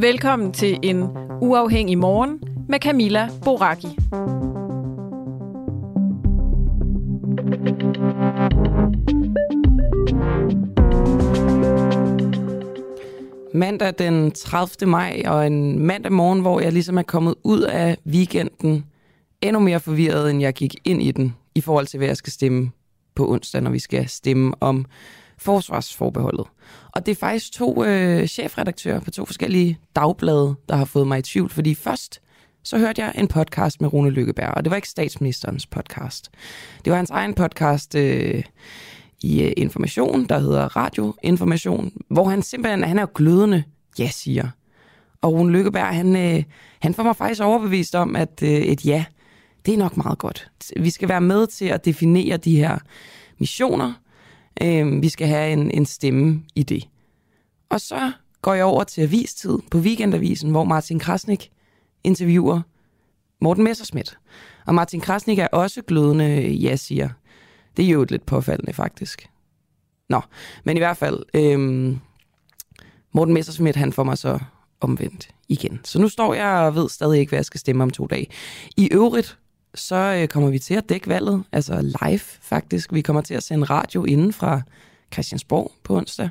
[0.00, 1.02] Velkommen til en
[1.40, 3.86] uafhængig morgen med Camilla Boraki.
[13.54, 14.90] Mandag den 30.
[14.90, 18.84] maj og en mandag morgen, hvor jeg ligesom er kommet ud af weekenden
[19.42, 22.32] endnu mere forvirret, end jeg gik ind i den, i forhold til, hvad jeg skal
[22.32, 22.70] stemme
[23.14, 24.86] på onsdag, når vi skal stemme om
[25.38, 26.46] forsvarsforbeholdet.
[26.92, 31.18] Og det er faktisk to øh, chefredaktører på to forskellige dagblade, der har fået mig
[31.18, 32.20] i tvivl, fordi først
[32.62, 36.30] så hørte jeg en podcast med Rune Lykkeberg, og det var ikke statsministerens podcast.
[36.84, 38.42] Det var hans egen podcast øh,
[39.22, 43.64] i øh, Information, der hedder Radio Information, hvor han simpelthen, han er jo glødende
[43.98, 44.48] ja siger.
[45.22, 46.44] Og Rune Lykkeberg, han, øh,
[46.80, 49.04] han får mig faktisk overbevist om, at øh, et ja,
[49.66, 50.50] det er nok meget godt.
[50.76, 52.78] Vi skal være med til at definere de her
[53.38, 53.92] missioner.
[54.62, 56.88] Øh, vi skal have en, en stemme i det.
[57.68, 58.12] Og så
[58.42, 61.50] går jeg over til avistid på Weekendavisen, hvor Martin Krasnik
[62.04, 62.60] interviewer
[63.40, 64.18] Morten Messerschmidt.
[64.66, 67.08] Og Martin Krasnik er også glødende ja siger.
[67.76, 69.28] Det er jo lidt påfaldende faktisk.
[70.08, 70.20] Nå,
[70.64, 71.98] men i hvert fald, øhm,
[73.12, 74.38] Morten Messerschmidt, han får mig så
[74.80, 75.80] omvendt igen.
[75.84, 78.26] Så nu står jeg og ved stadig ikke, hvad jeg skal stemme om to dage.
[78.76, 79.38] I øvrigt,
[79.76, 82.92] så øh, kommer vi til at dække valget, altså live faktisk.
[82.92, 84.60] Vi kommer til at sende radio inden fra
[85.12, 86.28] Christiansborg på onsdag.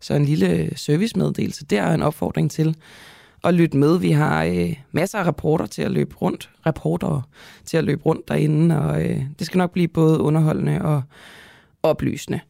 [0.00, 2.76] Så en lille øh, servicemeddelelse der er en opfordring til
[3.44, 3.98] at lytte med.
[3.98, 7.22] Vi har øh, masser af rapporter til at løbe rundt, reportere
[7.64, 11.02] til at løbe rundt derinde, og øh, det skal nok blive både underholdende og
[11.82, 12.40] oplysende.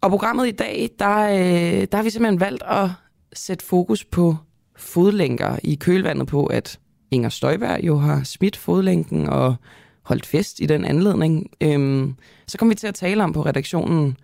[0.00, 2.90] Og programmet i dag, der, øh, der har vi simpelthen valgt at
[3.32, 4.36] sætte fokus på
[4.76, 6.78] fodlænker i kølvandet på, at
[7.10, 9.56] Inger Støjberg jo har smidt fodlænken og
[10.02, 11.50] holdt fest i den anledning.
[11.60, 12.14] Øhm,
[12.46, 14.16] så kom vi til at tale om på redaktionen,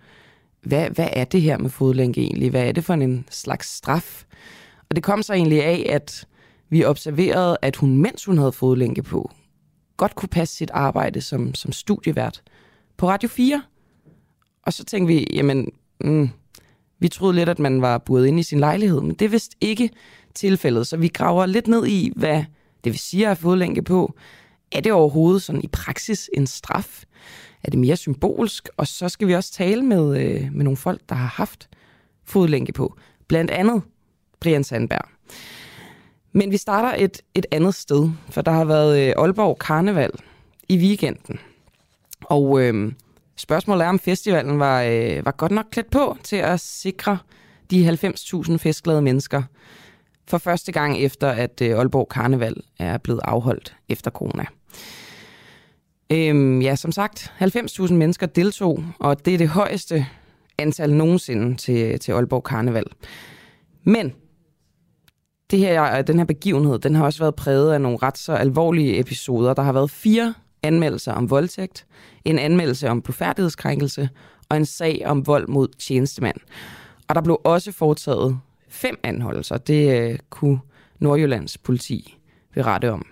[0.61, 2.49] hvad, hvad er det her med fodlænke egentlig?
[2.49, 4.25] Hvad er det for en slags straf?
[4.89, 6.27] Og det kom så egentlig af, at
[6.69, 9.31] vi observerede, at hun, mens hun havde fodlænke på,
[9.97, 12.41] godt kunne passe sit arbejde som, som studievært
[12.97, 13.63] på Radio 4.
[14.63, 15.71] Og så tænkte vi, jamen,
[16.01, 16.29] mm,
[16.99, 19.55] vi troede lidt, at man var buret inde i sin lejlighed, men det er vist
[19.61, 19.89] ikke
[20.33, 20.87] tilfældet.
[20.87, 22.43] Så vi graver lidt ned i, hvad
[22.83, 24.13] det vil sige at have fodlænke på.
[24.71, 27.03] Er det overhovedet sådan i praksis en straf?
[27.63, 28.69] Er det mere symbolsk?
[28.77, 31.69] Og så skal vi også tale med, øh, med nogle folk, der har haft
[32.23, 32.97] fodlænke på.
[33.27, 33.81] Blandt andet
[34.39, 35.09] Brian Sandberg.
[36.31, 40.11] Men vi starter et, et andet sted, for der har været øh, Aalborg Karneval
[40.69, 41.39] i weekenden.
[42.21, 42.91] Og øh,
[43.35, 47.17] spørgsmålet er, om festivalen var, øh, var godt nok klædt på til at sikre
[47.71, 49.43] de 90.000 festglade mennesker
[50.27, 54.45] for første gang efter, at øh, Aalborg Karneval er blevet afholdt efter corona.
[56.09, 60.05] Øhm, ja, som sagt, 90.000 mennesker deltog, og det er det højeste
[60.57, 62.85] antal nogensinde til, til Aalborg Karneval.
[63.83, 64.13] Men
[65.51, 68.99] det her, den her begivenhed, den har også været præget af nogle ret så alvorlige
[68.99, 69.53] episoder.
[69.53, 71.85] Der har været fire anmeldelser om voldtægt,
[72.25, 74.09] en anmeldelse om blufærdighedskrænkelse
[74.49, 76.37] og en sag om vold mod tjenestemand.
[77.07, 78.39] Og der blev også foretaget
[78.73, 79.57] fem anholdelser.
[79.57, 80.59] Det øh, kunne
[80.99, 82.17] Nordjyllands politi
[82.53, 83.05] berette om.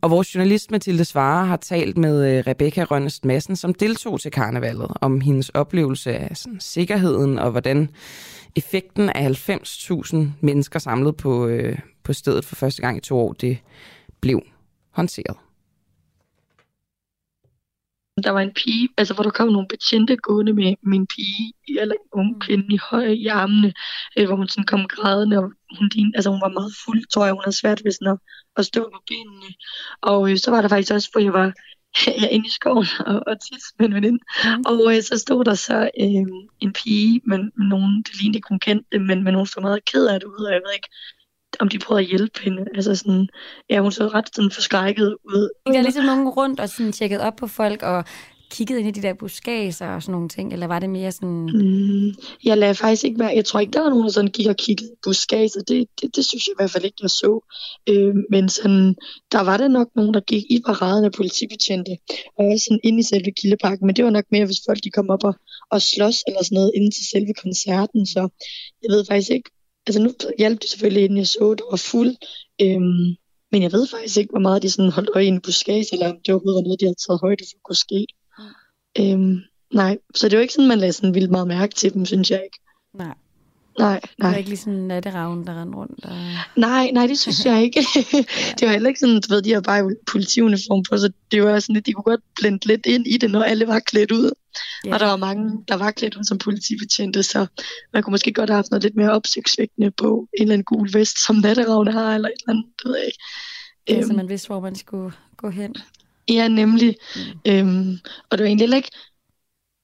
[0.00, 4.30] Og vores journalist Mathilde Svare har talt med øh, Rebecca Rønnest Madsen, som deltog til
[4.30, 7.90] karnevalet, om hendes oplevelse af sådan, sikkerheden og hvordan
[8.56, 13.32] effekten af 90.000 mennesker samlet på, øh, på stedet for første gang i to år,
[13.32, 13.58] det
[14.20, 14.42] blev
[14.90, 15.36] håndteret
[18.24, 21.94] der var en pige, altså hvor der kom nogle betjente gående med min pige, eller
[21.94, 22.40] en ung mm.
[22.40, 23.72] kvinde i høj i armene,
[24.18, 27.34] øh, hvor hun sådan kom grædende, og hun, altså hun var meget fuld, tror jeg,
[27.34, 28.18] hun havde svært ved sådan at,
[28.56, 29.54] at stå på benene.
[30.02, 31.52] Og øh, så var der faktisk også, hvor jeg var
[32.06, 34.20] ja, inde i skoven og, og tisse med en veninde.
[34.44, 34.62] Mm.
[34.66, 36.26] Og øh, så stod der så øh,
[36.60, 37.38] en pige med
[37.70, 40.44] nogen, det lignede ikke hun kendte, men med nogen så meget ked af det ud,
[40.44, 40.88] og jeg ved ikke,
[41.60, 42.64] om de prøvede at hjælpe hende.
[42.74, 43.28] Altså sådan,
[43.70, 45.48] ja, hun så ret sådan forskrækket ud.
[45.66, 48.04] Der er ligesom nogen rundt og sådan tjekket op på folk, og
[48.52, 51.50] kigget ind i de der buskager og sådan nogle ting, eller var det mere sådan...
[51.54, 52.14] Mm,
[52.44, 54.56] jeg lader faktisk ikke være, jeg tror ikke, der var nogen, der sådan gik og
[54.56, 57.32] kiggede buskager, det, det, det synes jeg i hvert fald ikke, jeg så.
[57.88, 58.94] Øh, men sådan,
[59.32, 61.92] der var der nok nogen, der gik i paraden af politibetjente,
[62.38, 64.90] og også sådan inde i selve Kildeparken, men det var nok mere, hvis folk de
[64.90, 65.34] kom op og,
[65.70, 68.20] og slås eller sådan noget inden til selve koncerten, så
[68.82, 69.50] jeg ved faktisk ikke,
[69.86, 72.16] altså nu hjalp det selvfølgelig, inden jeg så, det var fuld,
[72.60, 73.16] øhm,
[73.52, 76.10] men jeg ved faktisk ikke, hvor meget de sådan holdt øje i en buskage, eller
[76.10, 78.06] om det overhovedet var noget, de havde taget højde for kunne ske.
[79.00, 79.36] Øhm,
[79.74, 82.30] nej, så det var ikke sådan, man lagde sådan vildt meget mærke til dem, synes
[82.30, 82.58] jeg ikke.
[82.94, 83.14] Nej.
[83.78, 84.00] Nej, nej.
[84.16, 86.04] Det var ikke ligesom natteravn, der rendte rundt.
[86.04, 86.16] Og...
[86.56, 87.80] Nej, nej, det synes jeg ikke.
[88.58, 91.60] det var heller ikke sådan, du ved, de har bare politiuniform på, så det var
[91.60, 94.30] sådan, at de kunne godt blende lidt ind i det, når alle var klædt ud.
[94.84, 94.94] Ja.
[94.94, 97.46] Og der var mange, der var klædt ud som politibetjente, så
[97.92, 100.92] man kunne måske godt have haft noget lidt mere opsigtsvækkende på en eller anden gul
[100.92, 103.18] vest, som natteravn har, eller et eller andet, det ved jeg ikke.
[103.88, 104.16] Ja, så øhm.
[104.16, 105.74] man vidste, hvor man skulle gå hen.
[106.28, 106.96] Ja, nemlig.
[107.16, 107.52] Mm.
[107.52, 107.98] Øhm,
[108.30, 108.90] og det var egentlig ikke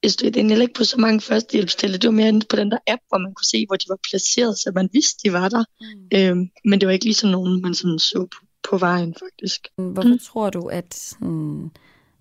[0.08, 1.98] jeg stod egentlig ikke på så mange førstehjælpstælle.
[1.98, 4.58] Det var mere på den der app, hvor man kunne se, hvor de var placeret,
[4.58, 5.64] så man vidste, de var der.
[5.80, 6.18] Mm.
[6.18, 9.60] Øhm, men det var ikke lige sådan nogen, man sådan så på, på vejen, faktisk.
[9.76, 10.18] Hvorfor mm.
[10.18, 11.70] tror du, at mm,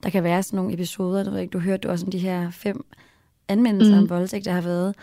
[0.03, 2.85] der kan være sådan nogle episoder, du, ikke, du hørte også om de her fem
[3.47, 4.01] anmeldelser mm.
[4.01, 4.95] om voldtægt, der har været.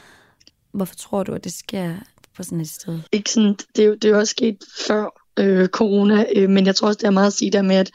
[0.72, 1.94] Hvorfor tror du, at det sker
[2.36, 3.00] på sådan et sted?
[3.12, 6.66] Ikke sådan, det, er jo, det er jo også sket før øh, corona, øh, men
[6.66, 7.90] jeg tror også, det er meget at sige der med, at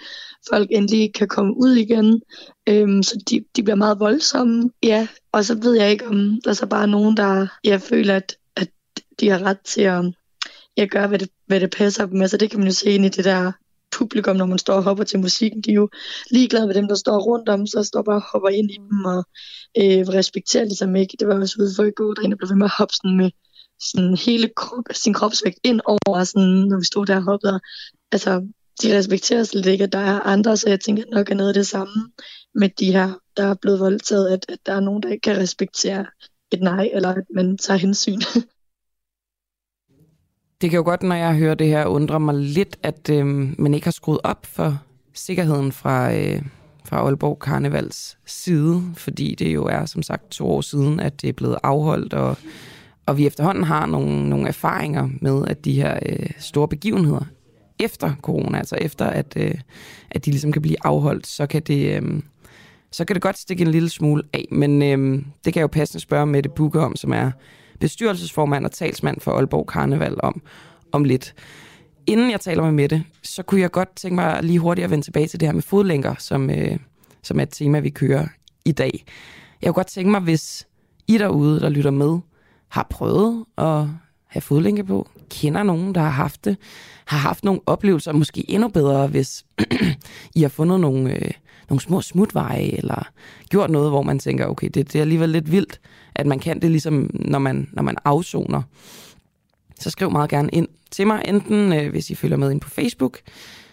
[0.49, 2.21] folk endelig kan komme ud igen,
[2.69, 4.69] øh, så de, de bliver meget voldsomme.
[4.83, 8.15] Ja, og så ved jeg ikke, om der er så bare nogen, der jeg føler,
[8.15, 8.69] at, at
[9.19, 10.05] de har ret til at
[10.77, 12.21] jeg gør, hvad det, hvad det passer dem.
[12.21, 13.51] Altså det kan man jo se ind i det der
[13.91, 15.61] publikum, når man står og hopper til musikken.
[15.61, 15.89] De er jo
[16.31, 19.05] ligeglade med dem, der står rundt om, så står bare og hopper ind i dem
[19.05, 19.23] og
[19.77, 21.17] øh, respekterer ligesom ikke.
[21.19, 23.31] Det var også ude for i går, der blev ved med at hoppe sådan med
[23.79, 27.59] sådan hele krop, sin kropsvægt ind over, sådan, når vi stod der og hoppede.
[28.11, 28.47] Altså,
[28.81, 31.53] de respekterer slet ikke, at der er andre, så jeg tænker nok er noget af
[31.53, 32.11] det samme
[32.55, 35.37] med de her, der er blevet voldtaget, at, at der er nogen, der ikke kan
[35.37, 36.05] respektere
[36.51, 38.21] et nej, eller at man tager hensyn.
[40.61, 43.25] Det kan jo godt, når jeg hører det her, undre mig lidt, at øh,
[43.59, 44.83] man ikke har skruet op for
[45.13, 46.41] sikkerheden fra, øh,
[46.85, 51.29] fra Aalborg Karnevals side, fordi det jo er som sagt to år siden, at det
[51.29, 52.37] er blevet afholdt, og
[53.09, 57.25] og vi efterhånden har nogle, nogle erfaringer med, at de her øh, store begivenheder
[57.79, 59.55] efter corona, altså efter at, øh,
[60.11, 61.95] at de ligesom kan blive afholdt, så kan det...
[61.95, 62.21] Øh,
[62.91, 65.67] så kan det godt stikke en lille smule af, men øh, det kan jeg jo
[65.67, 67.31] passende spørge Mette Bukke om, som er
[67.79, 70.41] bestyrelsesformand og talsmand for Aalborg Karneval om,
[70.91, 71.33] om lidt.
[72.07, 75.05] Inden jeg taler med Mette, så kunne jeg godt tænke mig lige hurtigt at vende
[75.05, 76.77] tilbage til det her med fodlænker, som, øh,
[77.23, 78.27] som er et tema, vi kører
[78.65, 79.05] i dag.
[79.61, 80.67] Jeg kunne godt tænke mig, hvis
[81.07, 82.19] I derude, der lytter med,
[82.69, 83.85] har prøvet at
[84.27, 86.57] have fodlænke på, kender nogen, der har haft det,
[87.05, 89.45] har haft nogle oplevelser, måske endnu bedre, hvis
[90.35, 91.31] I har fundet nogle, øh,
[91.69, 93.07] nogle små smutveje, eller
[93.49, 95.79] gjort noget, hvor man tænker, okay, det, det er alligevel lidt vildt,
[96.15, 98.61] at man kan det ligesom, når man, når man afsoner.
[99.79, 102.69] Så skriv meget gerne ind til mig, enten øh, hvis I følger med ind på
[102.69, 103.19] Facebook,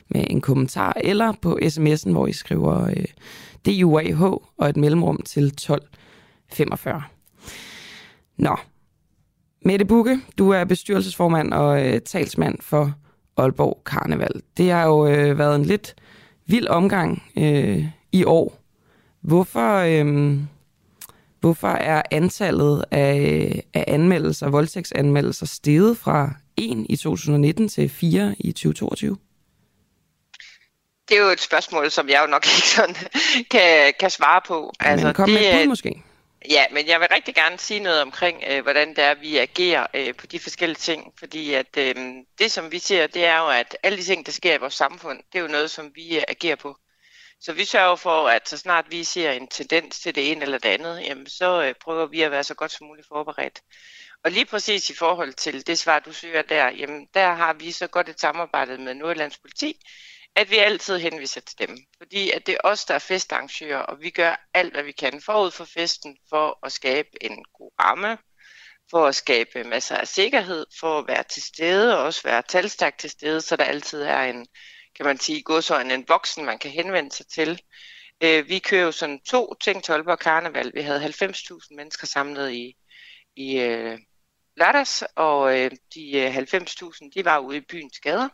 [0.08, 3.04] med en kommentar, eller på sms'en, hvor I skriver øh,
[3.66, 4.22] DUAH
[4.56, 7.02] og et mellemrum til 1245.
[8.36, 8.56] Nå,
[9.66, 12.94] Mette Bukke, du er bestyrelsesformand og øh, talsmand for
[13.36, 14.42] Aalborg Karneval.
[14.56, 15.94] Det har jo øh, været en lidt
[16.46, 18.58] vild omgang øh, i år.
[19.20, 20.36] Hvorfor, øh,
[21.40, 28.52] hvorfor er antallet af, af anmeldelser, voldtægtsanmeldelser, steget fra 1 i 2019 til 4 i
[28.52, 29.16] 2022?
[31.08, 32.94] Det er jo et spørgsmål, som jeg jo nok ikke sådan
[33.50, 34.72] kan, kan svare på.
[34.80, 36.02] Altså, Men kom det, med et bud måske.
[36.50, 39.86] Ja, men jeg vil rigtig gerne sige noget omkring, øh, hvordan det er, vi agerer
[39.94, 41.12] øh, på de forskellige ting.
[41.18, 41.94] Fordi at øh,
[42.38, 44.74] det, som vi ser, det er jo, at alle de ting, der sker i vores
[44.74, 46.76] samfund, det er jo noget, som vi øh, agerer på.
[47.40, 50.58] Så vi sørger for, at så snart vi ser en tendens til det ene eller
[50.58, 53.60] det andet, jamen, så øh, prøver vi at være så godt som muligt forberedt.
[54.24, 57.72] Og lige præcis i forhold til det svar, du søger der, jamen, der har vi
[57.72, 59.80] så godt et samarbejde med Nordjyllands politi,
[60.36, 61.78] at vi altid henviser til dem.
[61.98, 65.22] Fordi at det er os, der er festarrangører, og vi gør alt, hvad vi kan
[65.22, 68.18] forud for festen, for at skabe en god ramme,
[68.90, 72.98] for at skabe masser af sikkerhed, for at være til stede, og også være talstærkt
[73.00, 74.46] til stede, så der altid er en,
[74.96, 77.60] kan man sige, godsøjne, en voksen, man kan henvende sig til.
[78.20, 80.72] Øh, vi kører jo sådan to ting til Aalborg Karneval.
[80.74, 82.76] Vi havde 90.000 mennesker samlet i,
[83.36, 83.98] i øh,
[84.56, 88.28] lørdags, og øh, de øh, 90.000, de var ude i byens gader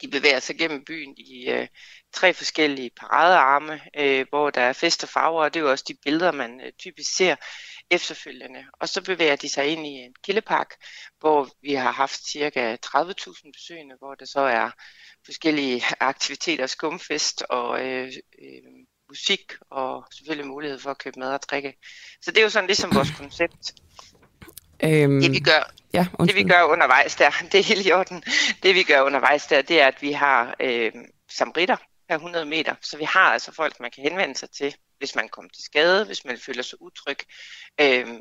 [0.00, 1.68] de bevæger sig gennem byen i øh,
[2.12, 5.84] tre forskellige paradearme, øh, hvor der er fest og farver, og det er jo også
[5.88, 7.36] de billeder, man øh, typisk ser
[7.90, 8.64] efterfølgende.
[8.80, 10.74] Og så bevæger de sig ind i en kildepark,
[11.18, 14.70] hvor vi har haft cirka 30.000 besøgende, hvor der så er
[15.24, 18.12] forskellige aktiviteter, skumfest og øh,
[18.42, 18.62] øh,
[19.08, 21.74] musik og selvfølgelig mulighed for at købe mad og drikke.
[22.22, 23.72] Så det er jo sådan ligesom vores koncept.
[24.84, 28.22] Øhm, Det vi gør, ja, det vi gør undervejs der, det er helt i orden.
[28.62, 30.92] Det vi gør undervejs der, det er, at vi har øh,
[31.30, 31.76] samritter
[32.08, 32.74] per 100 meter.
[32.82, 36.04] Så vi har altså folk, man kan henvende sig til, hvis man kommer til skade,
[36.04, 37.18] hvis man føler sig utryg.
[37.80, 38.20] Øhm,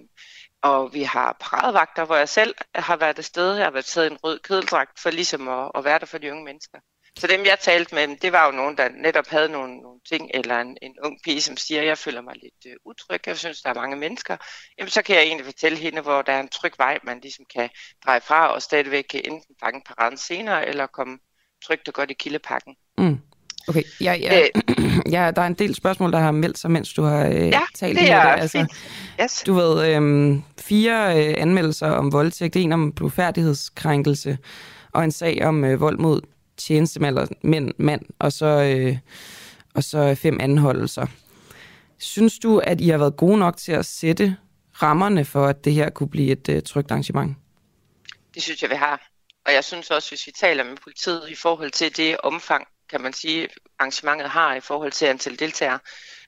[0.62, 3.56] og vi har paradevagter, hvor jeg selv har været afsted.
[3.56, 6.18] Jeg har været taget i en rød kedeldragt for ligesom at, at være der for
[6.18, 6.80] de unge mennesker.
[7.18, 10.32] Så dem, jeg talte med, det var jo nogen, der netop havde nogle, nogle ting,
[10.34, 13.62] eller en, en ung pige, som siger, jeg føler mig lidt øh, utryg, jeg synes,
[13.62, 14.38] der er mange mennesker.
[14.78, 17.46] Jamen, så kan jeg egentlig fortælle hende, hvor der er en tryg vej, man ligesom
[17.56, 17.70] kan
[18.06, 21.18] dreje fra, og stadigvæk kan enten fange paraden senere, eller komme
[21.66, 22.76] trygt og godt i kildepakken.
[22.98, 23.20] Mm.
[23.70, 24.48] Okay, ja, ja,
[25.16, 27.62] ja, der er en del spørgsmål, der har meldt sig, mens du har øh, Ja,
[27.76, 28.42] talt det med er det.
[28.42, 28.72] Altså, fint.
[29.22, 29.44] Yes.
[29.48, 34.38] du ved, øhm, fire øh, anmeldelser om voldtægt, en om blodfærdighedskrænkelse,
[34.94, 36.22] og en sag om øh, vold mod
[36.58, 38.98] tjenestemænd, eller mænd, mand, og så, øh,
[39.76, 41.06] og så fem anholdelser.
[42.00, 44.38] Synes du, at I har været gode nok til at sætte
[44.82, 47.38] rammerne for, at det her kunne blive et øh, trygt arrangement?
[48.34, 49.08] Det synes jeg, vi har.
[49.46, 53.02] Og jeg synes også, hvis vi taler med politiet i forhold til det omfang, kan
[53.02, 53.48] man sige,
[53.80, 55.80] arrangementet har i forhold til antal deltagere,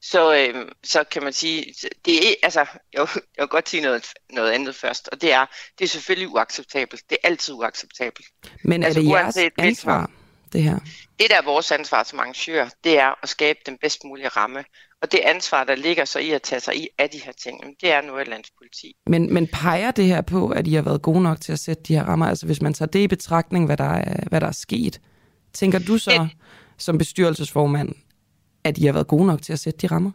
[0.02, 1.74] så, øh, så kan man sige,
[2.06, 2.60] det er, altså,
[2.94, 5.46] jeg, vil- jeg vil godt sige noget, noget andet først, og det er,
[5.80, 7.02] det er selvfølgelig uacceptabelt.
[7.10, 8.28] Det er altid uacceptabelt.
[8.64, 10.12] Men Altså, er det jeres uanset hvilken- ansvar,
[10.54, 10.80] det her?
[11.20, 14.64] Det, der er vores ansvar som arrangør, det er at skabe den bedst mulige ramme.
[15.02, 17.62] Og det ansvar, der ligger så i at tage sig i af de her ting,
[17.82, 18.94] det er Nordjyllands politi.
[19.08, 21.84] Men, men peger det her på, at I har været gode nok til at sætte
[21.84, 22.26] de her rammer?
[22.28, 25.02] Altså hvis man tager det i betragtning, hvad der er, hvad der er sket,
[25.54, 26.30] tænker du så Det-
[26.78, 27.90] som bestyrelsesformand,
[28.64, 30.12] at I har været gode nok til at sætte de rammer?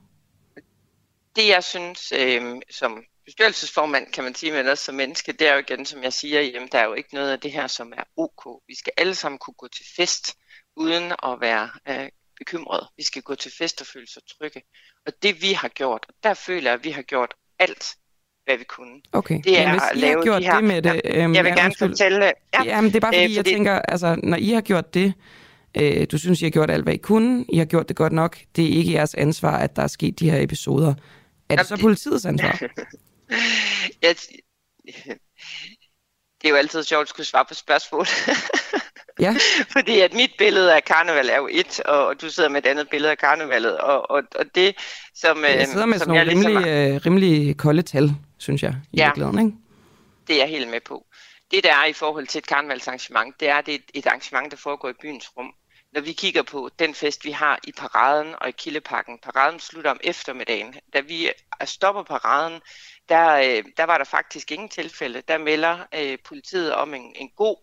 [1.36, 5.52] det jeg synes øh, som bestyrelsesformand, kan man sige, men også som menneske, det er
[5.54, 7.92] jo igen, som jeg siger, jamen, der er jo ikke noget af det her, som
[7.96, 8.60] er ok.
[8.68, 10.34] Vi skal alle sammen kunne gå til fest,
[10.76, 12.86] uden at være øh, bekymret.
[12.96, 14.62] Vi skal gå til fest og føle sig trygge.
[15.06, 17.94] Og det vi har gjort, og der føler jeg, at vi har gjort alt,
[18.44, 19.00] hvad vi kunne.
[19.12, 21.00] Okay, Det er men hvis at I har lave gjort de her- det med det...
[21.04, 21.88] øhm, Jeg vil gerne undskyld.
[21.88, 22.24] fortælle...
[22.54, 24.60] Ja, Ja, men det er bare fordi, øh, jeg fordi- tænker, altså, når I har
[24.60, 25.14] gjort det,
[25.76, 28.12] øh, du synes, I har gjort alt, hvad I kunne, I har gjort det godt
[28.12, 30.88] nok, det er ikke jeres ansvar, at der er sket de her episoder.
[30.88, 32.60] Er det Jamen, så politiets ansvar?
[34.02, 34.16] jeg,
[36.42, 38.06] det er jo altid sjovt at skulle svare på spørgsmål.
[39.20, 39.36] Ja,
[39.76, 42.68] Fordi at mit billede af karneval er jo et, og, og du sidder med et
[42.70, 43.78] andet billede af karnevalet.
[43.78, 44.76] Og, og, og det,
[45.14, 48.62] som, jeg øh, sidder med som sådan nogle ligesom rimelig, øh, rimelig kolde tal, synes
[48.62, 49.06] jeg, i Ja.
[49.06, 49.58] virkeligheden, ikke?
[50.26, 51.06] det er jeg helt med på.
[51.50, 54.50] Det der er i forhold til et karnevalsarrangement, det er det er et, et arrangement,
[54.50, 55.52] der foregår i byens rum.
[55.92, 59.90] Når vi kigger på den fest, vi har i paraden og i Kildeparken, paraden slutter
[59.90, 60.74] om eftermiddagen.
[60.92, 61.30] Da vi
[61.64, 62.60] stopper paraden,
[63.08, 65.22] der, øh, der var der faktisk ingen tilfælde.
[65.28, 67.56] Der melder øh, politiet om en, en god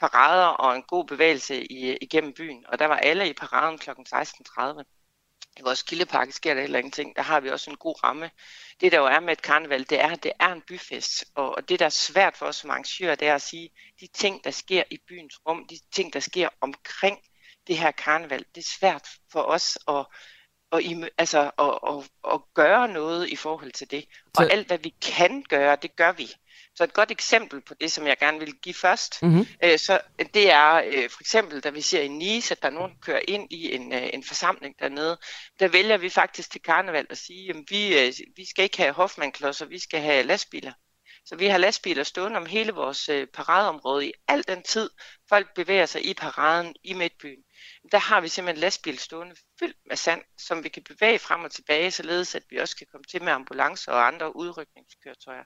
[0.00, 2.66] parader og en god bevægelse i, igennem byen.
[2.68, 3.90] Og der var alle i paraden kl.
[3.90, 4.82] 16.30.
[5.56, 7.16] I vores kildepakke sker der heller ingenting.
[7.16, 8.30] Der har vi også en god ramme.
[8.80, 11.24] Det der jo er med et karneval, det er, at det er en byfest.
[11.34, 13.70] Og, og det der er svært for os som arrangører, det er at sige,
[14.00, 17.18] de ting, der sker i byens rum, de ting, der sker omkring
[17.66, 20.06] det her karneval, det er svært for os at,
[20.78, 24.04] im- altså, at, at, at gøre noget i forhold til det.
[24.38, 26.30] Og Så- alt, hvad vi kan gøre, det gør vi.
[26.74, 29.46] Så et godt eksempel på det, som jeg gerne vil give først, Mm-hmm.
[29.64, 30.00] Øh, så
[30.34, 32.96] det er øh, for eksempel, da vi ser i Nice, at der er nogen, der
[33.00, 35.18] kører ind i en, øh, en forsamling dernede,
[35.60, 38.92] der vælger vi faktisk til karneval at sige, at vi, øh, vi skal ikke have
[38.92, 40.72] Hoffmann-klodser, vi skal have lastbiler.
[41.24, 44.90] Så vi har lastbiler stående om hele vores øh, paradeområde i al den tid,
[45.28, 47.38] folk bevæger sig i paraden i midtbyen.
[47.92, 51.50] Der har vi simpelthen lastbil stående fyldt med sand, som vi kan bevæge frem og
[51.50, 55.44] tilbage, således at vi også kan komme til med ambulancer og andre udrykningskøretøjer.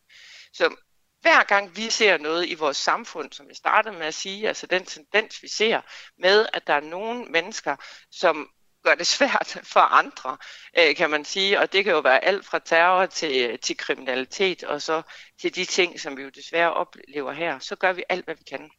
[0.52, 0.76] Så
[1.20, 4.66] hver gang vi ser noget i vores samfund, som jeg startede med at sige, altså
[4.66, 5.80] den tendens, vi ser
[6.18, 7.76] med, at der er nogle mennesker,
[8.10, 8.50] som
[8.86, 10.36] gør det svært for andre,
[10.78, 11.60] øh, kan man sige.
[11.60, 15.02] Og det kan jo være alt fra terror til, til kriminalitet, og så
[15.40, 17.58] til de ting, som vi jo desværre oplever her.
[17.58, 18.70] Så gør vi alt, hvad vi kan.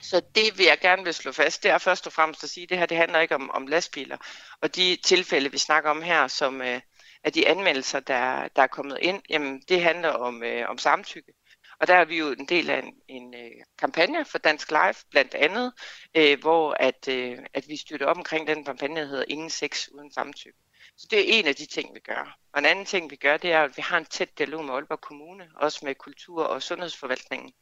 [0.00, 2.64] Så det vil jeg gerne vil slå fast, det er først og fremmest at sige,
[2.64, 4.16] at det her det handler ikke om, om lastbiler.
[4.60, 6.80] Og de tilfælde, vi snakker om her, som øh,
[7.24, 11.32] er de anmeldelser, der, der er kommet ind, jamen det handler om, øh, om samtykke.
[11.80, 14.94] Og der er vi jo en del af en, en øh, kampagne for Dansk Live,
[15.10, 15.72] blandt andet,
[16.14, 19.88] øh, hvor at, øh, at vi støtter op omkring den kampagne, der hedder Ingen sex
[19.88, 20.58] uden samtykke.
[20.96, 22.36] Så det er en af de ting, vi gør.
[22.52, 24.74] Og en anden ting, vi gør, det er, at vi har en tæt dialog med
[24.74, 27.52] Aalborg Kommune, også med kultur- og sundhedsforvaltningen.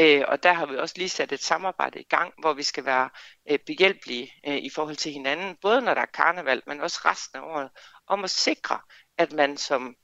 [0.00, 2.84] Øh, og der har vi også lige sat et samarbejde i gang, hvor vi skal
[2.84, 3.10] være
[3.50, 7.38] øh, behjælpelige øh, i forhold til hinanden, både når der er karneval, men også resten
[7.38, 7.68] af året,
[8.06, 8.78] om at sikre,
[9.18, 9.96] at man som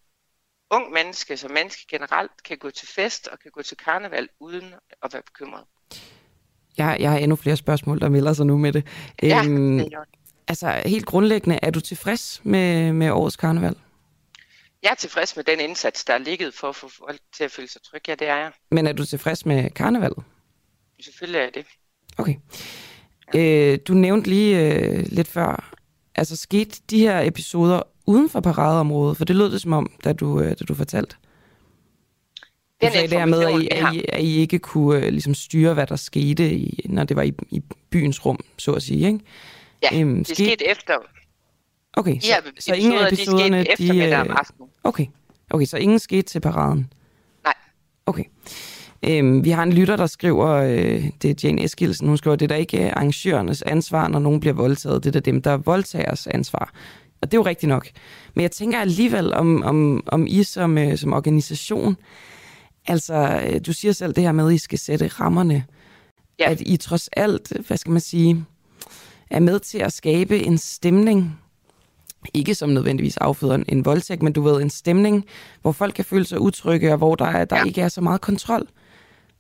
[0.70, 4.75] ung menneske, som menneske generelt, kan gå til fest og kan gå til karneval uden
[5.02, 5.64] at være bekymret.
[6.78, 8.87] Jeg, jeg har endnu flere spørgsmål, der melder sig nu med det.
[9.22, 9.92] Ja, øhm, det
[10.49, 13.75] altså helt grundlæggende, er du tilfreds med, med årets karneval?
[14.83, 17.50] Jeg er tilfreds med den indsats, der er ligget for at få folk til at
[17.50, 18.05] føle sig trygge.
[18.09, 18.50] Ja, det er jeg.
[18.71, 20.25] Men er du tilfreds med karnevalet?
[21.00, 21.67] Selvfølgelig er jeg det.
[22.19, 22.35] Okay.
[23.35, 23.73] Ja.
[23.73, 25.75] Øh, du nævnte lige øh, lidt før,
[26.14, 29.17] altså skete de her episoder uden for paradeområdet?
[29.17, 31.17] For det lød det som om, da du, øh, da du fortalte.
[32.81, 35.09] Du den sagde det her med, at I, at I, at I ikke kunne uh,
[35.09, 38.83] ligesom styre, hvad der skete, i, når det var i, i byens rum, så at
[38.83, 39.21] sige, ikke?
[39.82, 40.94] Ja, øhm, det skete, skete efter.
[41.92, 44.68] Okay, så, så, så ingen af episoderne, de, de øh, om aftenen.
[44.85, 45.06] Okay.
[45.50, 46.92] okay, så ingen skete til paraden?
[47.44, 47.54] Nej.
[48.06, 48.25] Okay.
[49.02, 52.44] Øhm, vi har en lytter, der skriver, øh, det er Jane Eskilsen, hun skriver, det
[52.44, 56.26] er da ikke arrangørernes ansvar, når nogen bliver voldtaget, det er da dem, der voldtagers
[56.26, 56.73] ansvar.
[57.20, 57.88] Og det er jo rigtigt nok.
[58.35, 61.97] Men jeg tænker alligevel, om, om, om I som, øh, som organisation,
[62.87, 65.64] altså øh, du siger selv det her med, at I skal sætte rammerne,
[66.38, 66.50] ja.
[66.50, 68.44] at I trods alt, hvad skal man sige,
[69.30, 71.40] er med til at skabe en stemning,
[72.35, 75.26] ikke som nødvendigvis afføder en voldtægt, men du ved, en stemning,
[75.62, 77.64] hvor folk kan føle sig utrygge, og hvor der, der ja.
[77.64, 78.68] ikke er så meget kontrol.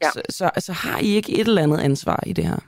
[0.02, 0.10] Ja.
[0.10, 2.58] Så, så altså, har I ikke et eller andet ansvar i det her?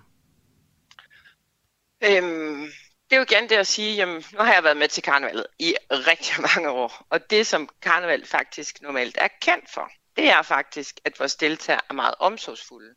[2.04, 2.68] Øhm,
[3.10, 5.46] det er jo igen det at sige, jamen, nu har jeg været med til karnevalet
[5.58, 10.42] i rigtig mange år, og det som karneval faktisk normalt er kendt for, det er
[10.42, 12.94] faktisk, at vores deltagere er meget omsorgsfulde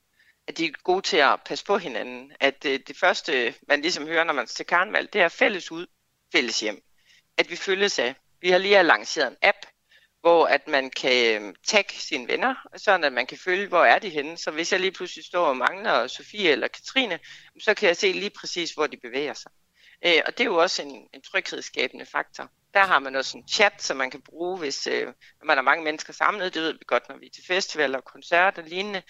[0.47, 2.31] at de er gode til at passe på hinanden.
[2.39, 5.87] At øh, det første, man ligesom hører, når man til karneval, det er fælles ud,
[6.31, 6.83] fælles hjem.
[7.37, 8.15] At vi følges af.
[8.41, 9.57] Vi har lige lanceret en app,
[10.19, 13.99] hvor at man kan øh, tagge sine venner, sådan at man kan følge, hvor er
[13.99, 14.37] de henne.
[14.37, 17.19] Så hvis jeg lige pludselig står og mangler Sofie eller Katrine,
[17.59, 19.51] så kan jeg se lige præcis, hvor de bevæger sig.
[20.05, 22.49] Øh, og det er jo også en, en tryghedsskabende faktor.
[22.73, 25.83] Der har man også en chat, som man kan bruge, hvis øh, man har mange
[25.83, 26.53] mennesker samlet.
[26.53, 29.01] Det ved vi godt, når vi er til festivaler og koncerter og lignende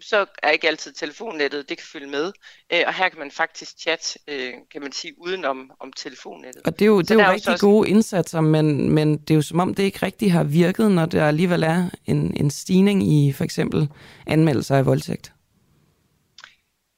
[0.00, 2.32] så er ikke altid telefonnettet, det kan følge med.
[2.72, 6.62] Øh, og her kan man faktisk chat, øh, kan man sige, udenom om telefonnettet.
[6.66, 7.66] Og det er jo, det er jo rigtig også...
[7.66, 11.06] gode indsatser, men, men det er jo som om, det ikke rigtig har virket, når
[11.06, 13.88] der alligevel er en, en stigning i for eksempel
[14.26, 15.32] anmeldelser af voldtægt.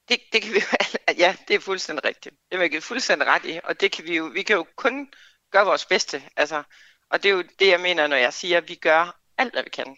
[0.09, 0.61] Det, det kan vi
[1.23, 2.35] ja, det er fuldstændig rigtigt.
[2.53, 5.09] Det er vi fuldstændig ret i, og det kan vi jo, vi kan jo kun
[5.53, 6.23] gøre vores bedste.
[6.37, 6.63] Altså,
[7.11, 9.63] og det er jo det, jeg mener, når jeg siger, at vi gør alt, hvad
[9.63, 9.97] vi kan.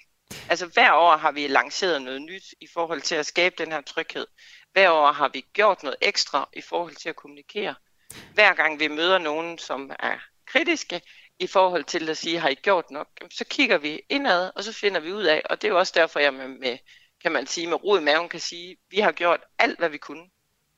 [0.49, 3.81] Altså hver år har vi lanceret noget nyt i forhold til at skabe den her
[3.81, 4.27] tryghed.
[4.73, 7.75] Hver år har vi gjort noget ekstra i forhold til at kommunikere.
[8.35, 11.01] Hver gang vi møder nogen, som er kritiske
[11.39, 14.73] i forhold til at sige, har I gjort nok, så kigger vi indad, og så
[14.73, 16.79] finder vi ud af, og det er jo også derfor, jeg med, med
[17.23, 19.99] kan man sige, med ro i maven kan sige, vi har gjort alt, hvad vi
[19.99, 20.31] kunne.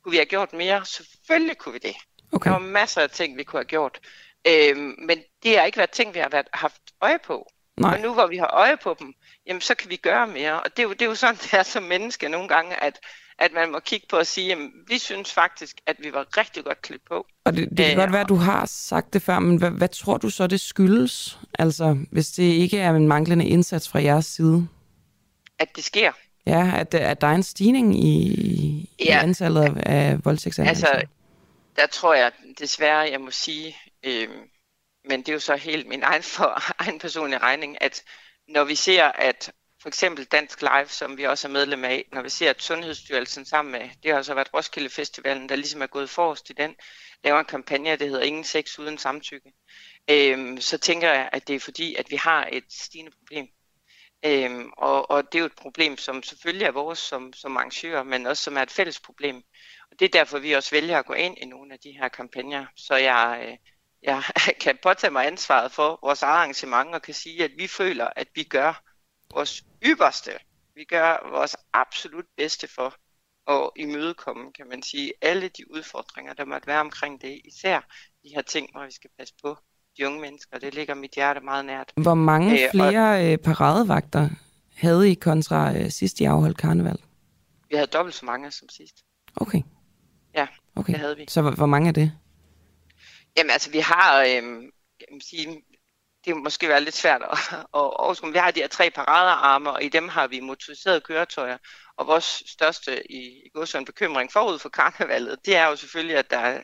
[0.02, 0.86] Kunne vi have gjort mere?
[0.86, 1.94] Selvfølgelig kunne vi det.
[2.32, 2.50] Okay.
[2.50, 4.00] Der var masser af ting, vi kunne have gjort.
[4.46, 7.51] Øhm, men det har ikke været ting, vi har været, haft øje på.
[7.80, 7.94] Nej.
[7.94, 9.14] Og nu hvor vi har øje på dem,
[9.46, 10.60] jamen så kan vi gøre mere.
[10.60, 12.98] Og det er jo, det er jo sådan, det er som menneske nogle gange, at,
[13.38, 16.64] at man må kigge på og sige, jamen vi synes faktisk, at vi var rigtig
[16.64, 17.26] godt klædt på.
[17.44, 19.70] Og det, det kan Æh, godt være, at du har sagt det før, men hvad,
[19.70, 21.38] hvad tror du så, det skyldes?
[21.58, 24.68] Altså, hvis det ikke er en manglende indsats fra jeres side?
[25.58, 26.12] At det sker.
[26.46, 29.04] Ja, at, at der er en stigning i, ja.
[29.04, 30.86] i antallet af voldtægtsanmeldelser.
[30.86, 31.06] Altså,
[31.76, 34.28] der tror jeg desværre, jeg må sige, øh,
[35.04, 38.04] men det er jo så helt min egen, for, egen personlige regning, at
[38.48, 42.22] når vi ser, at for eksempel Dansk Live, som vi også er medlem af, når
[42.22, 45.86] vi ser, at Sundhedsstyrelsen sammen med, det har også været Roskilde Festivalen, der ligesom er
[45.86, 46.74] gået forrest i den,
[47.24, 49.52] laver en kampagne, der hedder Ingen sex uden samtykke.
[50.10, 53.46] Øhm, så tænker jeg, at det er fordi, at vi har et stigende problem.
[54.24, 58.02] Øhm, og, og det er jo et problem, som selvfølgelig er vores som, som arrangører,
[58.02, 59.36] men også som er et fælles problem.
[59.90, 62.08] Og det er derfor, vi også vælger at gå ind i nogle af de her
[62.08, 62.66] kampagner.
[62.76, 63.56] Så jeg, øh,
[64.02, 64.22] jeg
[64.64, 68.42] kan påtage mig ansvaret for vores arrangement og kan sige, at vi føler, at vi
[68.42, 68.82] gør
[69.34, 70.30] vores ypperste.
[70.74, 72.94] Vi gør vores absolut bedste for
[73.50, 77.40] at imødekomme, kan man sige, alle de udfordringer, der måtte være omkring det.
[77.44, 77.80] Især
[78.22, 79.56] de her ting, hvor vi skal passe på
[79.98, 80.58] de unge mennesker.
[80.58, 81.92] Det ligger mit hjerte meget nært.
[81.96, 83.32] Hvor mange flere og...
[83.32, 84.28] Øh, paradevagter
[84.76, 86.98] havde I kontra øh, sidst I afholdt karneval?
[87.70, 89.04] Vi havde dobbelt så mange som sidst.
[89.36, 89.62] Okay.
[90.34, 90.92] Ja, okay.
[90.92, 91.24] det havde vi.
[91.28, 92.12] Så hvor, hvor mange er det?
[93.36, 94.42] Jamen altså, vi har, øh,
[94.98, 95.62] kan man sige,
[96.24, 98.32] det måske være lidt svært at, at overskue.
[98.32, 101.58] Vi har de her tre paradearme, og i dem har vi motoriserede køretøjer.
[101.96, 106.30] Og vores største i, i godsøjen bekymring forud for karnevalet, det er jo selvfølgelig, at
[106.30, 106.62] der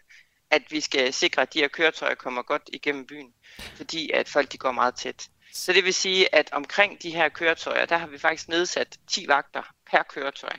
[0.51, 3.35] at vi skal sikre, at de her køretøjer kommer godt igennem byen,
[3.77, 5.29] fordi at folk de går meget tæt.
[5.53, 9.25] Så det vil sige, at omkring de her køretøjer, der har vi faktisk nedsat 10
[9.29, 10.53] vagter per køretøj.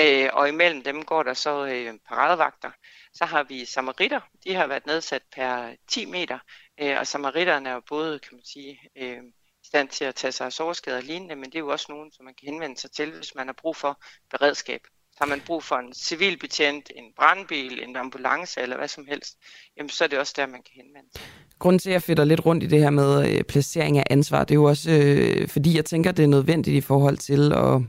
[0.00, 2.70] Øh, og imellem dem går der så øh, paradevagter.
[3.18, 6.38] Så har vi samaritter, de har været nedsat per 10 meter,
[6.80, 9.18] øh, og samaritterne er jo både, kan man sige, øh,
[9.62, 11.86] i stand til at tage sig af sårskader og lignende, men det er jo også
[11.88, 14.00] nogen, som man kan henvende sig til, hvis man har brug for
[14.30, 14.80] beredskab.
[15.12, 19.38] Så har man brug for en civilbetjent, en brandbil, en ambulance eller hvad som helst,
[19.76, 21.22] jamen så er det også der, man kan henvende sig.
[21.58, 24.44] Grunden til, at jeg fedter lidt rundt i det her med øh, placering af ansvar,
[24.44, 27.82] det er jo også, øh, fordi jeg tænker, det er nødvendigt i forhold til at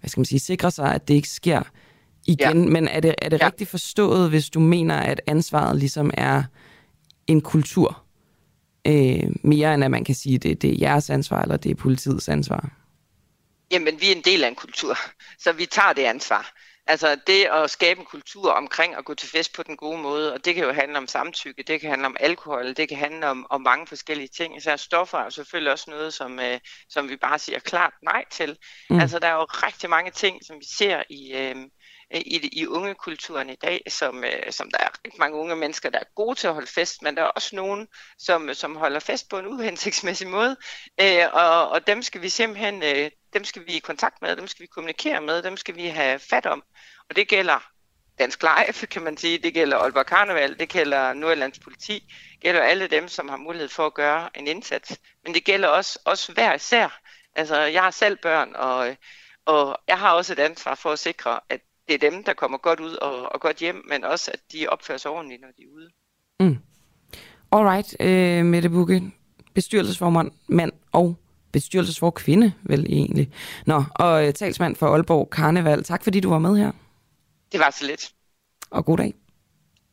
[0.00, 1.62] hvad skal man sige, sikre sig, at det ikke sker
[2.28, 2.64] igen.
[2.64, 2.70] Ja.
[2.70, 3.46] Men er det, er det ja.
[3.46, 6.42] rigtigt forstået, hvis du mener, at ansvaret ligesom er
[7.26, 8.02] en kultur?
[8.86, 11.70] Øh, mere end at man kan sige, at det, det er jeres ansvar, eller det
[11.70, 12.70] er politiets ansvar?
[13.70, 14.96] Jamen, vi er en del af en kultur,
[15.44, 16.52] så vi tager det ansvar.
[16.90, 20.32] Altså det at skabe en kultur omkring at gå til fest på den gode måde,
[20.32, 23.26] og det kan jo handle om samtykke, det kan handle om alkohol, det kan handle
[23.26, 24.62] om, om mange forskellige ting.
[24.62, 28.58] Så stoffer er selvfølgelig også noget, som, øh, som vi bare siger klart nej til.
[28.90, 29.00] Mm.
[29.00, 31.56] Altså der er jo rigtig mange ting, som vi ser i, øh,
[32.14, 35.90] Øh, i, i ungekulturen i dag, som, øh, som der er rigtig mange unge mennesker,
[35.90, 39.00] der er gode til at holde fest, men der er også nogen, som, som holder
[39.00, 40.56] fest på en uhensigtsmæssig måde,
[41.00, 44.62] øh, og, og dem skal vi simpelthen, dem skal vi i kontakt med, dem skal
[44.62, 46.62] vi kommunikere med, dem skal vi have fat om,
[47.08, 47.70] og det gælder
[48.18, 52.62] Dansk Live, kan man sige, det gælder Aalborg Karneval, det gælder Nordjyllands Politi, det gælder
[52.62, 56.32] alle dem, som har mulighed for at gøre en indsats, men det gælder også, også
[56.32, 57.00] hver især.
[57.34, 58.96] Altså, jeg har selv børn, og,
[59.46, 62.58] og jeg har også et ansvar for at sikre, at det er dem, der kommer
[62.58, 65.62] godt ud og, og godt hjem, men også at de opfører sig ordentligt, når de
[65.62, 65.88] er ude.
[66.40, 66.58] Mm.
[67.52, 69.02] Alright, øh, Mette Bukke,
[69.54, 71.16] bestyrelsesformand, mand og
[71.52, 73.30] bestyrelsesfor kvinde, vel egentlig.
[73.66, 75.84] Nå, og øh, talsmand for Aalborg Karneval.
[75.84, 76.72] Tak fordi du var med her.
[77.52, 78.12] Det var så lidt.
[78.70, 79.14] Og god dag.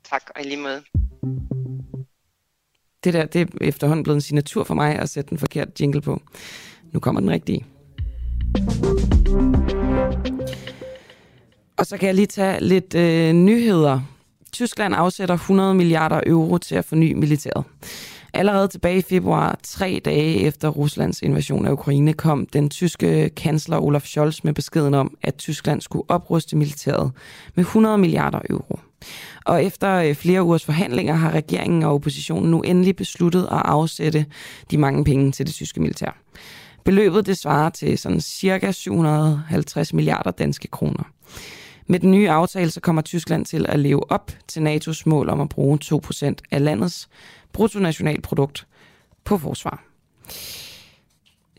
[0.04, 0.84] Tak, og i lige måde.
[3.04, 6.02] Det der, det er efterhånden blevet en signatur for mig at sætte den forkerte jingle
[6.02, 6.22] på.
[6.94, 7.66] Nu kommer den rigtige.
[11.78, 14.00] Og så kan jeg lige tage lidt øh, nyheder.
[14.52, 17.64] Tyskland afsætter 100 milliarder euro til at forny militæret.
[18.34, 23.78] Allerede tilbage i februar, tre dage efter Ruslands invasion af Ukraine, kom den tyske kansler
[23.78, 27.12] Olaf Scholz med beskeden om, at Tyskland skulle opruste militæret
[27.56, 28.80] med 100 milliarder euro.
[29.46, 34.26] Og efter øh, flere ugers forhandlinger har regeringen og oppositionen nu endelig besluttet at afsætte
[34.72, 36.18] de mange penge til det tyske militær.
[36.84, 41.04] Beløbet det svarer til sådan cirka 750 milliarder danske kroner.
[41.88, 45.42] Med den nye aftale så kommer Tyskland til at leve op til NATO's mål om
[45.42, 47.10] at bruge 2% af landets
[47.54, 48.68] bruttonationalprodukt
[49.24, 49.84] på forsvar.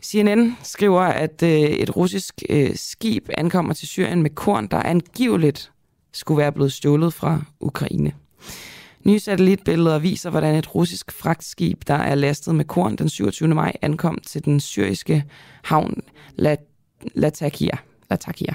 [0.03, 5.71] CNN skriver, at øh, et russisk øh, skib ankommer til Syrien med korn, der angiveligt
[6.13, 8.11] skulle være blevet stjålet fra Ukraine.
[9.03, 13.47] Nye satellitbilleder viser, hvordan et russisk fragtskib, der er lastet med korn den 27.
[13.47, 15.23] maj, ankom til den syriske
[15.63, 16.01] havn
[17.15, 17.77] Latakia.
[18.09, 18.53] Latakia.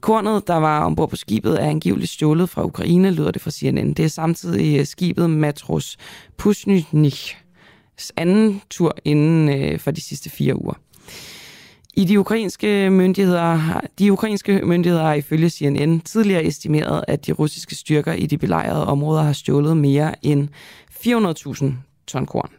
[0.00, 3.92] Kornet, der var ombord på skibet, er angiveligt stjålet fra Ukraine, lyder det fra CNN.
[3.92, 5.96] Det er samtidig øh, skibet Matros
[6.36, 7.36] Pushnich
[8.16, 10.74] anden tur inden øh, for de sidste fire uger.
[11.94, 17.74] I de ukrainske myndigheder de ukrainske myndigheder har ifølge CNN tidligere estimeret, at de russiske
[17.74, 20.48] styrker i de belejrede områder har stjålet mere end
[21.06, 21.66] 400.000
[22.06, 22.50] ton korn.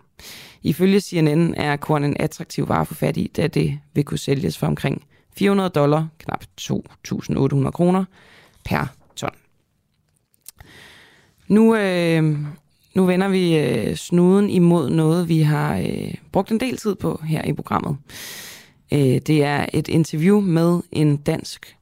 [0.63, 4.57] Ifølge CNN er korn en attraktiv vare for fat i, da det vil kunne sælges
[4.57, 5.03] for omkring
[5.41, 8.05] 400 dollar, knap 2.800 kroner
[8.65, 9.29] per ton.
[11.47, 12.37] Nu, øh,
[12.95, 17.21] nu vender vi øh, snuden imod noget, vi har øh, brugt en del tid på
[17.23, 17.97] her i programmet.
[18.93, 21.75] Øh, det er et interview med en dansk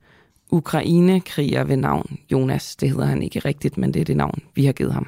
[0.51, 2.75] Ukraine-kriger ved navn Jonas.
[2.75, 5.07] Det hedder han ikke rigtigt, men det er det navn, vi har givet ham.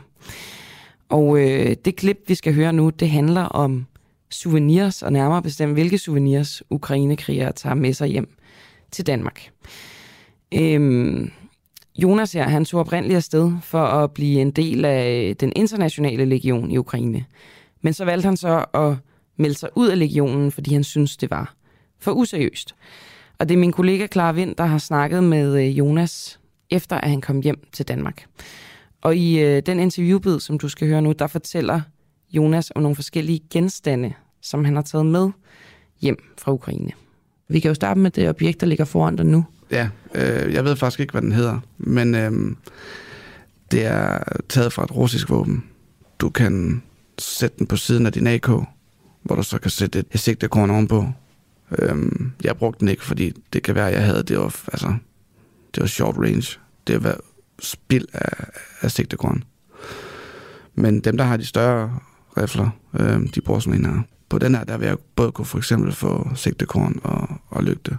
[1.09, 3.85] Og øh, det klip, vi skal høre nu, det handler om
[4.29, 8.37] souvenirs, og nærmere bestemt, hvilke souvenirs Ukraine-krigere tager med sig hjem
[8.91, 9.49] til Danmark.
[10.53, 11.31] Øhm,
[11.97, 16.25] Jonas her, han tog oprindeligt afsted for at blive en del af øh, den internationale
[16.25, 17.25] legion i Ukraine.
[17.81, 18.95] Men så valgte han så at
[19.37, 21.55] melde sig ud af legionen, fordi han synes det var
[21.99, 22.75] for useriøst.
[23.39, 27.09] Og det er min kollega Clara Vind, der har snakket med øh, Jonas, efter at
[27.09, 28.25] han kom hjem til Danmark.
[29.01, 31.81] Og i øh, den interviewbid, som du skal høre nu, der fortæller
[32.31, 35.29] Jonas om nogle forskellige genstande, som han har taget med
[36.01, 36.91] hjem fra Ukraine.
[37.51, 39.45] Vi kan jo starte med det objekt, der ligger foran dig nu.
[39.71, 42.55] Ja, øh, jeg ved faktisk ikke, hvad den hedder, men øh,
[43.71, 45.63] det er taget fra et russisk våben.
[46.19, 46.83] Du kan
[47.19, 48.47] sætte den på siden af din AK,
[49.23, 51.05] hvor du så kan sætte et, sigtekorn ovenpå.
[51.79, 51.95] Øh,
[52.43, 54.95] jeg brugte den ikke, fordi det kan være, at jeg havde det var, altså,
[55.75, 56.59] det var short range.
[56.87, 57.19] Det var
[57.59, 58.45] spild af,
[58.81, 59.43] af sigtekorn.
[60.75, 61.99] Men dem, der har de større
[62.37, 64.01] rifler, øh, de bruger sådan en her.
[64.31, 67.97] På den her, der vil jeg både kunne for eksempel få sigtekorn og, og lygte.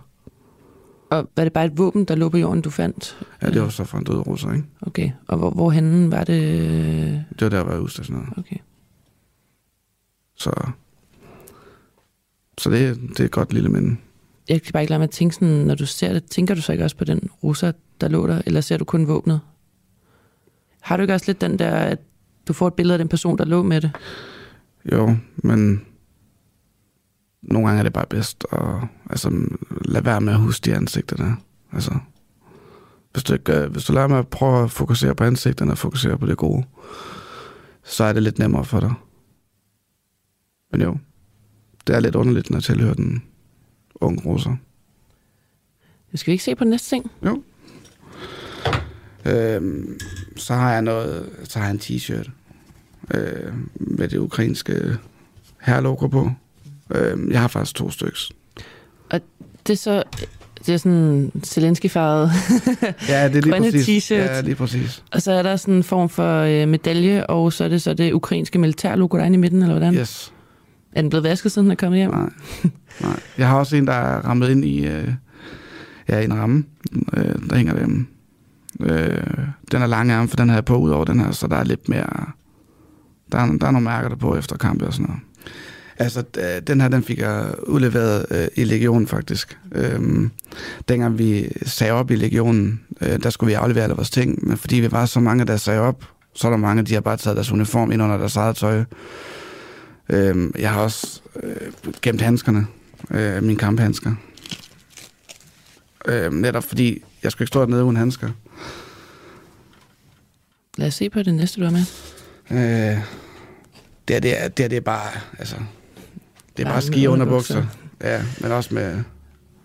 [1.10, 3.26] Og var det bare et våben, der lå på jorden, du fandt?
[3.42, 4.64] Ja, det var så fra en død russer, ikke?
[4.80, 7.24] Okay, og hvor, hvorhenne var det?
[7.30, 8.28] Det var der, jeg var udstationeret.
[8.36, 8.56] Okay.
[10.34, 10.52] Så,
[12.58, 13.96] så det, det er et godt lille minde.
[14.48, 16.60] Jeg kan bare ikke lade mig at tænke sådan, når du ser det, tænker du
[16.60, 19.40] så ikke også på den russer, der lå der, eller ser du kun våbnet?
[20.80, 21.98] Har du ikke også lidt den der, at
[22.48, 23.90] du får et billede af den person, der lå med det?
[24.92, 25.86] Jo, men
[27.42, 29.46] nogle gange er det bare bedst at altså,
[29.84, 31.34] lade være med at huske de ansigter der.
[31.72, 31.98] Altså,
[33.12, 36.18] hvis du, ikke, hvis du lader med at prøve at fokusere på ansigterne og fokusere
[36.18, 36.64] på det gode,
[37.84, 38.94] så er det lidt nemmere for dig.
[40.72, 40.98] Men jo,
[41.86, 43.22] det er lidt underligt, når jeg tilhører den
[43.94, 44.56] unge russer.
[46.14, 47.10] Skal vi ikke se på næste ting?
[47.24, 47.42] Jo.
[49.24, 49.98] Øhm,
[50.36, 52.30] så har jeg noget, så har jeg en t-shirt
[53.14, 54.96] øh, med det ukrainske
[55.60, 56.30] herlogo på.
[56.94, 58.18] Øh, jeg har faktisk to stykker.
[59.66, 60.02] Det er så
[60.66, 62.30] det er sådan Zelensky-farvet.
[63.08, 64.10] Ja, det er lige Grønne præcis.
[64.10, 64.14] t-shirt.
[64.14, 65.04] Ja, lige præcis.
[65.12, 67.94] og så er der sådan en form for øh, medalje, og så er det så
[67.94, 69.94] det ukrainske militærlogo der er inde i midten, eller hvordan?
[69.94, 70.32] Yes.
[70.92, 72.10] Er den blevet vasket, siden den er kommet hjem?
[72.10, 72.30] Nej.
[73.00, 73.20] Nej.
[73.38, 75.08] Jeg har også en, der er rammet ind i øh,
[76.08, 76.64] ja, i en ramme.
[77.16, 78.06] Øh, der hænger dem.
[78.80, 79.26] Øh,
[79.72, 81.56] den er lang arm, for den har jeg på ud over den her, så der
[81.56, 82.26] er lidt mere...
[83.32, 85.22] Der er, der er nogle mærker der på efter kampe og sådan noget.
[85.98, 86.22] Altså,
[86.66, 89.58] den her, den fik jeg udleveret øh, i legionen faktisk.
[89.72, 90.30] Øhm,
[90.88, 94.56] dengang vi sagde op i legionen, øh, der skulle vi aflevere alle vores ting, men
[94.56, 97.16] fordi vi var så mange, der sagde op, så er der mange, de har bare
[97.16, 98.84] taget deres uniform ind under deres eget tøj.
[100.08, 102.66] Øhm, jeg har også øh, gemt handskerne,
[103.10, 104.14] øh, mine kamphandsker.
[106.08, 108.30] Øh, netop fordi, jeg skulle ikke stå dernede uden handsker.
[110.76, 111.84] Lad os se på det næste, du har med.
[112.50, 112.98] Øh,
[114.08, 115.56] det, er, det, er, det, er, det er bare, altså,
[116.56, 117.64] det er bare ski under bukser.
[118.02, 119.02] Ja, men også med,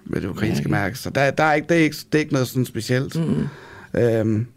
[0.06, 0.84] med det ukrainske Mærke.
[0.84, 1.00] mærke.
[1.00, 3.16] Så der, der er ikke, det, er ikke, det er ikke noget sådan specielt.
[3.16, 3.48] Mm.
[4.00, 4.48] Øhm,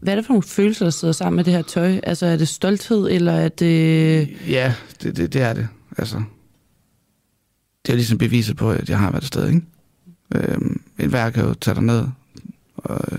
[0.00, 2.00] Hvad er det for nogle følelser, der sidder sammen med det her tøj?
[2.02, 4.28] Altså, er det stolthed, eller er det...
[4.48, 5.68] ja, det, det, det er det.
[5.98, 6.22] Altså,
[7.86, 9.62] det er ligesom beviset på, at jeg har været et sted, ikke?
[10.34, 12.04] Øhm, et værk kan jo tage dig ned
[12.76, 13.18] og, øh,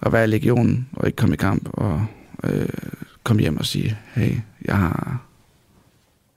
[0.00, 2.06] og være i legionen og ikke komme i kamp og
[2.44, 2.68] øh,
[3.24, 5.22] komme hjem og sige, hey, jeg har,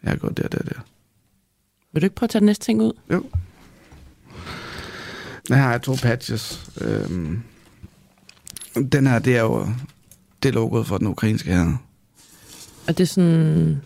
[0.03, 0.79] jeg gået der, der, der.
[1.93, 2.93] Vil du ikke prøve at tage den næste ting ud?
[5.49, 6.71] Her har jeg to patches.
[6.81, 7.41] Øhm,
[8.91, 9.67] den her, det er jo
[10.43, 11.83] det er logoet for den ukrainske her.
[12.87, 13.81] Og det er sådan...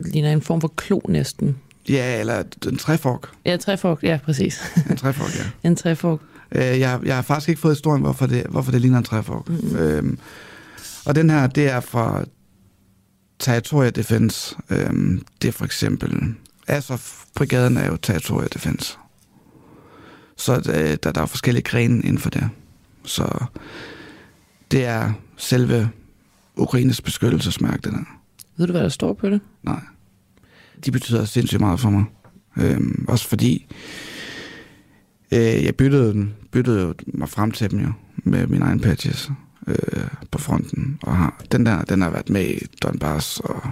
[0.00, 1.56] ligner en form for klo næsten.
[1.88, 3.28] Ja, eller en træfork.
[3.46, 4.02] Ja, træfork.
[4.02, 4.60] Ja, præcis.
[4.90, 5.44] En træfork, ja.
[5.68, 6.20] en træfork.
[6.52, 9.48] Øh, jeg, jeg har faktisk ikke fået historien, hvorfor det, hvorfor det ligner en træfork.
[9.48, 9.76] Mm.
[9.76, 10.18] Øhm,
[11.04, 12.24] og den her, det er fra
[13.40, 14.56] Territoria Defense.
[14.70, 16.34] Øhm, det er for eksempel...
[16.68, 18.98] Azov-brigaden er jo Territoria Defense.
[20.36, 22.48] Så der, der, der er forskellige grene inden for det.
[23.04, 23.44] Så
[24.70, 25.90] det er selve
[26.56, 28.04] Ukraines beskyttelsesmærke, det der.
[28.56, 29.40] Ved du, hvad der står på det?
[29.62, 29.80] Nej.
[30.84, 32.04] De betyder sindssygt meget for mig.
[32.56, 33.66] Øhm, også fordi
[35.32, 39.30] øh, jeg byttede, byttede mig frem til dem jo med mine egne patches
[39.66, 40.98] øh, på fronten.
[41.02, 43.62] Og har, den der, den har været med i Donbass, og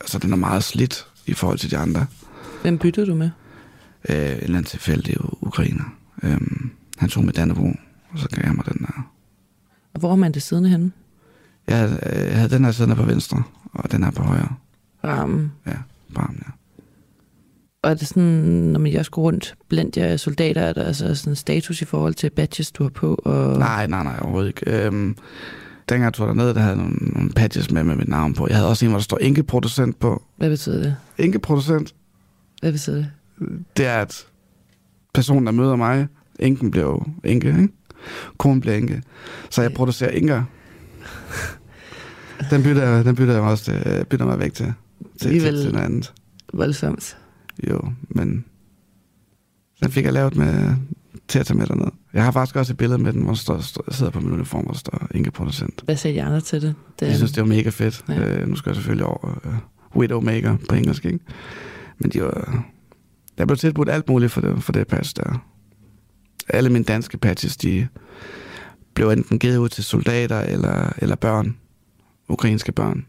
[0.00, 2.06] altså, den er meget slidt i forhold til de andre.
[2.62, 3.30] Hvem byttede du med?
[4.08, 5.84] Øh, en eller anden tilfældig ukrainer.
[6.22, 7.66] Øhm, han tog med Dannebro,
[8.10, 9.10] og så gav jeg mig den der.
[9.94, 10.92] Og hvor har man det siddende henne?
[11.68, 14.54] Jeg øh, jeg havde den her siddende på venstre, og den her på højre.
[15.04, 15.52] Rammen.
[15.66, 15.76] Ja,
[16.14, 16.50] på armen, ja.
[17.86, 21.14] Og er det sådan, når man jeg går rundt blandt jer soldater, er der altså
[21.14, 23.14] sådan en status i forhold til badges, du har på?
[23.24, 23.58] Og...
[23.58, 24.86] Nej, nej, nej, overhovedet ikke.
[24.86, 25.16] Øhm,
[25.88, 28.46] dengang jeg tog derned, der havde jeg nogle, nogle patches med med mit navn på.
[28.48, 30.22] Jeg havde også en, hvor der står enkeproducent på.
[30.36, 30.96] Hvad betyder det?
[31.18, 31.94] Enkeproducent,
[32.60, 33.08] Hvad betyder det?
[33.76, 34.26] det er, at
[35.14, 36.06] personen, der møder mig,
[36.38, 37.68] enken bliver jo enke, ikke?
[38.38, 39.02] Konen bliver enke.
[39.50, 40.42] Så jeg producerer enker.
[42.50, 44.72] Den bytter, den bytter jeg også til, bytter mig væk til.
[45.20, 46.12] Til, til, til noget andet.
[46.52, 47.16] Voldsomt.
[47.70, 48.44] Jo, men
[49.82, 50.76] den fik jeg lavet med,
[51.28, 51.90] til at tage med derned.
[52.12, 54.20] Jeg har faktisk også et billede med den, hvor der står, står, jeg sidder på
[54.20, 55.82] min uniform, hvor der står enkeproducent.
[55.84, 56.74] Hvad sagde de andre til det?
[57.00, 58.04] det Jeg synes, det var mega fedt.
[58.08, 58.14] Ja.
[58.14, 58.40] Ja.
[58.40, 61.18] Øh, nu skal jeg selvfølgelig over uh, Widowmaker på engelsk, ikke?
[61.98, 62.64] Men de var...
[63.38, 65.46] Jeg blev tilbudt alt muligt for det, for det patch der.
[66.48, 67.88] Alle mine danske patches, de
[68.94, 71.56] blev enten givet ud til soldater eller, eller børn.
[72.28, 73.06] Ukrainske børn.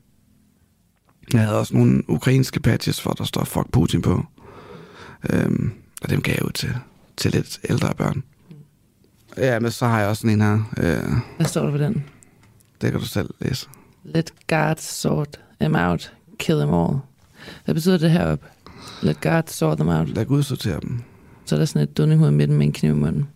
[1.34, 4.26] Jeg havde også nogle ukrainske patches, hvor der står Fuck Putin på.
[5.30, 6.76] Øhm, og dem gav jeg ud til,
[7.18, 8.24] til lidt ældre børn.
[9.38, 10.60] Ja, men så har jeg også sådan en her.
[10.78, 12.04] Øh, Hvad står der på den?
[12.82, 13.68] det kan du selv læse.
[14.04, 16.98] Let God sort them out, kill them all.
[17.66, 18.46] Hvad betyder det heroppe?
[19.02, 20.10] Let God sort them out.
[20.10, 21.02] Lad Gud sortere dem.
[21.46, 23.28] Så er der sådan et dundinghoved midten med en kniv i munden.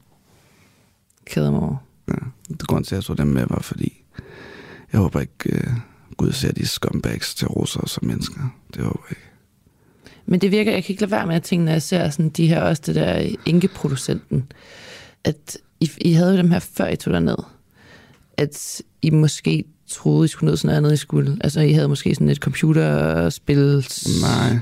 [1.25, 1.75] Kill them all.
[2.07, 2.13] Ja.
[2.49, 4.03] Det grund til, at jeg så dem med, var fordi,
[4.91, 5.73] jeg håber ikke, uh,
[6.17, 8.55] Gud ser de scumbags til russer som mennesker.
[8.73, 9.30] Det håber jeg ikke.
[10.25, 12.29] Men det virker, jeg kan ikke lade være med at tænke, når jeg ser sådan
[12.29, 14.51] de her, også det der enkeproducenten,
[15.23, 17.37] at I, I havde jo dem her, før I tog ned.
[18.37, 21.37] At I måske troede, I skulle ned sådan noget andet, I skulle.
[21.41, 23.87] Altså, I havde måske sådan et computerspil.
[24.21, 24.57] Nej,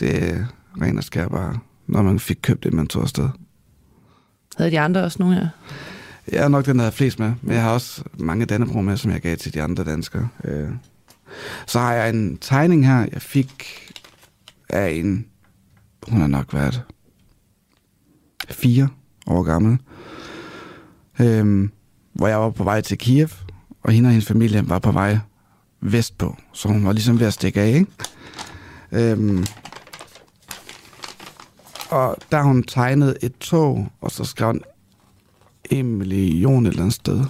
[0.00, 0.46] det er
[0.82, 3.28] ren og skær bare, når man fik købt det, man tog afsted.
[4.56, 5.48] Havde de andre også nogle her?
[6.32, 8.96] Jeg er nok den, der har flest med, men jeg har også mange Dannebro med,
[8.96, 10.28] som jeg gav til de andre danskere.
[10.44, 10.68] Øh.
[11.66, 13.81] Så har jeg en tegning her, jeg fik
[14.72, 15.26] af en,
[16.08, 16.82] hun har nok været
[18.50, 18.88] fire
[19.26, 19.78] år gammel,
[21.20, 21.70] øhm,
[22.12, 23.28] hvor jeg var på vej til Kiev,
[23.82, 25.18] og hende og hendes familie var på vej
[25.80, 27.86] vestpå, så hun var ligesom ved at stikke af, ikke?
[28.92, 29.44] Øhm,
[31.90, 34.60] og der har hun tegnet et tog, og så skrev hun
[35.70, 37.24] en million et eller andet sted.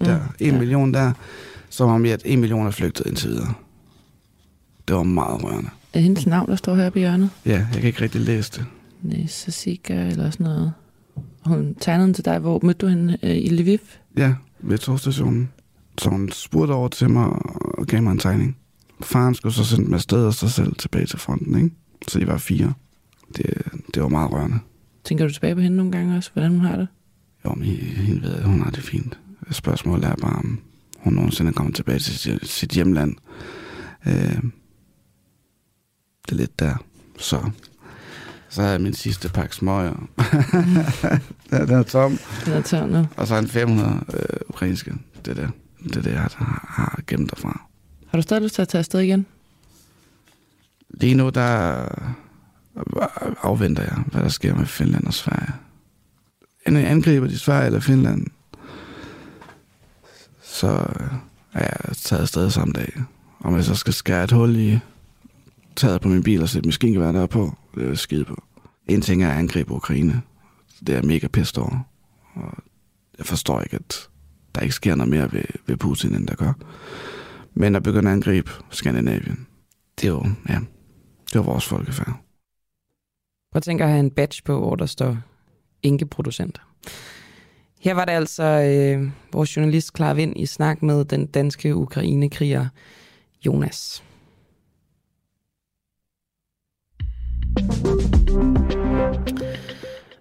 [0.00, 0.58] Der, mm, en ja.
[0.58, 1.12] million der,
[1.68, 3.54] som om at en million er flygtet indtil videre.
[4.88, 5.70] Det var meget rørende.
[5.96, 7.30] Er hendes navn, der står her på hjørnet?
[7.46, 8.64] Ja, jeg kan ikke rigtig læse det.
[9.02, 10.72] Nesasika eller sådan noget.
[11.44, 12.38] Hun tegnede til dig.
[12.38, 13.78] Hvor mødte du hende øh, i Lviv?
[14.16, 15.48] Ja, ved togstationen.
[15.98, 17.24] Så hun spurgte over til mig
[17.78, 18.56] og gav mig en tegning.
[19.02, 21.76] Faren skulle så sende mig afsted og så selv tilbage til fronten, ikke?
[22.08, 22.72] Så de var fire.
[23.36, 23.62] Det,
[23.94, 24.58] det var meget rørende.
[25.04, 26.88] Tænker du tilbage på hende nogle gange også, hvordan hun har det?
[27.44, 29.18] Jo, men hende ved, hun har det fint.
[29.50, 30.58] Spørgsmålet er bare, om
[30.98, 33.14] hun nogensinde kommer tilbage til sit hjemland.
[34.06, 34.38] Øh,
[36.26, 36.74] det er lidt der.
[37.18, 37.50] Så,
[38.48, 40.08] så har jeg min sidste pakke smøger.
[41.50, 42.18] den er tom.
[42.44, 43.06] Den er tom nu.
[43.16, 44.94] Og så en 500 øh, ukrainske.
[45.24, 45.50] Det er det.
[45.84, 47.60] Det er det, jeg har, har gemt derfra.
[48.06, 49.26] Har du stadig lyst til at tage afsted igen?
[50.90, 51.88] Lige nu, der
[53.42, 55.52] afventer jeg, hvad der sker med Finland og Sverige.
[56.66, 58.26] Inden jeg angriber de Sverige eller Finland,
[60.42, 60.86] så
[61.52, 62.92] er jeg taget afsted samme dag.
[63.40, 64.78] Om jeg så skal skære et hul i
[65.76, 68.42] taget på min bil og sætte maskingevær der på, det er skide på.
[68.88, 70.22] En ting er at angribe Ukraine.
[70.86, 71.88] Det er mega pissed over.
[72.34, 72.54] Og
[73.18, 74.08] jeg forstår ikke, at
[74.54, 76.52] der ikke sker noget mere ved, ved Putin, end der gør.
[77.54, 79.46] Men at begynde at angribe Skandinavien,
[80.00, 80.58] det er jo, ja,
[81.32, 82.20] det var vores folkefærd.
[83.52, 85.18] Prøv at tænke at have en badge på, hvor der står
[85.82, 86.60] enkeproducent.
[87.80, 92.68] Her var det altså øh, vores journalist Clara Vind i snak med den danske ukrainekriger
[93.46, 94.05] Jonas.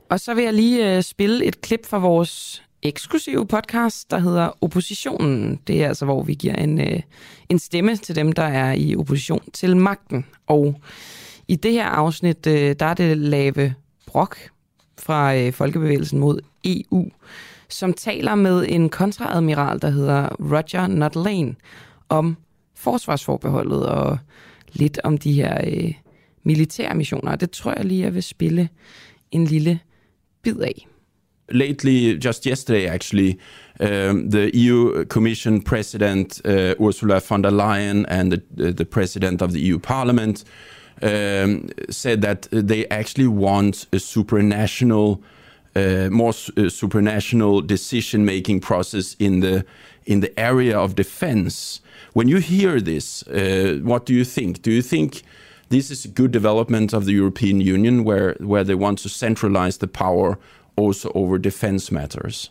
[0.09, 4.51] Og så vil jeg lige øh, spille et klip fra vores eksklusive podcast, der hedder
[4.61, 5.59] Oppositionen.
[5.67, 6.99] Det er altså, hvor vi giver en, øh,
[7.49, 10.25] en stemme til dem, der er i opposition til magten.
[10.47, 10.81] Og
[11.47, 13.73] i det her afsnit, øh, der er det Lave
[14.07, 14.37] Brok
[14.97, 17.09] fra øh, Folkebevægelsen mod EU,
[17.69, 21.55] som taler med en kontraadmiral, der hedder Roger Notlane,
[22.09, 22.37] om
[22.75, 24.17] forsvarsforbeholdet og
[24.73, 25.93] lidt om de her øh,
[26.45, 27.35] militære missioner.
[27.35, 28.69] Det tror jeg lige, jeg vil spille
[29.31, 29.79] en lille
[30.43, 30.87] bid af.
[31.51, 33.37] lately, just yesterday actually,
[33.79, 39.51] um, the EU Commission President uh, Ursula von der Leyen and the, the President of
[39.51, 40.43] the EU Parliament
[41.01, 45.21] um, said that they actually want a supranational,
[45.75, 49.65] uh, more uh, supranational decision-making process in the
[50.05, 51.81] in the area of defense.
[52.13, 54.61] When you hear this, uh, what do you think?
[54.61, 55.23] Do you think
[55.69, 59.77] this is a good development of the European Union, where where they want to centralize
[59.77, 60.37] the power
[60.75, 62.49] also over defense matters?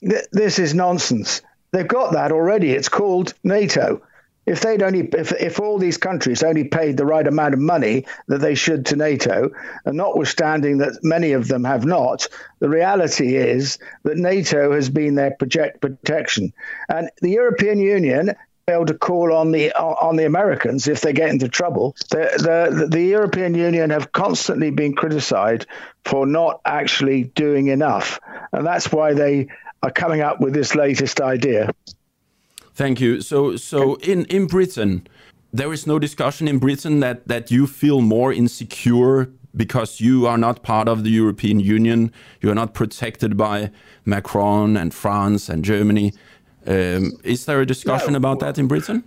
[0.00, 1.42] This is nonsense.
[1.72, 2.70] They've got that already.
[2.70, 4.02] It's called NATO.
[4.46, 8.06] If they'd only, if, if all these countries only paid the right amount of money
[8.28, 9.50] that they should to NATO,
[9.84, 12.28] and notwithstanding that many of them have not,
[12.60, 16.54] the reality is that NATO has been their project protection,
[16.88, 18.34] and the European Union
[18.68, 21.96] able to call on the on the Americans if they get into trouble.
[22.10, 25.66] The, the, the European Union have constantly been criticised
[26.04, 28.20] for not actually doing enough,
[28.52, 29.48] and that's why they
[29.82, 31.70] are coming up with this latest idea.
[32.74, 33.20] Thank you.
[33.20, 35.06] So, so in in Britain,
[35.52, 40.38] there is no discussion in Britain that that you feel more insecure because you are
[40.38, 42.12] not part of the European Union.
[42.40, 43.70] You are not protected by
[44.04, 46.12] Macron and France and Germany.
[46.68, 49.02] Um, is there a discussion no, about that in Britain?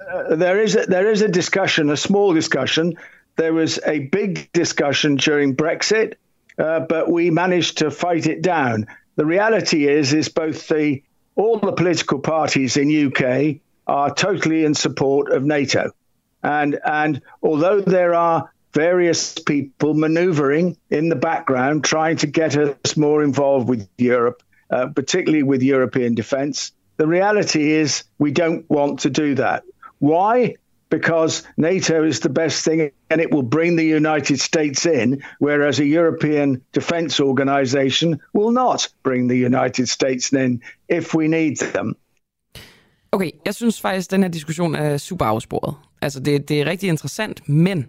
[0.00, 2.94] Uh, there is a, there is a discussion, a small discussion.
[3.36, 6.14] There was a big discussion during Brexit,
[6.58, 8.88] uh, but we managed to fight it down.
[9.14, 11.02] The reality is, is both the
[11.36, 15.90] all the political parties in UK are totally in support of NATO.
[16.42, 22.96] And, and although there are various people maneuvering in the background, trying to get us
[22.96, 29.00] more involved with Europe, uh, particularly with European defense, the reality is we don't want
[29.00, 29.62] to do that.
[29.98, 30.56] Why?
[30.88, 35.80] Because NATO is the best thing and it will bring the United States in, whereas
[35.80, 41.96] a European defense organization will not bring the United States in if we need them.
[43.12, 45.74] Okay, jeg synes faktisk, at den her diskussion er super afsporet.
[46.02, 47.86] Altså, det, det er rigtig interessant, men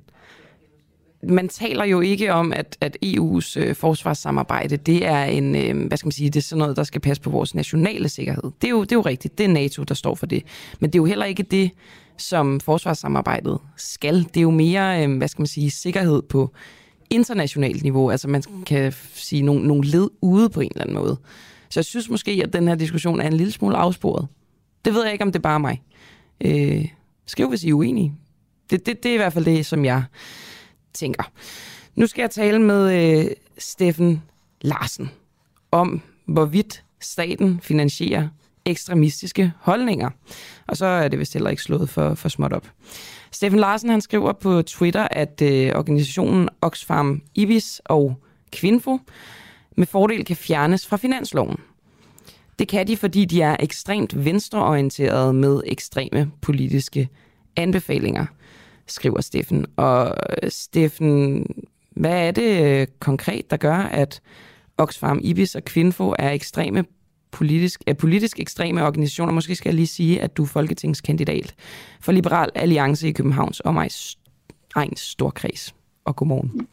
[1.30, 5.97] man taler jo ikke om, at, at EU's øh, forsvarssamarbejde, det er en, øh, hvad
[5.97, 8.51] skal man sige, det er sådan noget, der skal passe på vores nationale sikkerhed.
[8.61, 10.43] Det er, jo, det er jo rigtigt, det er NATO, der står for det.
[10.80, 11.71] Men det er jo heller ikke det,
[12.17, 14.23] som forsvarssamarbejdet skal.
[14.23, 16.53] Det er jo mere, øh, hvad skal man sige, sikkerhed på
[17.09, 18.09] internationalt niveau.
[18.09, 21.17] Altså man kan sige nogle, nogle led ude på en eller anden måde.
[21.69, 24.28] Så jeg synes måske, at den her diskussion er en lille smule afsporet.
[24.86, 25.82] Det ved jeg ikke, om det er bare mig.
[26.41, 26.86] Øh,
[27.26, 28.13] skriv, hvis I er uenige.
[28.69, 30.03] Det, det, det er i hvert fald det, som jeg
[30.96, 31.24] tænker.
[31.96, 33.26] Nu skal jeg tale med øh,
[33.58, 34.24] Steffen
[34.62, 35.12] Larsen
[35.72, 38.28] om, hvorvidt staten finansierer
[38.66, 40.10] ekstremistiske holdninger.
[40.68, 42.68] Og så er det vist heller ikke slået for, for småt op.
[43.32, 48.16] Steffen Larsen han skriver på Twitter, at øh, organisationen Oxfam Ibis og
[48.52, 49.00] Kvinfo
[49.78, 51.58] med fordel kan fjernes fra finansloven.
[52.60, 57.10] Det kan de, fordi de er ekstremt venstreorienterede med ekstreme politiske
[57.56, 58.26] anbefalinger
[58.88, 59.66] skriver Steffen.
[59.76, 61.46] Og øh, Steffen,
[61.92, 64.22] hvad er det øh, konkret, der gør, at
[64.78, 66.86] Oxfam, Ibis og Kvinfo er ekstreme
[67.32, 69.34] politisk, er politisk ekstreme organisationer.
[69.34, 71.56] Måske skal jeg lige sige, at du er folketingskandidat
[72.02, 73.90] for Liberal Alliance i Københavns og mig
[74.76, 75.76] egen storkreds.
[76.06, 76.68] Og godmorgen.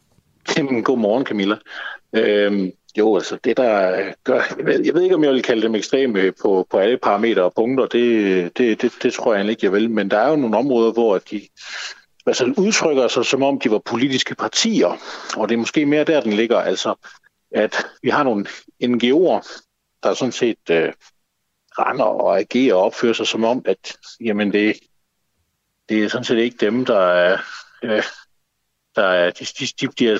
[0.57, 1.55] Jamen, godmorgen, Camilla.
[2.13, 5.41] Øhm, jo, altså det der øh, gør, jeg ved, jeg ved ikke, om jeg vil
[5.41, 9.33] kalde dem ekstreme øh, på, på alle parametre og punkter, det, det, det, det tror
[9.33, 11.41] jeg egentlig ikke, jeg vil, men der er jo nogle områder, hvor de
[12.25, 14.97] altså udtrykker sig, som om de var politiske partier.
[15.37, 16.57] Og det er måske mere der, den ligger.
[16.57, 16.95] Altså,
[17.51, 18.45] at vi har nogle
[18.83, 19.63] NGO'er,
[20.03, 20.93] der sådan set øh,
[21.79, 24.75] render og agerer og opfører sig som om, at jamen det,
[25.89, 27.37] det er sådan set ikke dem, der er...
[27.83, 28.03] Øh,
[28.95, 30.17] der er, de, de, de, de, er,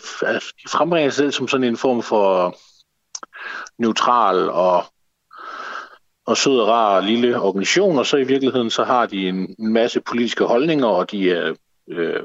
[0.63, 2.57] de frembringer sig selv som sådan en form for
[3.77, 4.85] neutral og,
[6.25, 10.01] og sød og rar lille organisation, og så i virkeligheden så har de en masse
[10.01, 11.53] politiske holdninger, og de er
[11.89, 12.23] øh,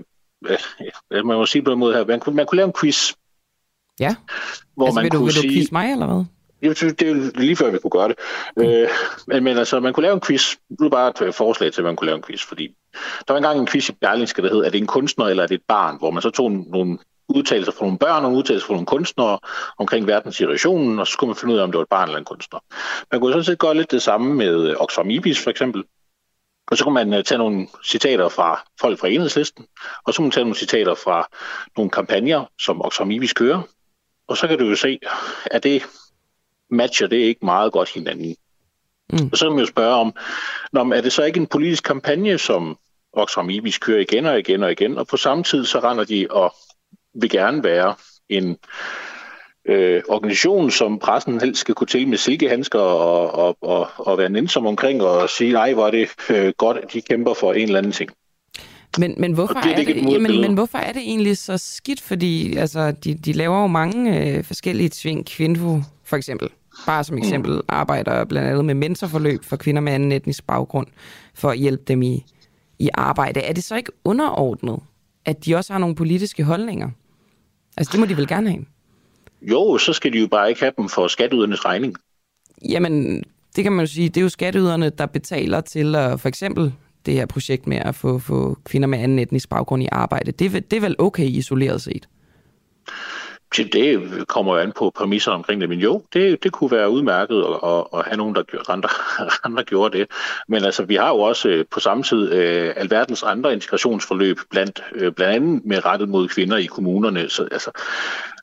[1.10, 3.12] man må sige på en måde her, man kunne, man kunne lave en quiz.
[4.00, 4.14] Ja,
[4.74, 6.24] hvor altså, man vil, du, kunne vil sige, du quiz mig, eller hvad?
[6.62, 8.18] Jeg synes, det er lige før, vi kunne gøre det.
[8.56, 8.62] Mm.
[8.62, 8.88] Øh,
[9.26, 10.56] men, men altså, man kunne lave en quiz.
[10.80, 12.68] Nu er bare et forslag til, at man kunne lave en quiz, fordi
[13.28, 15.46] der var engang en quiz i Berlingske, der hed, er det en kunstner eller er
[15.46, 15.98] det et barn?
[15.98, 16.98] Hvor man så tog nogle
[17.28, 19.38] udtalelser fra nogle børn og nogle udtalelser fra nogle kunstnere
[19.78, 22.18] omkring verdenssituationen, og så skulle man finde ud af, om det var et barn eller
[22.18, 22.60] en kunstner.
[23.12, 25.84] Man kunne sådan set gøre lidt det samme med Oxfam Ibis for eksempel,
[26.70, 29.66] og så kan man uh, tage nogle citater fra folk fra enhedslisten,
[30.04, 31.28] og så kan man tage nogle citater fra
[31.76, 33.62] nogle kampagner, som Oxfam Ibis kører.
[34.28, 34.98] Og så kan du jo se,
[35.50, 35.82] at det
[36.70, 38.36] matcher det ikke meget godt hinanden.
[39.12, 39.28] Mm.
[39.32, 40.14] Og så kan man jo spørge om,
[40.72, 42.78] når, er det så ikke en politisk kampagne, som
[43.12, 46.26] Oxfam Ibis kører igen og igen og igen, og på samme tid så render de
[46.30, 46.54] og
[47.14, 47.94] vil gerne være
[48.28, 48.58] en
[49.68, 54.30] øh, organisation, som pressen helst skal kunne til med silkehandsker og, og, og, og være
[54.30, 57.62] nænsom omkring og sige, nej, hvor er det øh, godt, at de kæmper for en
[57.62, 58.10] eller anden ting.
[58.98, 62.00] Men, men, hvorfor det er, er det, jamen, men hvorfor er det egentlig så skidt?
[62.00, 65.26] Fordi altså, de, de laver jo mange øh, forskellige tving.
[65.26, 66.48] Kvinfo for eksempel,
[66.86, 67.60] bare som eksempel, mm.
[67.68, 70.86] arbejder blandt andet med mentorforløb for kvinder med anden etnisk baggrund,
[71.34, 72.24] for at hjælpe dem i,
[72.78, 73.40] i arbejde.
[73.40, 74.78] Er det så ikke underordnet,
[75.24, 76.90] at de også har nogle politiske holdninger?
[77.76, 78.64] Altså, det må de vel gerne have?
[79.42, 81.94] Jo, så skal de jo bare ikke have dem for skatteydernes regning.
[82.68, 83.24] Jamen,
[83.56, 86.72] det kan man jo sige, det er jo skatteyderne, der betaler til uh, for eksempel
[87.06, 90.32] det her projekt med at få, få kvinder med anden etnisk baggrund i arbejde.
[90.32, 92.08] Det, det er vel okay isoleret set?
[93.56, 97.38] Det kommer jo an på præmisser omkring det, men jo, det, det kunne være udmærket
[97.38, 98.88] at, at, at have nogen, der gjorde, andre,
[99.46, 100.10] andre gjorde det.
[100.48, 104.82] Men altså, vi har jo også øh, på samme tid øh, alverdens andre integrationsforløb, blandt,
[104.94, 107.28] øh, blandt andet med rettet mod kvinder i kommunerne.
[107.28, 107.70] Så, altså,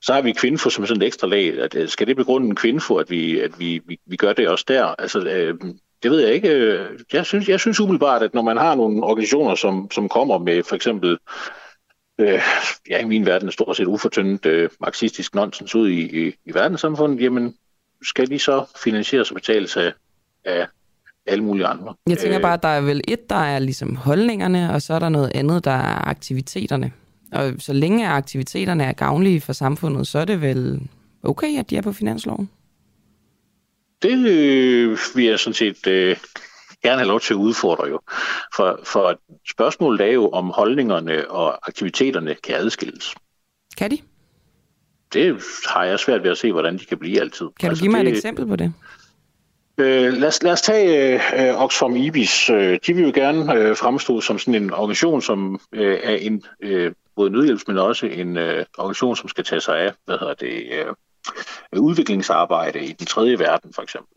[0.02, 1.60] så har vi kvindefo som sådan et ekstra lag.
[1.60, 4.48] At, øh, skal det begrunde en kvindefo, at, vi, at vi, vi, vi gør det
[4.48, 4.86] også der?
[4.86, 5.56] Altså, øh,
[6.04, 6.50] det ved jeg ikke.
[6.50, 10.38] Øh, jeg synes, jeg synes umiddelbart, at når man har nogle organisationer, som, som kommer
[10.38, 11.18] med for eksempel
[12.20, 12.42] øh,
[12.90, 17.22] ja, i min verden stort set ufortyndet øh, marxistisk nonsens ud i, i, i verdenssamfundet,
[17.22, 17.56] jamen
[18.04, 19.94] skal de så finansieres og betales af,
[20.46, 20.68] af
[21.26, 21.94] alle mulige andre.
[22.10, 25.00] Jeg tænker bare, at der er vel et, der er ligesom holdningerne, og så er
[25.00, 26.92] der noget andet, der er aktiviteterne.
[27.32, 30.82] Og så længe aktiviteterne er gavnlige for samfundet, så er det vel
[31.24, 32.50] okay, at de er på finansloven?
[34.02, 36.18] Det øh, vil jeg sådan set øh,
[36.84, 38.00] gerne have lov til at udfordre jo.
[38.56, 39.20] For, for
[39.52, 43.16] spørgsmålet er jo, om holdningerne og aktiviteterne kan adskilles.
[43.78, 43.98] Kan de?
[45.14, 47.46] Det har jeg svært ved at se, hvordan de kan blive altid.
[47.60, 48.12] Kan du altså, give mig det...
[48.12, 48.74] et eksempel på det?
[49.78, 51.16] Øh, lad, os, lad os tage
[51.50, 52.50] øh, Oxfam IBIS.
[52.50, 56.44] Øh, de vil jo gerne øh, fremstå som sådan en organisation, som øh, er en
[56.62, 60.34] øh, både nødhjælps, men også en øh, organisation, som skal tage sig af hvad hedder
[60.34, 60.94] det, øh,
[61.82, 64.15] udviklingsarbejde i den tredje verden, for eksempel.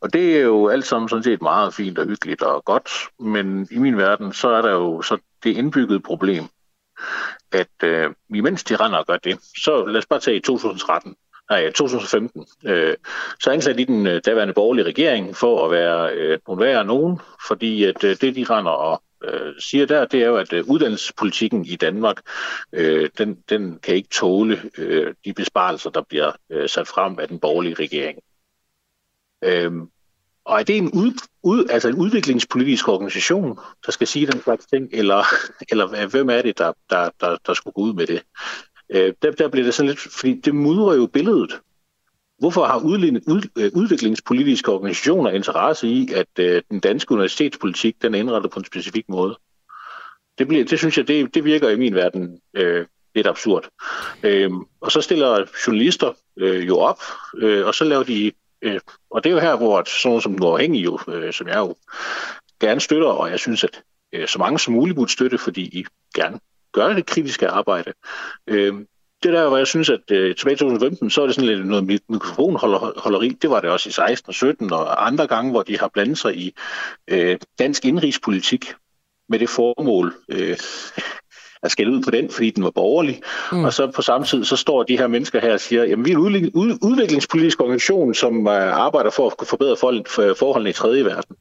[0.00, 3.68] Og det er jo alt sammen sådan set meget fint og hyggeligt og godt, men
[3.70, 6.44] i min verden, så er der jo så det indbyggede problem,
[7.52, 11.16] at øh, imens de render og gør det, så lad os bare tage i 2013,
[11.50, 12.96] nej, 2015, øh,
[13.40, 17.20] så ansatte de den øh, daværende borgerlige regering for at være øh, nogle værre nogen,
[17.48, 20.64] fordi at øh, det, de render og øh, siger der, det er jo, at øh,
[20.64, 22.16] uddannelsespolitikken i Danmark,
[22.72, 27.28] øh, den, den kan ikke tåle øh, de besparelser, der bliver øh, sat frem af
[27.28, 28.18] den borgerlige regering.
[29.42, 29.88] Øhm,
[30.44, 31.12] og er det en, ud,
[31.42, 35.24] ud, altså en udviklingspolitisk organisation, der skal sige den slags ting, eller,
[35.70, 38.22] eller hvem er det, der, der, der, der skulle gå ud med det?
[38.90, 41.60] Øh, der, der bliver det sådan lidt, fordi det mudrer jo billedet.
[42.38, 48.50] Hvorfor har øh, udviklingspolitiske organisationer interesse i, at øh, den danske universitetspolitik den er indrettet
[48.50, 49.38] på en specifik måde?
[50.38, 53.68] Det, bliver, det synes jeg, det, det virker i min verden øh, lidt absurd.
[54.22, 57.00] Øh, og så stiller journalister øh, jo op,
[57.38, 58.32] øh, og så laver de
[58.62, 61.56] Øh, og det er jo her, hvor sådan som den uafhængige, jo, øh, som jeg
[61.56, 61.74] jo
[62.60, 63.82] gerne støtter, og jeg synes, at
[64.12, 65.84] øh, så mange som muligt burde støtte, fordi I
[66.14, 66.40] gerne
[66.72, 67.92] gør det kritiske arbejde.
[68.46, 68.74] Øh,
[69.22, 71.66] det der, hvor jeg synes, at øh, tilbage i 2015, så er det sådan lidt
[71.66, 73.28] noget mikrofonholderi.
[73.28, 76.18] Det var det også i 16 og 17 og andre gange, hvor de har blandet
[76.18, 76.54] sig i
[77.08, 78.74] øh, dansk indrigspolitik
[79.28, 80.56] med det formål, øh,
[81.62, 83.20] at skælde ud på den, fordi den var borgerlig.
[83.52, 83.64] Mm.
[83.64, 86.10] Og så på samme tid, så står de her mennesker her og siger, jamen vi
[86.10, 89.76] er en udviklingspolitisk organisation, som uh, arbejder for at forbedre
[90.34, 91.36] forholdene i tredje verden.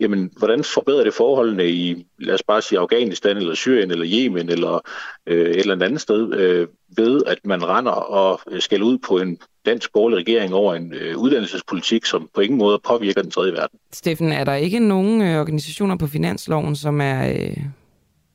[0.00, 4.48] Jamen, hvordan forbedrer det forholdene i, lad os bare sige, Afghanistan, eller Syrien, eller Yemen,
[4.48, 4.80] eller
[5.26, 9.38] øh, et eller andet sted, øh, ved at man render og skal ud på en
[9.66, 13.78] dansk borgerlig regering over en øh, uddannelsespolitik, som på ingen måde påvirker den tredje verden.
[13.92, 17.56] Steffen, er der ikke nogen øh, organisationer på finansloven, som er øh,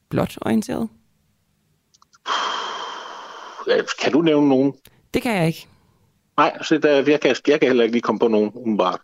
[0.10, 0.90] blot orienteret?
[4.02, 4.74] Kan du nævne nogen?
[5.14, 5.68] Det kan jeg ikke.
[6.38, 9.00] Nej, så der, jeg, kan, jeg kan heller ikke lige komme på nogen umiddelbart.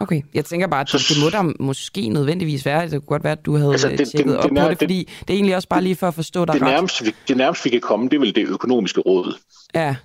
[0.00, 2.82] Okay, jeg tænker bare, at det, det må der måske nødvendigvis være.
[2.82, 4.78] Det kunne godt være, at du havde altså, det, tjekket det, op det, på det,
[4.78, 6.68] fordi det er egentlig også bare lige for at forstå dig det ret.
[6.68, 9.34] Nærmest, det nærmest, vi kan komme, det er vel det økonomiske råd.
[9.74, 9.96] Ja,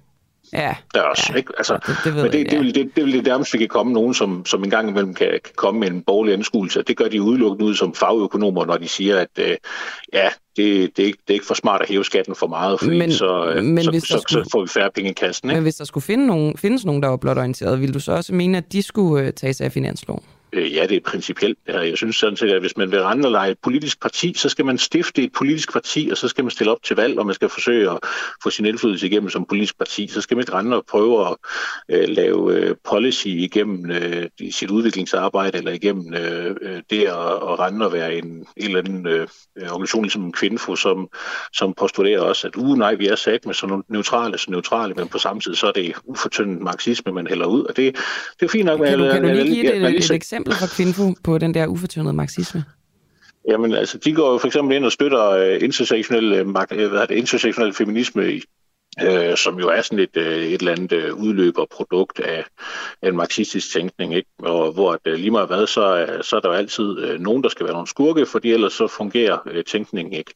[0.54, 0.76] Ja.
[0.95, 1.38] Også, ja.
[1.38, 1.54] ikke?
[1.58, 3.58] Altså, det, det, ved men det, jeg, det, vil, det, det vil det nærmest, vi
[3.58, 6.82] kan komme nogen, som, som en gang imellem kan, kan komme med en borgerlig anskuelse.
[6.82, 9.58] Det gør de udelukkende ud som fagøkonomer, når de siger, at øh,
[10.14, 12.80] ja, det, det, er ikke, det er ikke for smart at hæve skatten for meget,
[12.80, 15.49] fordi men, så, øh, men så, så, skulle, så får vi færre penge i kassen.
[15.49, 15.56] Ikke?
[15.56, 18.12] Men hvis der skulle finde nogen, findes nogen, der var blot orienteret, ville du så
[18.12, 20.24] også mene, at de skulle øh, tage sig af finansloven?
[20.54, 21.58] Øh, ja, det er principielt.
[21.68, 24.49] Jeg synes sådan set, at hvis man vil rende og lege et politisk parti, så
[24.49, 27.26] skal man stifte et politisk parti, og så skal man stille op til valg, og
[27.26, 27.97] man skal forsøge at
[28.43, 30.08] få sin indflydelse igennem som politisk parti.
[30.08, 31.36] Så skal man ikke rende og prøve at
[31.93, 37.86] uh, lave uh, policy igennem uh, sit udviklingsarbejde, eller igennem uh, det at, at rende
[37.86, 39.14] og være en, en eller anden uh,
[39.72, 41.10] organisation, ligesom en kvindefo, som,
[41.54, 45.08] som postulerer også, at uh, nej, vi er sat med sådan neutrale, så neutrale, men
[45.08, 47.95] på samme tid, så er det ufortyndet marxisme, man hælder ud, og det,
[48.39, 48.80] det er fint nok.
[48.80, 50.41] Kan du, kan du lige give et, et, et eksempel?
[50.44, 52.64] Eksempel fra Kvinfo på den der ufortynede marxisme?
[53.50, 57.08] Jamen, altså, de går jo for eksempel ind og støtter øh, intersektionel, øh, øh hvad
[57.08, 58.44] det, intersektionel feminisme i,
[59.00, 62.46] øh, som jo er sådan et, øh, et eller andet øh, udløberprodukt af,
[63.02, 64.30] af en marxistisk tænkning, ikke?
[64.39, 67.44] Og hvor at, øh, lige meget hvad, så, så er der jo altid øh, nogen,
[67.44, 70.34] der skal være nogle skurke, fordi ellers så fungerer øh, tænkningen ikke.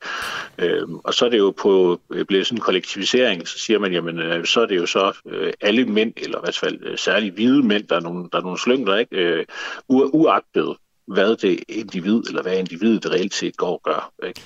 [0.60, 3.94] Øh, og så er det jo på øh, blevet sådan en kollektivisering, så siger man,
[3.94, 6.98] jamen øh, så er det jo så øh, alle mænd, eller i hvert fald øh,
[6.98, 9.16] særligt hvide mænd, der er nogle, der er nogle slyngler, ikke?
[9.16, 9.46] Øh,
[9.90, 10.76] uagtet
[11.08, 14.14] hvad det individ, eller hvad individet reelt set går og gør.
[14.28, 14.42] Ikke?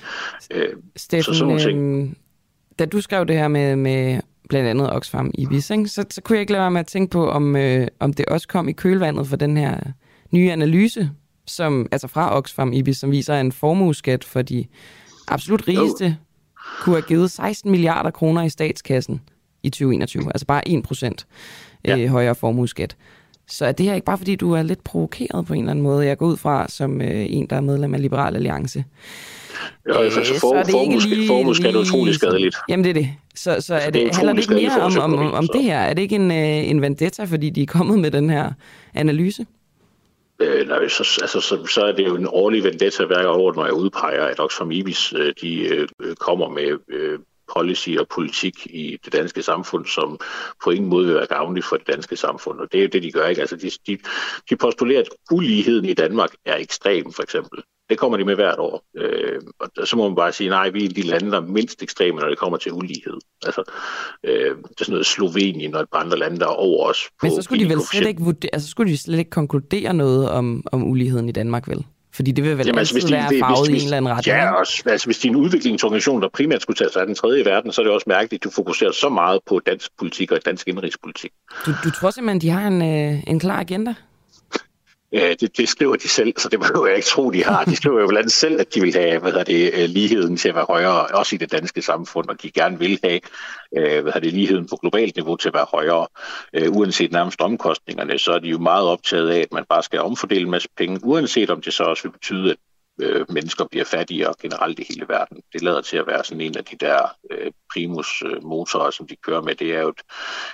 [0.50, 2.18] Øh, Steffen, så sådan nogle ting.
[2.80, 6.36] Da du skrev det her med, med blandt andet Oxfam Ibis, ikke, så, så kunne
[6.36, 8.72] jeg ikke lade være med at tænke på, om, øh, om det også kom i
[8.72, 9.80] kølvandet for den her
[10.30, 11.10] nye analyse,
[11.46, 14.64] som, altså fra Oxfam Ibis, som viser en formueskat for de
[15.28, 16.16] absolut rigeste
[16.80, 19.20] kunne have givet 16 milliarder kroner i statskassen
[19.62, 20.24] i 2021.
[20.26, 21.26] Altså bare 1 procent
[21.84, 21.98] ja.
[21.98, 22.96] øh, højere formueskat.
[23.48, 25.82] Så er det her ikke bare, fordi du er lidt provokeret på en eller anden
[25.82, 26.06] måde?
[26.06, 28.84] Jeg går ud fra som øh, en, der er medlem af Liberal Alliance.
[29.88, 31.28] Ja, altså, så, for, så er det ikke lige...
[31.28, 32.56] Formueskat er utrolig skadeligt.
[32.68, 33.08] Jamen det er det.
[33.34, 35.78] Så, så er det, det er handler det ikke mere om, om, om det her?
[35.78, 38.52] Er det ikke en, øh, en vendetta, fordi de er kommet med den her
[38.94, 39.46] analyse?
[40.40, 43.64] Øh, nej, så, altså, så, så er det jo en årlig vendetta hver år, når
[43.64, 45.68] jeg udpeger, at Oxfam Ibis øh, de
[46.00, 47.18] øh, kommer med øh,
[47.54, 50.18] policy og politik i det danske samfund, som
[50.64, 52.60] på ingen måde vil være gavnligt for det danske samfund.
[52.60, 53.26] Og det er jo det, de gør.
[53.26, 53.40] Ikke?
[53.40, 53.98] Altså, de, de,
[54.50, 57.62] de postulerer, at uligheden i Danmark er ekstrem, for eksempel.
[57.90, 58.84] Det kommer de med hvert år.
[58.96, 59.40] Øh,
[59.78, 62.20] og så må man bare sige, nej, vi er de lande, der er mindst ekstreme,
[62.20, 63.18] når det kommer til ulighed.
[63.46, 63.62] Altså,
[64.24, 67.08] øh, det er sådan noget Slovenien og et par andre lande, der er over os.
[67.22, 70.30] Men så skulle de vel slet ikke, vurdere, altså, skulle de slet ikke konkludere noget
[70.30, 71.84] om, om uligheden i Danmark, vel?
[72.14, 74.36] Fordi det vil vel Jamen, altså, altid være farvet i en eller anden retning?
[74.36, 77.72] Ja, også, altså, hvis din udviklingsorganisation, der primært skulle tage sig af den tredje verden,
[77.72, 80.68] så er det også mærkeligt, at du fokuserer så meget på dansk politik og dansk
[80.68, 81.30] indrigspolitik.
[81.66, 83.94] Du, du tror simpelthen, de har en, øh, en klar agenda?
[85.12, 87.64] Ja, det, det skriver de selv, så det behøver jeg ikke tro, de har.
[87.64, 90.48] De skriver jo blandt andet selv, at de vil have hvad det, øh, ligheden til
[90.48, 93.20] at være højere, også i det danske samfund, og de gerne vil have
[93.76, 96.06] øh, hvad det, ligheden på globalt niveau til at være højere.
[96.54, 100.00] Øh, uanset nærmest omkostningerne, så er de jo meget optaget af, at man bare skal
[100.00, 102.56] omfordele en masse penge, uanset om det så også vil betyde, at
[103.00, 105.42] øh, mennesker bliver fattigere generelt i hele verden.
[105.52, 109.06] Det lader til at være sådan en af de der øh, primus øh, motorer, som
[109.06, 109.54] de kører med.
[109.54, 109.94] Det er jo,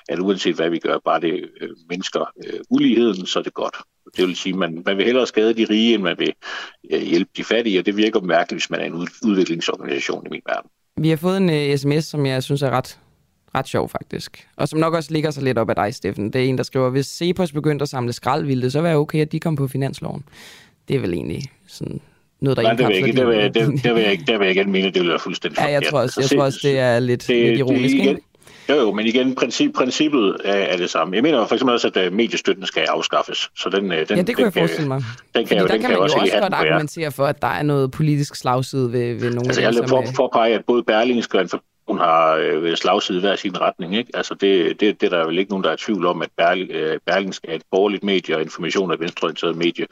[0.09, 3.77] at uanset hvad vi gør, bare det øh, mennesker øh, uligheden, så er det godt.
[4.17, 6.33] Det vil sige, at man, man vil hellere skade de rige, end man vil
[6.91, 10.43] øh, hjælpe de fattige, og det virker mærkeligt, hvis man er en udviklingsorganisation i min
[10.47, 10.71] verden.
[10.97, 12.99] Vi har fået en uh, sms, som jeg synes er ret,
[13.55, 16.33] ret sjov faktisk, og som nok også ligger sig lidt op af dig, Steffen.
[16.33, 18.97] Det er en, der skriver, hvis Cepos begyndte at samle skrald, ville det så være
[18.97, 20.25] okay, at de kom på finansloven?
[20.89, 22.01] Det er vel egentlig sådan
[22.41, 24.39] noget, der Nej, det vil, jeg ikke, det, vil, det, det, vil jeg ikke, det
[24.39, 26.59] vil jeg ikke mene, det vil være fuldstændig Ja, jeg tror også, jeg tror også
[26.63, 27.95] det er lidt, det, lidt ironisk.
[27.97, 28.19] Det, igen,
[28.69, 31.15] jo, jo, men igen, princip, princippet er, er det samme.
[31.15, 33.51] Jeg mener for eksempel også, at uh, mediestøtten skal afskaffes.
[33.57, 35.03] Så den, uh, den, ja, det kunne den, jeg forestille mig.
[35.35, 37.49] Den kan, Fordi der den kan man jo også, også godt argumentere for, at der
[37.49, 40.65] er noget politisk slagside ved, ved nogle altså, af dem, jeg vil for, påpege, at
[40.67, 43.97] både Berlingske og hun har øh, slagside hver sin retning.
[43.97, 44.11] Ikke?
[44.15, 46.29] Altså det, det, det er der vel ikke nogen, der er i tvivl om, at
[46.37, 49.87] Berling, øh, Berlingske er et borgerligt medie, og information er et venstreorienteret medie.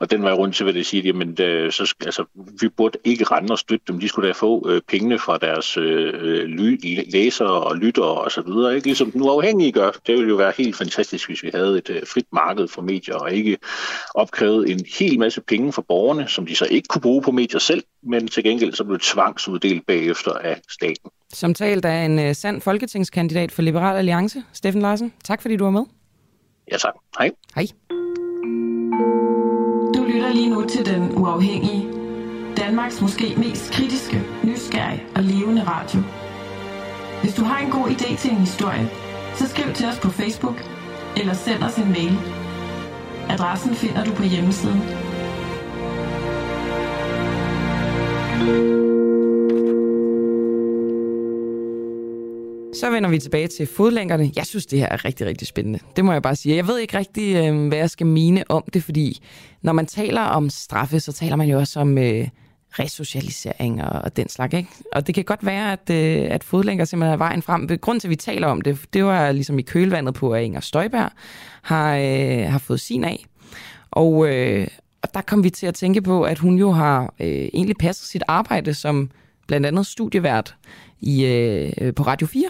[0.00, 2.24] Og den var rundt til, vil det siger, jamen det, så, altså,
[2.60, 4.00] vi burde ikke rende og støtte dem.
[4.00, 6.78] De skulle da få øh, pengene fra deres øh, øh, ly,
[7.12, 8.74] læsere og lyttere og så videre.
[8.74, 8.86] Ikke?
[8.86, 9.90] Ligesom den uafhængige gør.
[10.06, 13.14] Det ville jo være helt fantastisk, hvis vi havde et øh, frit marked for medier,
[13.14, 13.58] og ikke
[14.14, 17.58] opkrævet en hel masse penge fra borgerne, som de så ikke kunne bruge på medier
[17.58, 21.10] selv, men til gengæld så blev tvangsuddelt bagefter af staten.
[21.32, 25.12] Som talt af en uh, sand folketingskandidat for Liberal Alliance, Steffen Larsen.
[25.24, 25.84] Tak fordi du var med.
[26.72, 26.94] Ja tak.
[27.18, 27.30] Hej.
[27.54, 27.66] Hej.
[29.94, 31.88] Du lytter lige nu til Den Uafhængige.
[32.56, 36.00] Danmarks måske mest kritiske, nysgerrige og levende radio.
[37.22, 38.88] Hvis du har en god idé til en historie,
[39.34, 40.56] så skriv til os på Facebook
[41.16, 42.18] eller send os en mail.
[43.28, 44.82] Adressen finder du på hjemmesiden.
[52.80, 54.30] Så vender vi tilbage til fodlænkerne.
[54.36, 55.78] Jeg synes, det her er rigtig, rigtig spændende.
[55.96, 56.56] Det må jeg bare sige.
[56.56, 59.22] Jeg ved ikke rigtig, øhm, hvad jeg skal mene om det, fordi
[59.62, 62.28] når man taler om straffe, så taler man jo også om øh,
[62.78, 64.54] resocialisering og, og den slags.
[64.54, 64.68] Ikke?
[64.92, 67.68] Og det kan godt være, at, øh, at fodlænker simpelthen er vejen frem.
[67.80, 70.60] Grunden til, at vi taler om det, det var ligesom i kølvandet på, at Inger
[70.60, 71.10] Støjberg
[71.62, 73.26] har, øh, har fået sin af.
[73.90, 74.66] Og, øh,
[75.02, 78.08] og der kom vi til at tænke på, at hun jo har øh, egentlig passet
[78.08, 79.10] sit arbejde som
[79.46, 80.54] blandt andet studievært
[81.00, 82.44] i, øh, på Radio 4.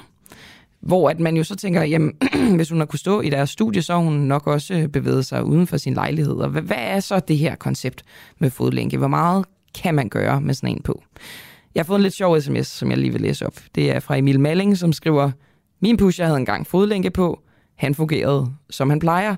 [0.86, 2.12] Hvor at man jo så tænker, jamen,
[2.56, 5.26] hvis hun har kunne stå i deres studie, så har hun nok også øh, bevæget
[5.26, 6.34] sig uden for sin lejlighed.
[6.34, 8.04] Og hvad, hvad er så det her koncept
[8.38, 8.98] med fodlænke?
[8.98, 9.44] Hvor meget
[9.82, 11.02] kan man gøre med sådan en på?
[11.74, 13.54] Jeg har fået en lidt sjov sms, som jeg lige vil læse op.
[13.74, 15.30] Det er fra Emil Malling, som skriver,
[15.80, 17.40] min pusher havde engang fodlænke på.
[17.74, 19.36] Han fungerede, som han plejer.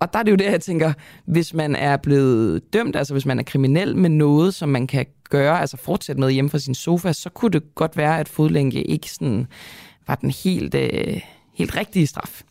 [0.00, 0.92] Og der er det jo det, jeg tænker,
[1.24, 5.06] hvis man er blevet dømt, altså hvis man er kriminel med noget, som man kan
[5.30, 8.82] gøre, altså fortsætte med hjemme fra sin sofa, så kunne det godt være, at fodlænke
[8.82, 9.46] ikke sådan
[10.10, 11.20] var den helt, øh,
[11.54, 12.42] helt rigtige straf.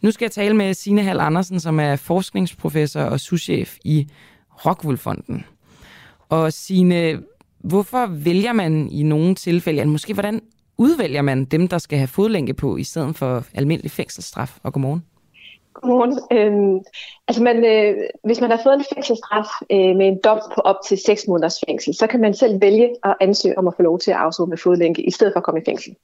[0.00, 4.08] Nu skal jeg tale med Signe Hall Andersen, som er forskningsprofessor og souschef i
[4.66, 5.44] Rockwool-fonden.
[6.28, 7.22] Og Signe,
[7.58, 10.40] hvorfor vælger man i nogle tilfælde, eller måske hvordan
[10.78, 14.58] udvælger man dem, der skal have fodlænke på, i stedet for almindelig fængselsstraf?
[14.62, 15.04] Og godmorgen.
[15.74, 16.18] Godmorgen.
[16.32, 16.80] Øhm,
[17.28, 20.76] altså man, øh, hvis man har fået en fængselsstraf øh, med en dom på op
[20.88, 23.98] til 6 måneders fængsel, så kan man selv vælge at ansøge om at få lov
[23.98, 25.96] til at afsone med fodlænke, i stedet for at komme i fængsel.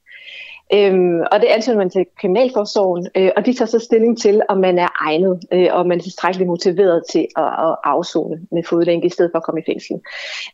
[0.73, 4.57] Øhm, og det ansøger man til Kriminalforsorgen, øh, og de tager så stilling til, om
[4.57, 9.07] man er egnet, øh, og man er tilstrækkeligt motiveret til at, at afzone med fodlænke,
[9.07, 9.95] i stedet for at komme i fængsel.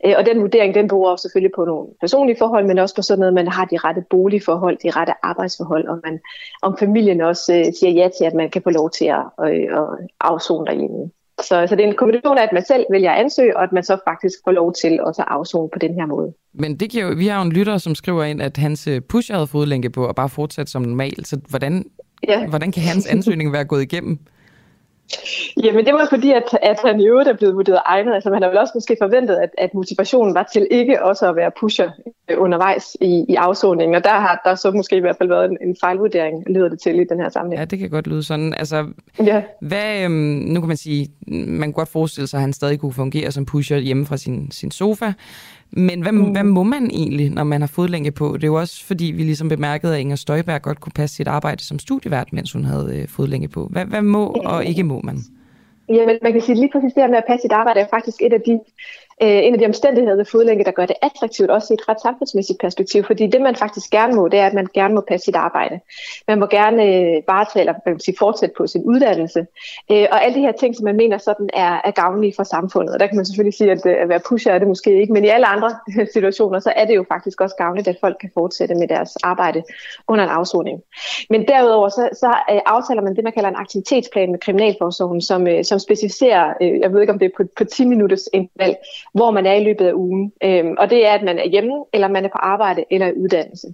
[0.05, 3.19] Øh, og den vurdering, den bruger selvfølgelig på nogle personlige forhold, men også på sådan
[3.19, 6.19] noget, man har de rette boligforhold, de rette arbejdsforhold, og man,
[6.61, 9.77] om familien også øh, siger ja til, at man kan få lov til at, øh,
[9.79, 9.87] at
[10.19, 11.11] afzone derhjemme.
[11.41, 13.71] Så, så det er en kombination af, at man selv vælger at ansøge, og at
[13.71, 16.33] man så faktisk får lov til at afzone på den her måde.
[16.53, 19.31] Men det jo, vi har jo en lytter, som skriver ind, at hans øh, push
[19.33, 21.27] havde fodlænke på og bare fortsat som normalt.
[21.27, 21.85] Så hvordan,
[22.27, 22.47] ja.
[22.47, 24.19] hvordan kan hans ansøgning være gået igennem?
[25.63, 28.13] Jamen det var fordi, at, at han i øvrigt er blevet vurderet egnet.
[28.13, 31.35] Altså man har vel også måske forventet, at, at motivationen var til ikke også at
[31.35, 31.89] være pusher
[32.29, 33.95] øh, undervejs i, i afsoningen.
[33.95, 36.79] Og der har der så måske i hvert fald været en, en fejlvurdering, lyder det
[36.79, 37.59] til i den her sammenhæng.
[37.59, 38.53] Ja, det kan godt lyde sådan.
[38.53, 38.87] Altså,
[39.25, 39.43] ja.
[39.61, 40.11] hvad, øhm,
[40.53, 43.45] nu kan man sige, man kan godt forestille sig, at han stadig kunne fungere som
[43.45, 45.13] pusher hjemme fra sin, sin sofa.
[45.71, 46.31] Men hvad, mm.
[46.31, 48.33] hvad må man egentlig, når man har fodlænke på?
[48.33, 51.27] Det er jo også fordi, vi ligesom bemærkede, at Inger Støjberg godt kunne passe sit
[51.27, 53.67] arbejde som studievært, mens hun havde øh, fodlænke på.
[53.71, 55.17] Hvad, hvad må og ikke må man?
[55.89, 58.33] Jamen, man kan sige lige præcis det med at passe sit arbejde er faktisk et
[58.33, 58.59] af de
[59.23, 62.01] øh, en af de omstændigheder ved fodlænke, der gør det attraktivt, også i et ret
[62.01, 63.03] samfundsmæssigt perspektiv.
[63.03, 65.79] Fordi det, man faktisk gerne må, det er, at man gerne må passe sit arbejde.
[66.27, 69.39] Man må gerne øh, varetage, eller man sige, fortsætte på sin uddannelse.
[69.91, 72.93] Øh, og alle de her ting, som man mener sådan er, er gavnlige for samfundet.
[72.93, 75.13] Og der kan man selvfølgelig sige, at, øh, at være pusher er det måske ikke,
[75.13, 75.69] men i alle andre
[76.13, 79.63] situationer, så er det jo faktisk også gavnligt, at folk kan fortsætte med deres arbejde
[80.07, 80.81] under en afsoning.
[81.29, 85.47] Men derudover, så, så øh, aftaler man det, man kalder en aktivitetsplan med Kriminalforsorgen, som,
[85.47, 88.75] øh, som specificerer, øh, jeg ved ikke om det er på, på 10 minutters interval,
[89.13, 90.31] hvor man er i løbet af ugen.
[90.43, 93.17] Øhm, og det er, at man er hjemme, eller man er på arbejde, eller i
[93.17, 93.67] uddannelse.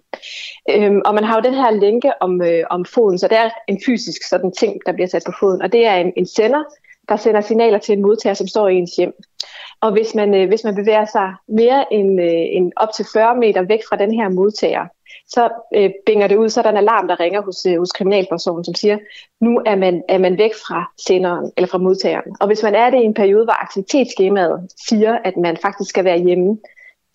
[0.69, 3.49] Øhm, og man har jo den her lænke om, øh, om foden, så det er
[3.67, 5.61] en fysisk sådan ting, der bliver sat på foden.
[5.61, 6.63] Og det er en, en sender,
[7.09, 9.13] der sender signaler til en modtager, som står i ens hjem.
[9.81, 13.35] Og hvis man, øh, hvis man bevæger sig mere end, øh, end op til 40
[13.35, 14.85] meter væk fra den her modtager,
[15.27, 17.91] så øh, binger det ud, så er der en alarm, der ringer hos, øh, hos
[17.91, 18.97] Kriminalforsorgen, som siger,
[19.41, 22.35] nu er man, er man væk fra senderen eller fra modtageren.
[22.39, 26.05] Og hvis man er det i en periode, hvor aktivitetsskemaet siger, at man faktisk skal
[26.05, 26.57] være hjemme,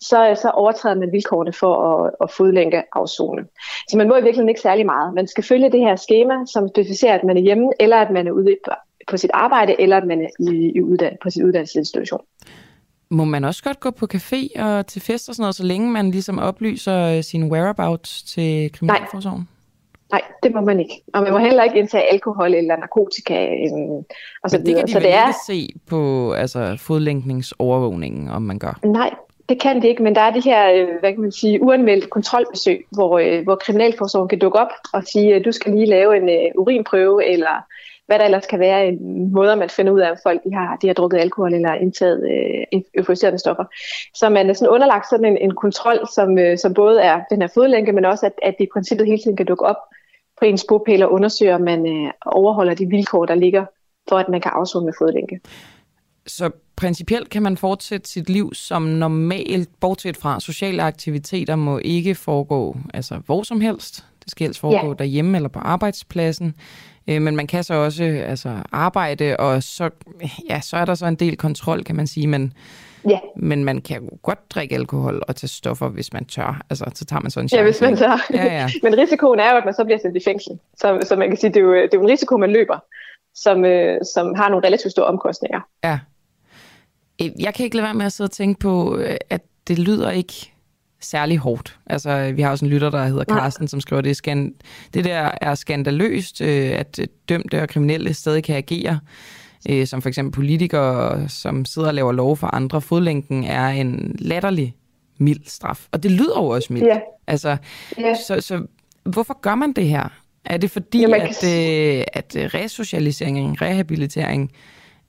[0.01, 3.45] så, øh, så overtræder man vilkårene for at, at fodlænke afzone.
[3.89, 5.13] Så man må i virkeligheden ikke særlig meget.
[5.13, 8.27] Man skal følge det her schema, som specificerer, at man er hjemme, eller at man
[8.27, 8.55] er ude
[9.07, 12.21] på, sit arbejde, eller at man er i, i uddan- på sit uddannelsesinstitution.
[13.13, 15.91] Må man også godt gå på café og til fest og sådan noget, så længe
[15.91, 19.47] man ligesom oplyser øh, sine whereabouts til kriminalforsorgen?
[20.11, 21.01] Nej, det må man ikke.
[21.13, 23.45] Og man må heller ikke indtage alkohol eller narkotika.
[23.45, 23.71] Øh,
[24.43, 25.27] og så Men det kan de så det er...
[25.27, 28.79] ikke se på altså, fodlænkningsovervågningen, om man gør?
[28.83, 29.13] Nej,
[29.49, 32.07] det kan de ikke, men der er de her, øh, hvad kan man sige, uanmeldte
[32.07, 36.51] kontrolbesøg, hvor, hvor kriminalforsorgen kan dukke op og sige, at du skal lige lave en
[36.55, 37.65] urinprøve, eller
[38.07, 40.77] hvad der ellers kan være en måde, man finder ud af, om folk de har,
[40.81, 43.63] de har drukket alkohol eller indtaget øh, euforiserende stoffer.
[44.15, 47.41] Så man er sådan underlagt sådan en, en kontrol, som, øh, som både er den
[47.41, 49.77] her fodlænke, men også at, at det i princippet hele tiden kan dukke op
[50.39, 53.65] på ens bopæl og undersøge, om man øh, overholder de vilkår, der ligger
[54.09, 55.39] for, at man kan afzone med fodlænke.
[56.27, 62.15] Så principielt kan man fortsætte sit liv som normalt, bortset fra sociale aktiviteter må ikke
[62.15, 64.05] foregå altså hvor som helst.
[64.23, 64.93] Det skal helst foregå ja.
[64.93, 66.55] derhjemme eller på arbejdspladsen.
[67.07, 69.89] Øh, men man kan så også altså, arbejde, og så,
[70.49, 72.53] ja, så er der så en del kontrol, kan man sige, men,
[73.09, 73.19] ja.
[73.35, 76.61] men man kan jo godt drikke alkohol og tage stoffer, hvis man tør.
[76.69, 77.57] Altså, så tager man sådan en chance.
[77.57, 78.27] Ja, hvis man tør.
[78.33, 78.69] Ja, ja.
[78.83, 80.59] men risikoen er jo, at man så bliver sendt i fængsel.
[80.77, 82.79] Så, så man kan sige, det er, jo, det er jo en risiko, man løber,
[83.35, 85.61] som, øh, som har nogle relativt store omkostninger.
[85.83, 85.99] Ja.
[87.21, 89.79] Øh, jeg kan ikke lade være med at sidde og tænke på, øh, at det
[89.79, 90.52] lyder ikke
[91.05, 91.77] særlig hårdt.
[91.85, 94.59] Altså, vi har også en lytter, der hedder Carsten, som skriver, det, skan-
[94.93, 96.99] det der er skandaløst, øh, at
[97.29, 98.99] dømte og kriminelle stadig kan agere,
[99.69, 102.81] øh, som for eksempel politikere, som sidder og laver lov for andre.
[102.81, 104.75] Fodlænken er en latterlig
[105.17, 105.87] mild straf.
[105.91, 106.87] Og det lyder jo også mildt.
[106.87, 106.99] Ja.
[107.27, 107.57] Altså,
[107.97, 108.15] ja.
[108.27, 108.65] Så, så
[109.03, 110.09] hvorfor gør man det her?
[110.45, 114.51] Er det fordi, Jamen, at, øh, at resocialisering, rehabilitering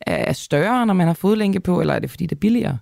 [0.01, 2.79] er større, når man har fodlænke på, eller er det fordi, det er billigere?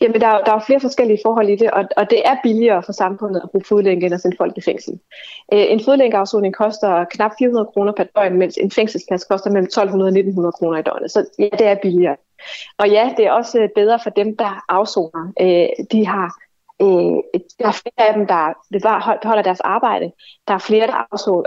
[0.00, 2.82] Jamen, der er, der er flere forskellige forhold i det, og, og det er billigere
[2.82, 4.98] for samfundet at bruge fodlænke end at sende folk i fængsel.
[5.52, 10.08] Øh, en fodlænkeafsoning koster knap 400 kroner per døgn, mens en fængselsplads koster mellem 1200
[10.08, 11.10] og 1900 kroner i døgnet.
[11.10, 12.16] Så ja, det er billigere.
[12.78, 15.32] Og ja, det er også øh, bedre for dem, der afsoner.
[15.40, 16.36] Øh, de har
[16.80, 18.42] Øh, der er flere af dem, der
[19.22, 20.12] beholder deres arbejde.
[20.48, 20.98] Der er flere, der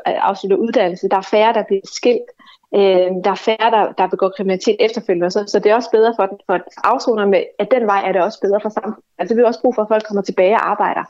[0.08, 1.10] øh, afslutter uddannelse.
[1.10, 2.30] Der er færre, der bliver skilt.
[2.76, 5.32] Øh, der er færre, der, der begår kriminalitet efterfølgende.
[5.32, 8.22] Så, så det er også bedre for, for afsoner med, at den vej er det
[8.22, 9.04] også bedre for samfundet.
[9.20, 11.04] Altså vi har også brug for, at folk kommer tilbage og arbejder.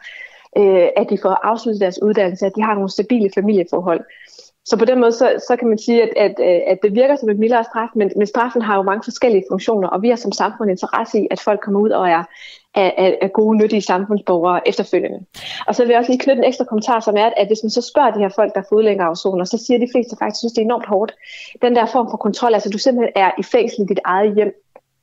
[0.58, 4.02] Øh, at de får afsluttet deres uddannelse, at de har nogle stabile familieforhold.
[4.66, 7.30] Så på den måde, så, så kan man sige, at, at, at det virker som
[7.30, 10.32] et mildere straf, men, men straffen har jo mange forskellige funktioner, og vi har som
[10.32, 12.24] samfund interesse i, at folk kommer ud og er,
[12.76, 15.26] er, er, er gode, nyttige samfundsborgere efterfølgende.
[15.68, 17.70] Og så vil jeg også lige knytte en ekstra kommentar, som er, at hvis man
[17.70, 20.62] så spørger de her folk, der er fodlængeafzoner, så siger de fleste faktisk, synes, det
[20.62, 21.16] er enormt hårdt.
[21.62, 24.54] Den der form for kontrol, altså du simpelthen er i fængsel i dit eget hjem,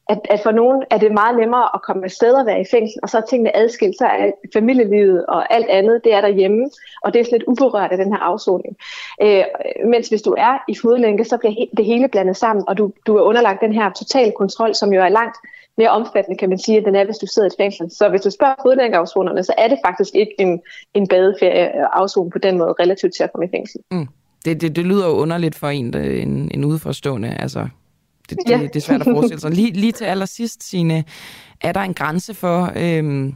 [0.08, 2.98] at, at for nogen er det meget nemmere at komme afsted og være i fængsel,
[3.02, 6.70] og så er tingene adskilt, så er familielivet og alt andet, det er derhjemme,
[7.04, 8.76] og det er slet uberørt af den her afsoning.
[9.22, 9.44] Øh,
[9.86, 13.16] mens hvis du er i fodlænke, så bliver det hele blandet sammen, og du, du
[13.16, 15.36] er underlagt den her total kontrol, som jo er langt
[15.78, 17.90] mere omfattende, kan man sige, end den er, hvis du sidder i et fængsel.
[17.90, 20.60] Så hvis du spørger fodlænkeafsonerne, så er det faktisk ikke en,
[20.94, 23.80] en badeferie øh, afzone på den måde relativt til at komme i fængsel.
[23.90, 24.06] Mm.
[24.44, 27.68] Det, det, det lyder jo underligt for en, øh, en, en udforstående, Altså,
[28.36, 28.62] det, det, ja.
[28.62, 29.50] det er svært at forestille sig.
[29.50, 31.04] Lige, lige til allersidst, Signe,
[31.60, 33.34] er der en grænse for, øhm,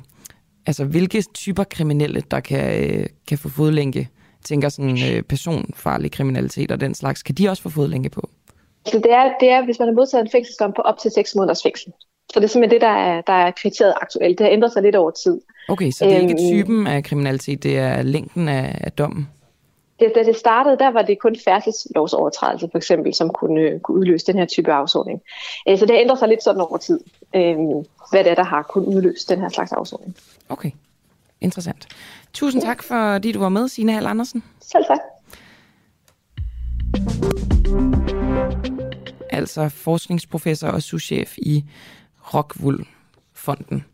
[0.66, 4.09] altså, hvilke typer kriminelle, der kan, øh, kan få fodlænke?
[4.44, 7.22] Tænker sådan øh, personfarlig kriminalitet og den slags.
[7.22, 8.28] Kan de også få fodlænke på?
[8.86, 11.34] Så det er, det er, hvis man har modtaget en fængselsdom på op til 6
[11.34, 11.92] måneders fængsel.
[12.32, 14.38] Så det er simpelthen det, der er, der er kriteriet aktuelt.
[14.38, 15.40] Det har ændret sig lidt over tid.
[15.68, 19.28] Okay, så det er ikke øhm, typen af kriminalitet, det er længden af, af dommen?
[20.01, 24.26] Det, da det startede, der var det kun færdselslovsovertrædelse for eksempel, som kunne, kunne udløse
[24.26, 25.20] den her type afsoning.
[25.68, 27.01] Øh, så det har ændret sig lidt sådan over tid,
[27.34, 27.57] øh,
[28.11, 30.16] hvad det er, der har kunnet udløse den her slags afsoning.
[30.49, 30.70] Okay,
[31.40, 31.88] interessant.
[32.32, 32.68] Tusind ja.
[32.68, 34.42] tak, fordi du var med, Signe Hall Andersen.
[34.61, 34.99] Selv tak.
[39.30, 41.64] Altså forskningsprofessor og souschef i
[42.34, 42.86] Rockwool
[43.34, 43.84] Fonden.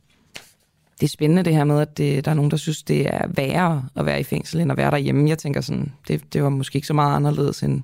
[1.03, 3.27] Det er spændende det her med, at det, der er nogen, der synes, det er
[3.29, 5.29] værre at være i fængsel, end at være derhjemme.
[5.29, 7.83] Jeg tænker sådan, det, det var måske ikke så meget anderledes, end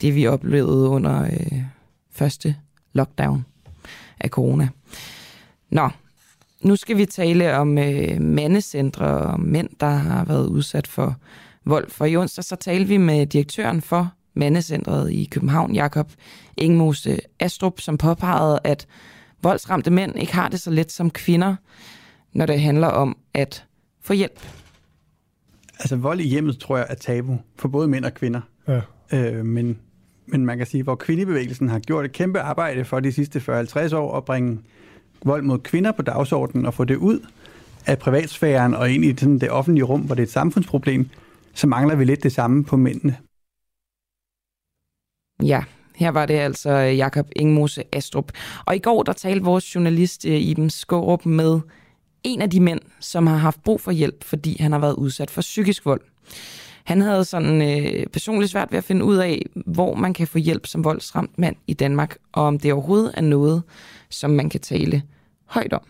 [0.00, 1.62] det vi oplevede under øh,
[2.12, 2.56] første
[2.92, 3.44] lockdown
[4.20, 4.68] af corona.
[5.70, 5.88] Nå,
[6.62, 11.16] nu skal vi tale om øh, mandecentre og mænd, der har været udsat for
[11.64, 11.90] vold.
[11.90, 16.12] For i onsdag så talte vi med direktøren for mandecentret i København, Jakob
[16.56, 18.86] Ingmose Astrup, som påpegede, at
[19.42, 21.56] voldsramte mænd ikke har det så let som kvinder,
[22.34, 23.64] når det handler om at
[24.00, 24.40] få hjælp.
[25.78, 28.40] Altså vold i hjemmet, tror jeg, er tabu for både mænd og kvinder.
[28.68, 28.80] Ja.
[29.12, 29.78] Øh, men,
[30.26, 33.96] men man kan sige, hvor kvindebevægelsen har gjort et kæmpe arbejde for de sidste 40-50
[33.96, 34.58] år at bringe
[35.24, 37.20] vold mod kvinder på dagsordenen og få det ud
[37.86, 41.08] af privatsfæren og ind i sådan det offentlige rum, hvor det er et samfundsproblem,
[41.54, 43.16] så mangler vi lidt det samme på mændene.
[45.42, 45.64] Ja,
[45.94, 48.32] her var det altså Jakob Ingmose Astrup.
[48.66, 51.60] Og i går der talte vores journalist øh, Iben Skårup med
[52.24, 55.30] en af de mænd, som har haft brug for hjælp, fordi han har været udsat
[55.30, 56.00] for psykisk vold.
[56.84, 60.38] Han havde sådan øh, personligt svært ved at finde ud af, hvor man kan få
[60.38, 63.62] hjælp som voldsramt mand i Danmark, og om det overhovedet er noget,
[64.10, 65.02] som man kan tale
[65.44, 65.82] højt om.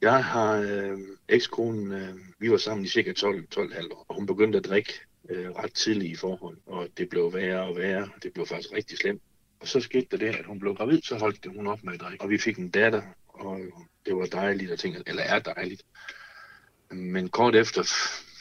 [0.00, 2.08] Jeg har øh, ekskonen, øh,
[2.38, 4.92] vi var sammen i cirka 12-12,5 år, og hun begyndte at drikke
[5.30, 8.08] øh, ret tidligt i forhold, og det blev værre og værre.
[8.22, 9.22] Det blev faktisk rigtig slemt.
[9.60, 11.92] Og så skete der det, at hun blev gravid, så holdt det hun op med
[11.94, 12.24] at drikke.
[12.24, 13.60] Og vi fik en datter, og
[14.06, 15.82] det var dejligt at tænke, eller er dejligt.
[16.90, 17.82] Men kort efter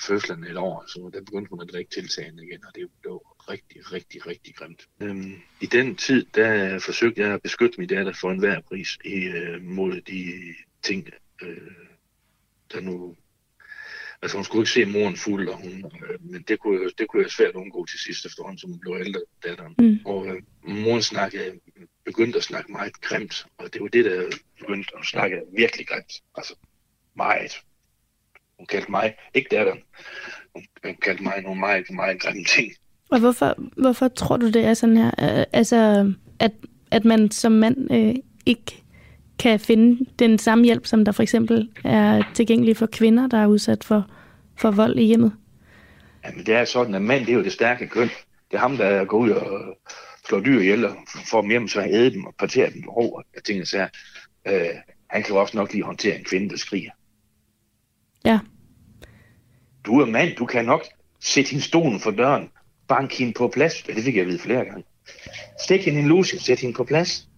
[0.08, 3.94] fødslen et år, så der begyndte hun at drikke tiltagende igen, og det blev rigtig,
[3.94, 4.88] rigtig, rigtig grimt.
[5.00, 9.16] Øhm, I den tid, der forsøgte jeg at beskytte min datter for enhver pris i,
[9.16, 10.34] øh, mod de
[10.84, 11.10] ting,
[11.42, 11.58] øh,
[12.74, 13.16] der nu
[14.22, 17.24] Altså hun skulle ikke se moren fuld, og hun, øh, men det kunne, det kunne
[17.24, 19.76] jeg svært undgå til sidst efterhånden, som hun blev ældre, datteren.
[19.80, 20.00] Mm.
[20.06, 21.60] Og øh, moren snakkede,
[22.06, 24.24] begyndte at snakke meget grimt, og det var det, der
[24.60, 26.14] begyndte at snakke virkelig grimt.
[26.38, 26.56] Altså
[27.16, 27.62] meget.
[28.58, 29.80] Hun kaldte mig, ikke datteren,
[30.84, 32.72] hun kaldte mig nogle meget, meget grimme ting.
[33.12, 35.12] Og hvorfor, hvorfor tror du, det er sådan her?
[35.54, 36.52] Altså, at,
[36.92, 38.84] at man som mand øh, ikke
[39.40, 43.48] kan finde den samme hjælp, som der for eksempel er tilgængelig for kvinder, der er
[43.48, 44.10] udsat for,
[44.58, 45.34] for vold i hjemmet?
[46.26, 48.10] Jamen, det er sådan, at mand det er jo det stærke køn.
[48.52, 49.78] Det er ham, der går ud og
[50.28, 50.96] slår dyr ihjel og
[51.32, 53.22] får dem hjem, så han æder dem og parterer dem over.
[53.36, 53.90] Jeg tænker så
[54.48, 54.76] øh,
[55.08, 56.92] han kan jo også nok lige håndtere en kvinde, der skriger.
[58.26, 58.40] Ja.
[59.86, 60.84] Du er mand, du kan nok
[61.20, 62.50] sætte hende stolen for døren,
[62.88, 63.88] bank hende på plads.
[63.88, 64.84] Ja, det fik jeg at vide flere gange.
[65.64, 67.30] Stik hende en lusie, sæt hende på plads.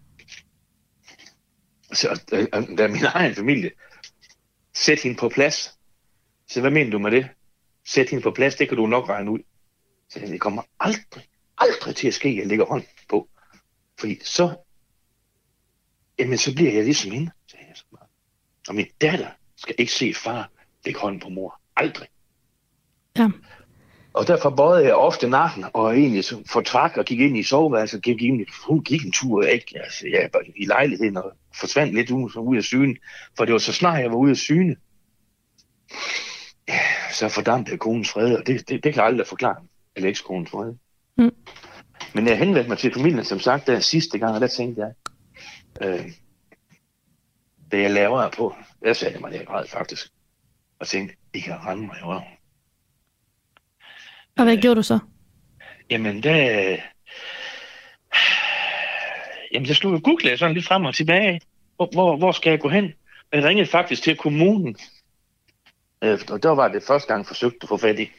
[1.93, 3.71] Så der er min egen familie.
[4.73, 5.77] Sæt hende på plads.
[6.47, 7.27] Så hvad mener du med det?
[7.85, 9.39] Sæt hende på plads, det kan du nok regne ud.
[10.09, 11.23] Så det kommer aldrig,
[11.58, 13.30] aldrig til at ske, at jeg lægger hånd på.
[13.99, 14.55] Fordi så,
[16.20, 18.10] jamen så bliver jeg ligesom hende, sagde jeg så meget.
[18.70, 20.51] Og min datter skal ikke se far
[20.86, 21.60] lægge hånd på mor.
[21.76, 22.08] Aldrig.
[23.18, 23.30] Ja.
[24.14, 28.03] Og derfor bøjede jeg ofte nakken, og egentlig for tvak og gik ind i soveværelset,
[28.03, 29.80] gik ind, hun gik en tur, ikke?
[29.84, 32.95] Altså, jeg var i lejligheden og forsvandt lidt ud, ud af syne,
[33.38, 34.76] for det var så snart, jeg var ude af syne.
[36.68, 36.80] Ja,
[37.14, 39.55] så fordampede konens fred, og det, det, det kan jeg aldrig forklare,
[39.95, 40.74] eller konens fred.
[41.18, 41.36] Mm.
[42.13, 44.93] Men jeg henvendte mig til familien, som sagt, der sidste gang, og der tænkte jeg,
[45.82, 46.11] øh,
[47.72, 50.11] det jeg laver på, der sagde jeg mig det græd faktisk,
[50.80, 52.24] og tænkte, I kan rende mig i røven.
[54.38, 54.99] Og hvad øh, gjorde du så?
[55.89, 56.78] Jamen, der...
[59.53, 61.41] Jamen, jeg stod og googlede sådan lidt frem og tilbage.
[61.76, 62.93] Hvor, hvor, hvor skal jeg gå hen?
[63.32, 64.76] Jeg ringede faktisk til kommunen.
[66.01, 68.11] Øh, og der var det første gang forsøgt at få fat i,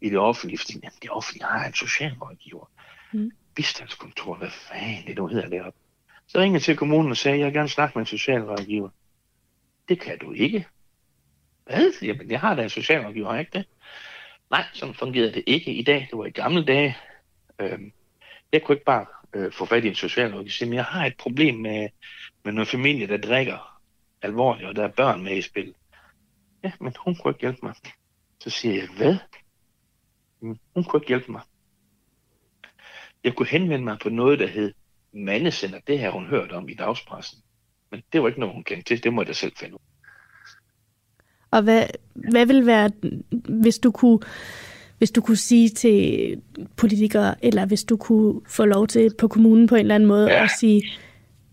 [0.00, 2.70] i det offentlige, fordi jamen, det offentlige har en socialrådgiver.
[3.12, 3.30] Mm.
[3.54, 5.78] Bistandskontor, hvad fanden det nu hedder deroppe.
[6.26, 8.88] Så ringede til kommunen og sagde, jeg vil gerne snakke med en socialrådgiver.
[9.88, 10.66] Det kan du ikke.
[11.64, 11.92] Hvad?
[12.02, 13.66] Jamen, jeg har da en socialrådgiver, har ikke det?
[14.50, 16.08] Nej, sådan fungerede det ikke i dag.
[16.10, 16.96] Det var i gamle dage.
[17.58, 17.78] Øh,
[18.52, 21.88] jeg kunne ikke bare øh, få fat i en socialrådgiver jeg har et problem med,
[22.44, 23.80] med noget familie, der drikker
[24.22, 25.74] alvorligt, og der er børn med i spil.
[26.64, 27.74] Ja, men hun kunne ikke hjælpe mig.
[28.40, 29.16] Så siger jeg, hvad?
[30.40, 31.42] Hun kunne ikke hjælpe mig.
[33.24, 34.72] Jeg kunne henvende mig på noget, der hed
[35.12, 35.80] mandesender.
[35.86, 37.38] Det har hun hørt om i dagspressen.
[37.90, 39.04] Men det var ikke noget, hun kendte til.
[39.04, 39.78] Det må jeg selv finde ud.
[41.50, 42.90] Og hvad, hvad vil være,
[43.48, 44.18] hvis du kunne
[44.98, 46.42] hvis du kunne sige til
[46.76, 50.30] politikere, eller hvis du kunne få lov til på kommunen på en eller anden måde
[50.30, 50.44] ja.
[50.44, 50.82] at sige,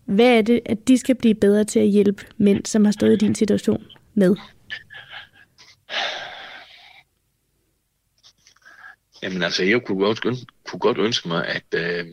[0.06, 3.14] hvad er det, at de skal blive bedre til at hjælpe mænd, som har stået
[3.14, 4.36] i din situation med?
[9.24, 10.22] Jamen altså, jeg kunne godt,
[10.66, 12.08] kunne godt ønske mig, at, øh,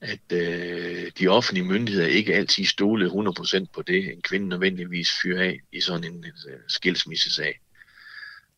[0.00, 5.42] at øh, de offentlige myndigheder ikke altid stolede 100% på det, en kvinde nødvendigvis fyrer
[5.42, 7.60] af i sådan en, en, øh, skilsmissesag.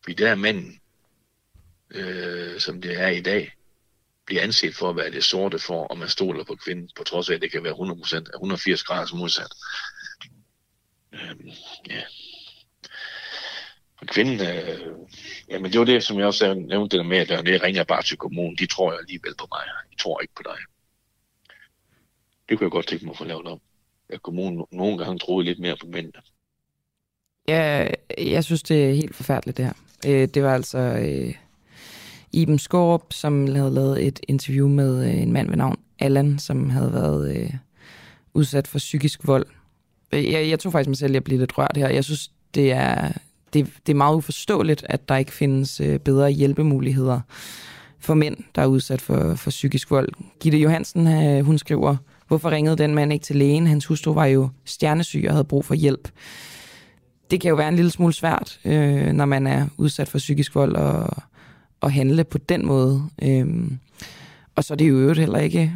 [0.03, 0.79] Fordi der er manden,
[1.91, 3.55] øh, som det er i dag,
[4.25, 7.29] bliver anset for at være det sorte for, om man stoler på kvinden, på trods
[7.29, 9.53] af, at det kan være 100%, 180 grader modsat.
[11.13, 11.49] Øhm,
[11.89, 12.03] ja.
[14.07, 14.79] Kvinden, øh,
[15.49, 18.17] jamen det var det, som jeg også nævnte det med, at det ringer bare til
[18.17, 18.55] kommunen.
[18.55, 19.61] De tror jeg alligevel på mig.
[19.91, 20.57] De tror ikke på dig.
[22.49, 23.59] Det kunne jeg godt tænke mig at få lavet om.
[24.09, 26.21] At kommunen nogle gange troede lidt mere på mændene.
[27.47, 27.87] Ja,
[28.17, 29.73] jeg synes, det er helt forfærdeligt, det her.
[30.07, 31.35] Øh, det var altså øh,
[32.31, 36.69] Iben Skorup, som havde lavet et interview med øh, en mand ved navn Allan, som
[36.69, 37.53] havde været øh,
[38.33, 39.45] udsat for psykisk vold.
[40.11, 41.89] Øh, jeg, jeg tog faktisk mig selv at blive lidt rørt her.
[41.89, 43.11] Jeg synes, det er,
[43.55, 47.19] det, det er meget uforståeligt, at der ikke findes øh, bedre hjælpemuligheder
[47.99, 50.09] for mænd, der er udsat for, for psykisk vold.
[50.39, 51.95] Gitte Johansen, øh, hun skriver,
[52.27, 53.67] hvorfor ringede den mand ikke til lægen?
[53.67, 56.09] Hans hustru var jo stjernesyg og havde brug for hjælp
[57.31, 60.55] det kan jo være en lille smule svært, øh, når man er udsat for psykisk
[60.55, 61.23] vold, og,
[61.81, 63.09] at handle på den måde.
[63.21, 63.71] Øh,
[64.55, 65.73] og så er det jo øvrigt heller ikke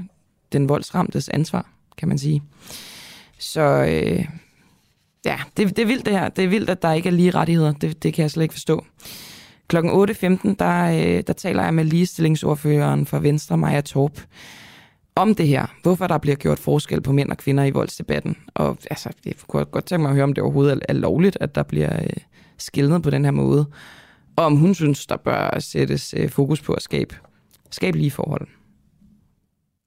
[0.51, 2.41] den voldsramtes ansvar, kan man sige.
[3.39, 4.25] Så øh,
[5.25, 6.29] ja, det, det er vildt det her.
[6.29, 7.71] Det er vildt, at der ikke er lige rettigheder.
[7.71, 8.85] Det, det kan jeg slet ikke forstå.
[9.67, 14.21] Klokken 8.15, der, øh, der taler jeg med ligestillingsordføreren for Venstre, Maja Torp
[15.15, 15.65] om det her.
[15.83, 18.37] Hvorfor der bliver gjort forskel på mænd og kvinder i voldsdebatten.
[18.53, 21.37] Og altså, jeg kunne godt tænke mig at høre, om det overhovedet er, er lovligt,
[21.41, 22.09] at der bliver øh,
[22.57, 23.65] skildret på den her måde.
[24.35, 27.15] Og om hun synes, der bør sættes øh, fokus på at skabe,
[27.71, 28.47] skabe lige forhold.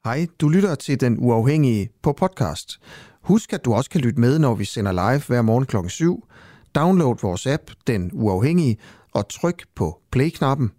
[0.05, 2.81] Hej, du lytter til Den Uafhængige på podcast.
[3.23, 5.77] Husk, at du også kan lytte med, når vi sender live hver morgen kl.
[5.89, 6.29] 7.
[6.75, 8.77] Download vores app, Den Uafhængige,
[9.15, 10.71] og tryk på play-knappen.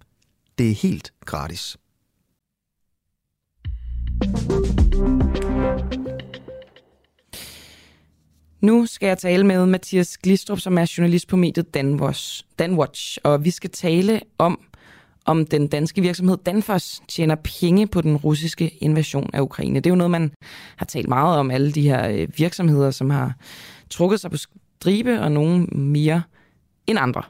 [0.58, 1.78] Det er helt gratis.
[8.62, 13.46] Nu skal jeg tale med Mathias Glistrup, som er journalist på mediet Danwatch, Danwatch og
[13.46, 14.60] vi skal tale om,
[15.26, 19.76] om den danske virksomhed Danfoss tjener penge på den russiske invasion af Ukraine.
[19.76, 20.32] Det er jo noget, man
[20.76, 23.34] har talt meget om, alle de her øh, virksomheder, som har
[23.90, 26.22] trukket sig på stribe, og nogle mere
[26.88, 27.24] end andre.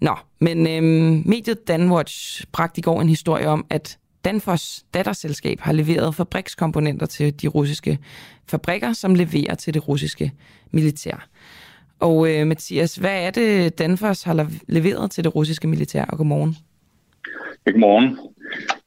[0.00, 5.72] Nå, men øhm, mediet Danwatch bragte i går en historie om, at Danfoss datterselskab har
[5.72, 7.98] leveret fabrikskomponenter til de russiske
[8.46, 10.32] fabrikker, som leverer til det russiske
[10.70, 11.28] militær.
[12.00, 16.04] Og øh, Mathias, hvad er det, Danfoss har leveret til det russiske militær?
[16.04, 16.56] Og godmorgen.
[17.64, 18.18] Godmorgen.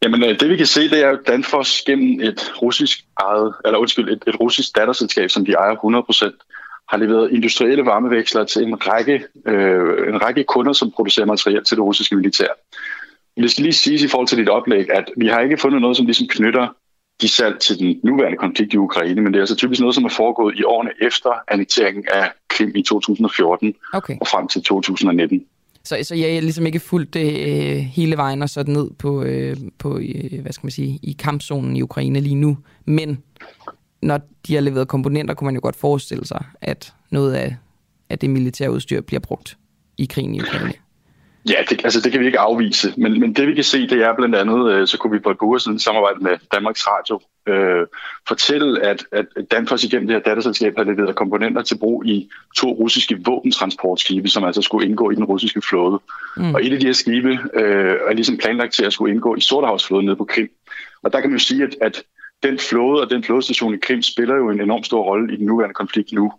[0.03, 3.79] Jamen, øh, det vi kan se, det er, at Danfoss gennem et russisk eget, eller
[3.79, 8.87] undskyld, et, et russisk datterselskab, som de ejer 100%, har leveret industrielle varmeveksler til en
[8.87, 12.47] række, øh, en række kunder, som producerer materiel til det russiske militær.
[13.37, 15.97] Det skal lige siges i forhold til dit oplæg, at vi har ikke fundet noget,
[15.97, 16.67] som ligesom knytter
[17.21, 20.05] de salg til den nuværende konflikt i Ukraine, men det er altså typisk noget, som
[20.05, 24.17] er foregået i årene efter annekteringen af Krim i 2014 okay.
[24.21, 25.45] og frem til 2019.
[25.83, 29.23] Så, så jeg er ligesom ikke fuldt det øh, hele vejen og så ned på,
[29.23, 32.57] øh, på øh, hvad skal man sige, i kampzonen i Ukraine lige nu.
[32.85, 33.23] Men
[34.01, 37.55] når de har leveret komponenter, kunne man jo godt forestille sig, at noget af,
[38.09, 39.57] af det militære udstyr bliver brugt
[39.97, 40.73] i krigen i Ukraine.
[41.49, 44.03] Ja, det, altså det kan vi ikke afvise, men, men det vi kan se, det
[44.03, 46.87] er blandt andet, øh, så kunne vi på et par uger siden samarbejde med Danmarks
[46.87, 47.87] Radio øh,
[48.27, 52.71] fortælle, at, at Danfoss igennem det her datterselskab har leveret komponenter til brug i to
[52.71, 55.99] russiske våbentransportskibe, som altså skulle indgå i den russiske flåde.
[56.37, 56.53] Mm.
[56.55, 59.41] Og et af de her skibe øh, er ligesom planlagt til at skulle indgå i
[59.41, 60.49] Sortehavsflåden nede på Krim.
[61.03, 62.03] Og der kan man jo sige, at, at
[62.43, 65.45] den flåde og den flådestation i Krim spiller jo en enorm stor rolle i den
[65.45, 66.31] nuværende konflikt nu.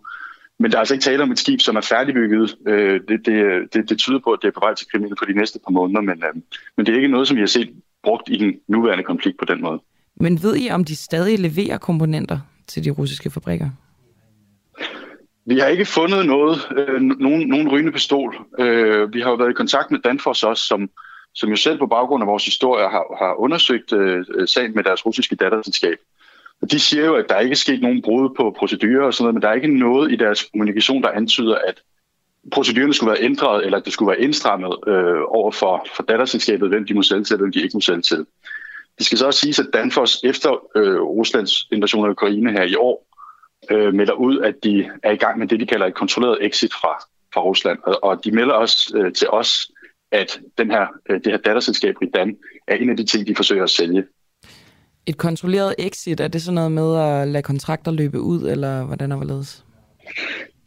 [0.59, 2.55] Men der er altså ikke tale om et skib, som er færdigbygget.
[2.67, 5.17] Øh, det, det, det, det tyder på, at det er på vej til Krim inden
[5.17, 6.33] for de næste par måneder, men, øh,
[6.77, 7.69] men det er ikke noget, som vi har set
[8.03, 9.79] brugt i den nuværende konflikt på den måde.
[10.15, 13.69] Men ved I, om de stadig leverer komponenter til de russiske fabrikker?
[15.45, 18.35] Vi har ikke fundet noget, øh, nogen, nogen rygende pistol.
[18.59, 20.89] Øh, vi har jo været i kontakt med Danfoss også, som,
[21.33, 25.05] som jo selv på baggrund af vores historie har, har undersøgt øh, sagen med deres
[25.05, 25.97] russiske datterselskab.
[26.61, 29.23] Og de siger jo, at der ikke er sket nogen brud på procedurer og sådan
[29.23, 31.81] noget, men der er ikke noget i deres kommunikation, der antyder, at
[32.51, 36.69] procedurerne skulle være ændret, eller at det skulle være indstrammet øh, over for, for datterselskabet,
[36.69, 38.25] hvem de må sælge til, og hvem de ikke må sælge til.
[38.97, 42.75] Det skal så også siges, at Danfoss efter øh, Ruslands invasion af Ukraine her i
[42.75, 43.07] år,
[43.71, 46.73] øh, melder ud, at de er i gang med det, de kalder et kontrolleret exit
[46.73, 47.79] fra, fra Rusland.
[47.83, 49.71] Og, og de melder også øh, til os,
[50.11, 52.37] at den her, øh, det her datterselskab Ridan
[52.67, 54.03] er en af de ting, de forsøger at sælge.
[55.05, 59.11] Et kontrolleret exit, er det sådan noget med at lade kontrakter løbe ud, eller hvordan
[59.11, 59.63] er det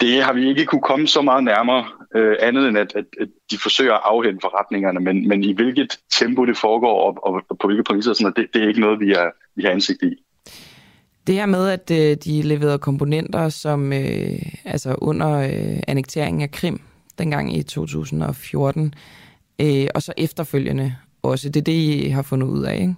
[0.01, 1.85] Det har vi ikke kunne komme så meget nærmere,
[2.17, 5.99] øh, andet end at, at, at de forsøger at afhente forretningerne, men, men i hvilket
[6.11, 9.13] tempo det foregår, og, og, på hvilke præmisser, sådan, det, det er ikke noget, vi,
[9.13, 10.23] er, vi har ansigt i.
[11.27, 16.51] Det her med, at øh, de leverede komponenter, som øh, altså under øh, annekteringen af
[16.51, 16.81] Krim,
[17.19, 18.95] dengang i 2014,
[19.61, 21.49] øh, og så efterfølgende også.
[21.49, 22.95] Det er det, I har fundet ud af, ikke?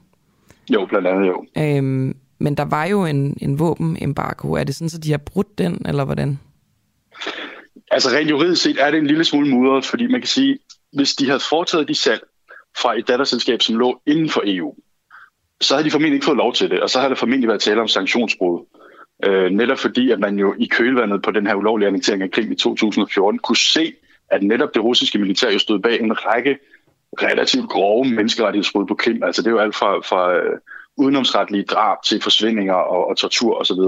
[0.70, 1.44] Jo, blandt andet jo.
[1.58, 4.52] Øhm, men der var jo en, en våbenembargo.
[4.52, 6.38] Er det sådan, at de har brudt den, eller hvordan?
[7.90, 10.58] Altså rent juridisk set er det en lille smule mudret, fordi man kan sige,
[10.92, 12.22] hvis de havde foretaget de salg
[12.82, 14.74] fra et datterselskab, som lå inden for EU,
[15.60, 17.60] så havde de formentlig ikke fået lov til det, og så havde det formentlig været
[17.60, 18.66] tale om sanktionsbrud.
[19.24, 22.52] Øh, netop fordi, at man jo i kølvandet på den her ulovlige annektering af Krim
[22.52, 23.94] i 2014 kunne se,
[24.30, 26.58] at netop det russiske militær jo stod bag en række
[27.22, 29.22] relativt grove menneskerettighedsbrud på Krim.
[29.22, 30.58] Altså det er jo alt fra, fra øh,
[30.96, 33.80] udenomsretlige drab til forsvindinger og, og tortur osv.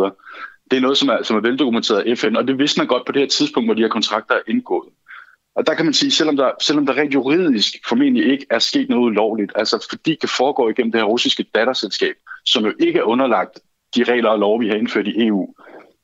[0.70, 3.06] Det er noget, som er, som er veldokumenteret af FN, og det vidste man godt
[3.06, 4.88] på det her tidspunkt, hvor de her kontrakter er indgået.
[5.54, 8.88] Og der kan man sige, selvom der, selvom der rent juridisk formentlig ikke er sket
[8.88, 12.14] noget ulovligt, altså fordi det foregår igennem det her russiske datterselskab,
[12.44, 13.58] som jo ikke er underlagt
[13.94, 15.54] de regler og lov, vi har indført i EU,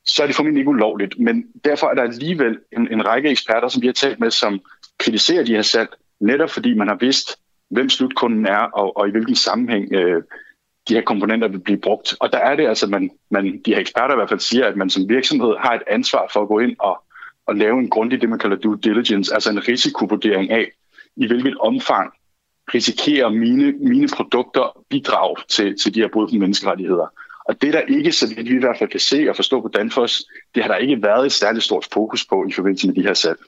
[0.07, 1.19] så er det formentlig ikke ulovligt.
[1.19, 4.61] Men derfor er der alligevel en, en række eksperter, som vi har talt med, som
[4.99, 5.89] kritiserer de her salg,
[6.21, 7.37] netop fordi man har vidst,
[7.71, 10.23] hvem slutkunden er, og, og i hvilken sammenhæng øh,
[10.89, 12.17] de her komponenter vil blive brugt.
[12.21, 14.77] Og der er det altså, man, man, de her eksperter i hvert fald siger, at
[14.77, 17.03] man som virksomhed har et ansvar for at gå ind og,
[17.47, 20.73] og lave en grundig, det man kalder due diligence, altså en risikovurdering af,
[21.17, 22.13] i hvilket omfang
[22.75, 27.07] risikerer mine, mine produkter bidrag til, til de her brud på menneskerettigheder.
[27.49, 29.69] Og det der ikke, så vidt vi i hvert fald kan se og forstå på
[29.69, 30.25] Danfoss,
[30.55, 33.15] det har der ikke været et særligt stort fokus på i forbindelse med de her
[33.15, 33.39] salg.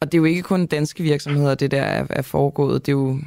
[0.00, 2.86] Og det er jo ikke kun danske virksomheder, det der er, er foregået.
[2.86, 3.18] Det er jo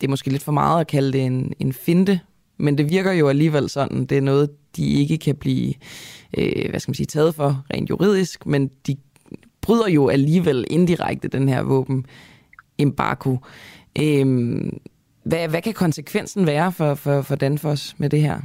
[0.00, 2.20] det er måske lidt for meget at kalde det en, en finte,
[2.56, 4.06] men det virker jo alligevel sådan.
[4.06, 5.74] Det er noget, de ikke kan blive
[6.38, 8.96] øh, hvad skal man sige, taget for rent juridisk, men de
[9.60, 12.06] bryder jo alligevel indirekte den her våben
[12.78, 13.36] embargo.
[14.02, 14.26] Øh,
[15.24, 18.40] hvad, hvad kan konsekvensen være for, for, for Danfoss med det her?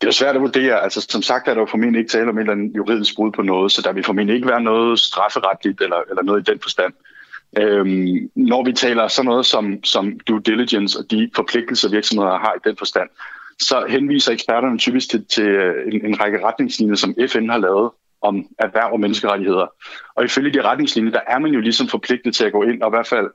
[0.00, 0.82] Det er svært at vurdere.
[0.82, 3.32] Altså, som sagt er der jo formentlig ikke tale om et eller andet juridisk brud
[3.32, 6.60] på noget, så der vil formentlig ikke være noget strafferetligt eller, eller noget i den
[6.62, 6.92] forstand.
[7.58, 12.54] Øhm, når vi taler sådan noget som, som due diligence og de forpligtelser, virksomheder har
[12.54, 13.08] i den forstand,
[13.58, 17.90] så henviser eksperterne typisk til, til øh, en, en række retningslinjer, som FN har lavet
[18.22, 19.66] om erhverv og menneskerettigheder.
[20.14, 22.88] Og ifølge de retningslinjer, der er man jo ligesom forpligtet til at gå ind og
[22.88, 23.30] i hvert fald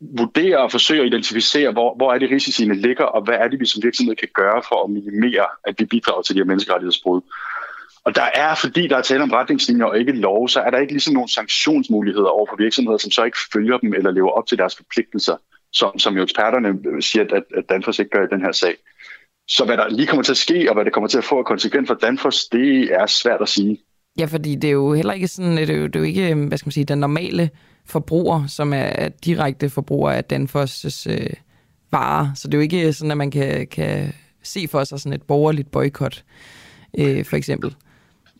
[0.00, 3.60] vurdere og forsøge at identificere, hvor, hvor er det risiciene ligger, og hvad er det,
[3.60, 7.20] vi som virksomhed kan gøre for at minimere, at vi bidrager til de her menneskerettighedsbrud.
[8.04, 10.78] Og der er, fordi der er tale om retningslinjer og ikke lov, så er der
[10.78, 14.46] ikke ligesom nogle sanktionsmuligheder over for virksomheder, som så ikke følger dem eller lever op
[14.46, 15.36] til deres forpligtelser,
[15.72, 18.74] som, som jo eksperterne siger, at, at Danfoss ikke gør i den her sag.
[19.48, 21.38] Så hvad der lige kommer til at ske, og hvad det kommer til at få
[21.38, 23.78] af konsekvens for Danfoss, det er svært at sige.
[24.18, 26.34] Ja, fordi det er jo heller ikke sådan, det er jo, det er jo ikke,
[26.34, 27.50] hvad skal man sige, den normale
[27.86, 31.30] forbruger, som er direkte forbruger af Danfoss' øh,
[31.92, 32.30] varer.
[32.34, 35.22] Så det er jo ikke sådan, at man kan, kan se for sig sådan et
[35.22, 36.24] borgerligt boykot,
[36.98, 37.74] øh, for eksempel.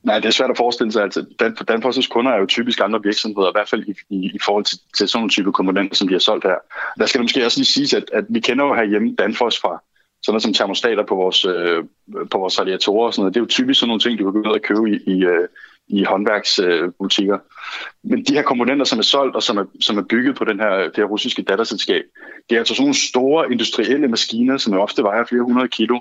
[0.02, 1.02] Nej, det er svært at forestille sig.
[1.02, 4.64] Altså, Dan, kunder er jo typisk andre virksomheder, i hvert fald i, i, i forhold
[4.64, 6.58] til, til sådan nogle type komponenter, som de har solgt her.
[6.98, 9.82] Der skal det måske også lige sige, at, at vi kender jo herhjemme Danfoss fra
[10.22, 11.84] sådan noget som termostater på vores, øh,
[12.30, 13.34] på vores radiatorer og sådan noget.
[13.34, 15.24] Det er jo typisk sådan nogle ting, du kan gå ned og købe i, i,
[15.24, 15.48] øh,
[15.88, 17.38] i håndværksbutikker.
[18.02, 20.60] Men de her komponenter, som er solgt og som er, som er bygget på den
[20.60, 22.02] her, det her russiske datterselskab,
[22.50, 26.00] det er altså sådan nogle store industrielle maskiner, som ofte vejer flere hundrede kilo.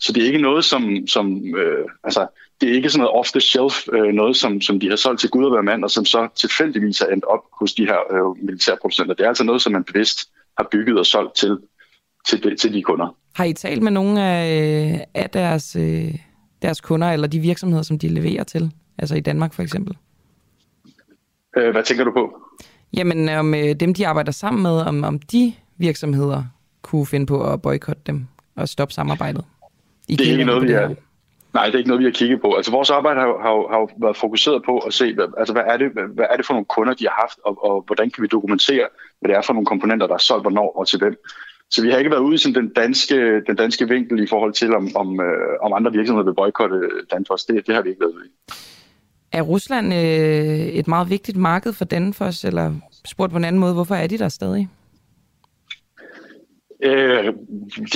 [0.00, 2.26] Så det er ikke noget, som, som øh, altså,
[2.60, 5.44] det er ikke sådan noget off-the-shelf, øh, noget, som, som de har solgt til Gud
[5.44, 9.14] og hver mand, og som så tilfældigvis er endt op hos de her øh, militærproducenter.
[9.14, 10.18] Det er altså noget, som man bevidst
[10.58, 11.58] har bygget og solgt til,
[12.28, 13.16] til, til de kunder.
[13.34, 16.14] Har I talt med nogle af, af deres, øh,
[16.62, 18.70] deres kunder, eller de virksomheder, som de leverer til?
[18.98, 19.96] Altså i Danmark for eksempel?
[21.56, 22.36] Øh, hvad tænker du på?
[22.96, 26.44] Jamen om øh, dem, de arbejder sammen med, om, om de virksomheder
[26.82, 28.26] kunne finde på at boykotte dem
[28.56, 29.44] og stoppe samarbejdet.
[30.08, 30.94] I det er ikke noget, vi har,
[31.54, 32.54] Nej, det er ikke noget, vi har kigget på.
[32.54, 35.76] Altså, vores arbejde har, har, har været fokuseret på at se, hvad, altså, hvad, er
[35.76, 38.28] det, hvad er det for nogle kunder, de har haft, og, og hvordan kan vi
[38.28, 38.86] dokumentere,
[39.20, 41.16] hvad det er for nogle komponenter, der er solgt hvornår og til hvem.
[41.70, 44.52] Så vi har ikke været ude i sådan den danske, den danske vinkel i forhold
[44.52, 46.76] til, om, om, øh, om andre virksomheder vil boykotte
[47.10, 47.44] Danfoss.
[47.44, 48.30] Det, det har vi ikke været ude i.
[49.32, 50.00] Er Rusland øh,
[50.80, 52.74] et meget vigtigt marked for Danfoss, eller
[53.04, 54.68] spurgt på en anden måde, hvorfor er de der stadig?
[56.82, 57.24] Øh,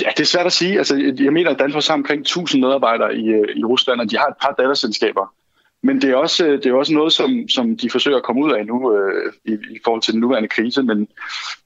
[0.01, 0.77] ja, det er svært at sige.
[0.77, 4.17] Altså, jeg mener, at Danfoss har omkring 1000 medarbejdere i, øh, i Rusland, og de
[4.17, 5.33] har et par datterselskaber.
[5.83, 8.45] Men det er også, øh, det er også noget, som, som de forsøger at komme
[8.45, 10.83] ud af nu øh, i, i forhold til den nuværende krise.
[10.83, 11.07] Men,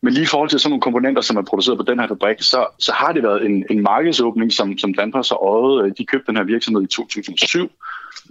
[0.02, 2.42] men lige i forhold til sådan nogle komponenter, som er produceret på den her fabrik,
[2.42, 5.86] så, så har det været en, en markedsåbning, som, som Danfoss har øjet.
[5.86, 7.72] Øh, de købte den her virksomhed i 2007,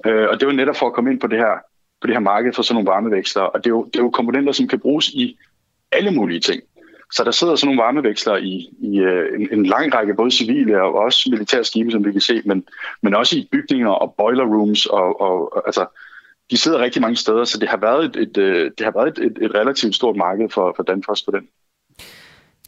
[0.06, 1.54] øh, og det var netop for at komme ind på det her,
[2.00, 3.42] på det her marked for sådan nogle varmeveksler.
[3.42, 5.36] Og det er, jo, det er jo komponenter, som kan bruges i
[5.92, 6.62] alle mulige ting.
[7.12, 10.82] Så der sidder sådan nogle varmeveksler i, i øh, en, en lang række både civile
[10.82, 12.64] og også militære skibe, som vi kan se, men,
[13.02, 14.86] men også i bygninger og boiler rooms.
[14.86, 15.86] Og, og, altså,
[16.50, 19.18] de sidder rigtig mange steder, så det har været et, et, øh, det har været
[19.18, 21.48] et, et, et relativt stort marked for, for Danfoss på den.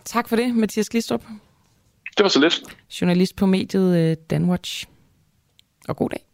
[0.05, 1.23] Tak for det, Mathias Glistrup.
[2.17, 2.63] Det var så lidt.
[3.01, 4.87] Journalist på mediet øh, Danwatch.
[5.89, 6.25] Og god dag.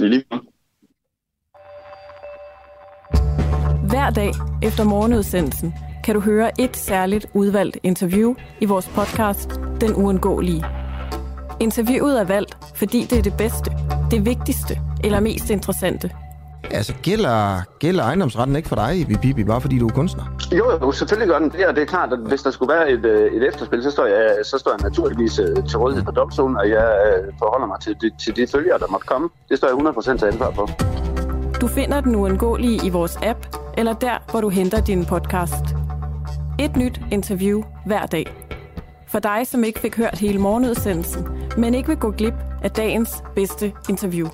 [0.00, 0.42] I lige måde.
[3.88, 4.30] Hver dag
[4.62, 5.74] efter morgenudsendelsen
[6.08, 10.64] kan du høre et særligt udvalgt interview i vores podcast Den Uundgåelige.
[11.60, 13.70] Interviewet er valgt, fordi det er det bedste,
[14.10, 16.10] det vigtigste eller mest interessante.
[16.70, 20.24] Altså, gælder, gælder ejendomsretten ikke for dig, Bibi, bare fordi du er kunstner?
[20.52, 22.90] Jo, jo, selvfølgelig gør den det, og det er klart, at hvis der skulle være
[22.90, 26.12] et, øh, et efterspil, så står, jeg, så står jeg naturligvis øh, til rådighed for
[26.12, 29.28] domstolen, og jeg øh, forholder mig til, de, til de følgere, der måtte komme.
[29.48, 30.70] Det står jeg 100% til ansvar for.
[31.60, 33.38] Du finder den uundgåelige i vores app,
[33.78, 35.87] eller der, hvor du henter din podcast.
[36.60, 38.26] Et nyt interview hver dag.
[39.06, 41.24] For dig, som ikke fik hørt hele morgenudsendelsen,
[41.58, 44.28] men ikke vil gå glip af dagens bedste interview.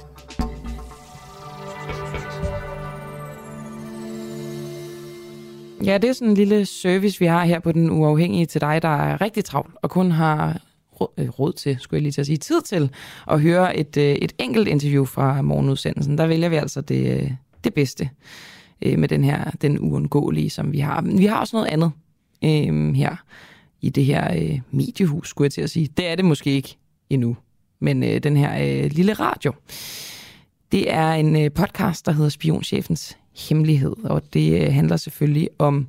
[5.85, 8.83] Ja, det er sådan en lille service, vi har her på Den Uafhængige til dig,
[8.83, 10.61] der er rigtig travlt og kun har
[11.19, 12.91] øh, råd, til, skulle jeg lige til at sige, tid til
[13.31, 16.19] at høre et, øh, et enkelt interview fra morgenudsendelsen.
[16.19, 17.31] Der vælger vi altså det, øh,
[17.65, 18.09] det bedste
[18.83, 21.01] med den her, den uundgåelige, som vi har.
[21.01, 21.93] Men vi har også noget andet
[22.45, 23.17] øh, her
[23.81, 25.89] i det her øh, mediehus, skulle jeg til at sige.
[25.97, 26.77] Det er det måske ikke
[27.11, 27.37] endnu,
[27.81, 29.53] men øh, den her øh, lille radio.
[30.73, 33.19] Det er en øh, podcast, der hedder Spionchefens
[33.49, 35.87] Hemmelighed, og det øh, handler selvfølgelig om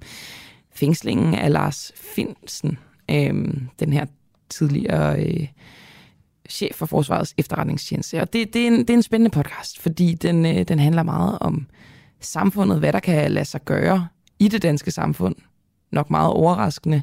[0.74, 2.78] fængslingen af Lars Finsen,
[3.12, 4.06] øh, den her
[4.50, 5.48] tidligere øh,
[6.50, 8.22] chef for Forsvarets efterretningstjeneste.
[8.22, 11.04] Og det, det, er en, det er en spændende podcast, fordi den, øh, den handler
[11.04, 11.68] meget om
[12.20, 14.08] samfundet, hvad der kan lade sig gøre
[14.40, 15.36] i det danske samfund.
[15.92, 17.02] Nok meget overraskende.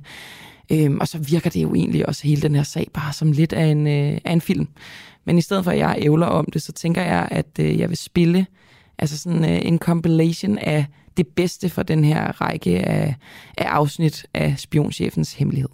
[0.73, 3.53] Øhm, og så virker det jo egentlig også hele den her sag bare som lidt
[3.53, 4.69] af en, øh, af en film.
[5.25, 7.89] Men i stedet for, at jeg ævler om det, så tænker jeg, at øh, jeg
[7.89, 8.47] vil spille
[8.99, 10.87] altså sådan øh, en compilation af
[11.17, 13.15] det bedste fra den her række af,
[13.59, 15.69] af afsnit af Spionchefens Hemmelighed.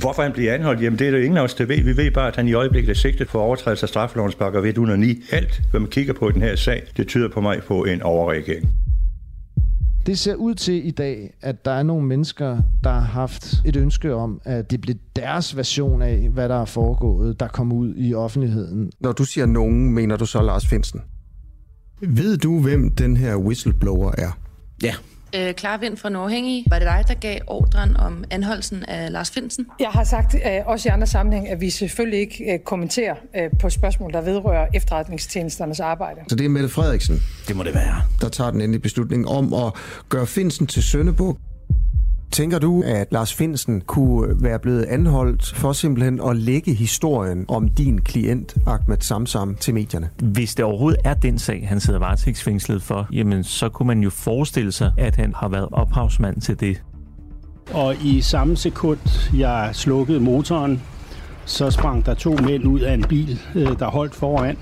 [0.00, 0.82] Hvorfor han bliver anholdt?
[0.82, 1.82] Jamen det er der ingen af os, der ved.
[1.82, 4.68] Vi ved bare, at han i øjeblikket er sigtet for overtrædelse af straffelovens pakker ved
[4.68, 5.22] 109.
[5.32, 8.02] Alt, hvad man kigger på i den her sag, det tyder på mig på en
[8.02, 8.68] overreagering.
[10.06, 13.76] Det ser ud til i dag, at der er nogle mennesker, der har haft et
[13.76, 17.94] ønske om, at det bliver deres version af, hvad der er foregået, der kommer ud
[17.96, 18.90] i offentligheden.
[19.00, 21.00] Når du siger nogen, mener du så Lars Finsen?
[22.00, 24.38] Ved du, hvem den her whistleblower er?
[24.82, 24.94] Ja.
[25.36, 26.64] Øh, Klar Vind fra Norhængig.
[26.70, 29.66] Var det dig, der gav ordren om anholdelsen af Lars Finsen?
[29.80, 33.50] Jeg har sagt øh, også i andre sammenhæng, at vi selvfølgelig ikke øh, kommenterer øh,
[33.60, 36.20] på spørgsmål, der vedrører efterretningstjenesternes arbejde.
[36.28, 38.02] Så det er Mette Frederiksen, Det må det være.
[38.20, 39.72] der tager den endelige beslutning om at
[40.08, 41.36] gøre Finsen til Søndebuk.
[42.34, 47.68] Tænker du, at Lars Finsen kunne være blevet anholdt for simpelthen at lægge historien om
[47.68, 50.10] din klient, Ahmed Samsam, til medierne?
[50.22, 54.10] Hvis det overhovedet er den sag, han sidder varetægtsfængslet for, jamen så kunne man jo
[54.10, 56.82] forestille sig, at han har været ophavsmand til det.
[57.72, 58.98] Og i samme sekund,
[59.36, 60.82] jeg slukkede motoren,
[61.44, 64.56] så sprang der to mænd ud af en bil, øh, der holdt foran,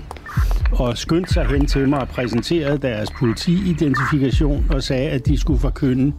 [0.71, 5.59] og skyndte sig hen til mig og præsenterede deres politiidentifikation og sagde, at de skulle
[5.59, 6.13] forkynde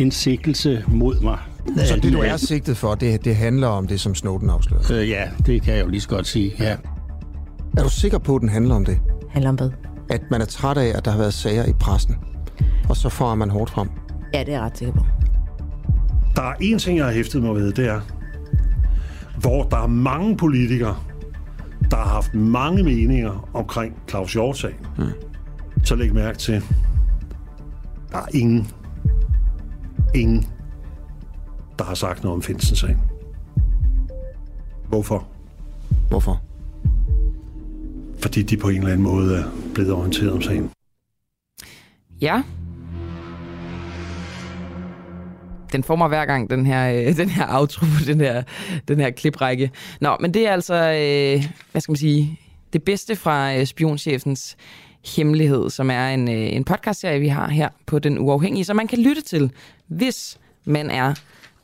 [0.00, 1.38] en sigtelse mod mig.
[1.76, 4.94] Så det, du er sigtet for, det, det handler om det, som Snowden afslørede?
[4.94, 6.76] Øh, ja, det kan jeg jo lige så godt sige, ja.
[7.76, 8.98] Er du sikker på, at den handler om det?
[9.30, 9.70] Handler om hvad?
[10.10, 12.16] At man er træt af, at der har været sager i pressen,
[12.88, 13.88] og så får man hårdt frem?
[14.34, 15.04] Ja, det er jeg ret sikker på.
[16.36, 18.00] Der er en ting, jeg har hæftet mig ved, det er,
[19.40, 20.96] hvor der er mange politikere,
[21.90, 24.86] der har haft mange meninger omkring Claus Hjort-sagen.
[24.96, 25.08] Hmm.
[25.84, 26.62] Så læg mærke til,
[28.12, 28.68] der er ingen,
[30.14, 30.46] ingen,
[31.78, 32.98] der har sagt noget om Finsen-sagen.
[34.88, 35.28] Hvorfor?
[36.08, 36.42] Hvorfor?
[38.22, 40.70] fordi de på en eller anden måde er blevet orienteret om sagen.
[42.20, 42.42] Ja.
[45.72, 48.42] Den får mig hver gang, den her, øh, den her outro den her,
[48.88, 49.70] den her kliprække.
[50.00, 52.38] Nå, men det er altså, øh, hvad skal man sige,
[52.72, 54.56] det bedste fra øh, spionchefens
[55.04, 58.86] hemmelighed, som er en, øh, en podcastserie, vi har her på Den Uafhængige, som man
[58.86, 59.52] kan lytte til,
[59.86, 61.14] hvis man er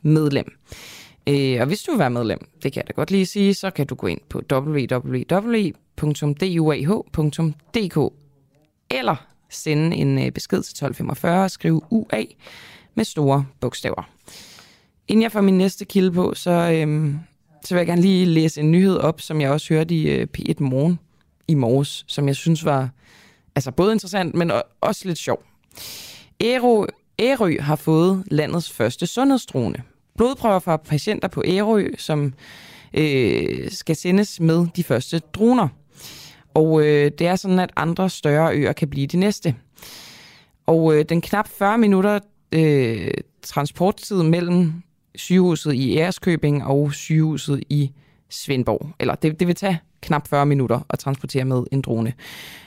[0.02, 0.52] medlem.
[1.28, 3.70] Øh, og hvis du vil være medlem, det kan jeg da godt lige sige, så
[3.70, 5.32] kan du gå ind på www.duah.dk
[8.90, 12.22] eller sende en øh, besked til 1245 og skrive UA
[12.94, 14.10] med store bogstaver.
[15.08, 17.18] Inden jeg får min næste kilde på, så, øhm,
[17.64, 20.26] så vil jeg gerne lige læse en nyhed op, som jeg også hørte i øh,
[20.38, 20.98] P1 Morgen
[21.48, 22.90] i morges, som jeg synes var
[23.56, 25.42] altså både interessant, men også lidt sjov.
[26.40, 26.86] Ærø,
[27.18, 29.82] Ærø har fået landets første sundhedsdrone.
[30.16, 32.34] Blodprøver fra patienter på Ærø, som
[32.94, 35.68] øh, skal sendes med de første droner.
[36.54, 39.54] Og øh, det er sådan, at andre større øer kan blive de næste.
[40.66, 42.18] Og øh, den knap 40 minutter
[42.52, 43.10] øh,
[43.42, 44.72] transporttid mellem
[45.14, 47.90] sygehuset i Æreskøbing og sygehuset i
[48.30, 48.90] Svendborg.
[49.00, 52.12] Eller det, det vil tage knap 40 minutter at transportere med en drone.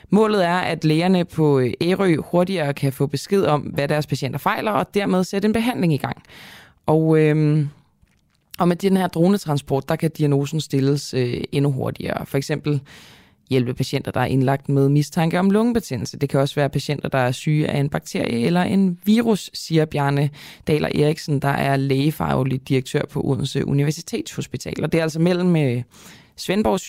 [0.09, 4.39] Målet er, at lægerne på øh, Ærø hurtigere kan få besked om, hvad deres patienter
[4.39, 6.23] fejler, og dermed sætte en behandling i gang.
[6.85, 7.69] Og, øhm,
[8.59, 12.25] og med den her dronetransport, der kan diagnosen stilles øh, endnu hurtigere.
[12.25, 12.81] For eksempel
[13.49, 16.19] hjælpe patienter, der er indlagt med mistanke om lungebetændelse.
[16.19, 19.85] Det kan også være patienter, der er syge af en bakterie eller en virus, siger
[19.85, 20.29] Bjarne
[20.67, 24.83] Daler Eriksen, der er lægefaglig direktør på Odense Universitetshospital.
[24.83, 25.83] Og det er altså mellem øh,
[26.35, 26.79] Svendborg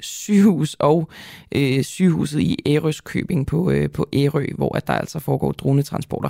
[0.00, 1.08] sygehus og
[1.52, 6.28] øh, sygehuset i Ærøskøbing på, øh, på Ærø, hvor at der altså foregår dronetransporter.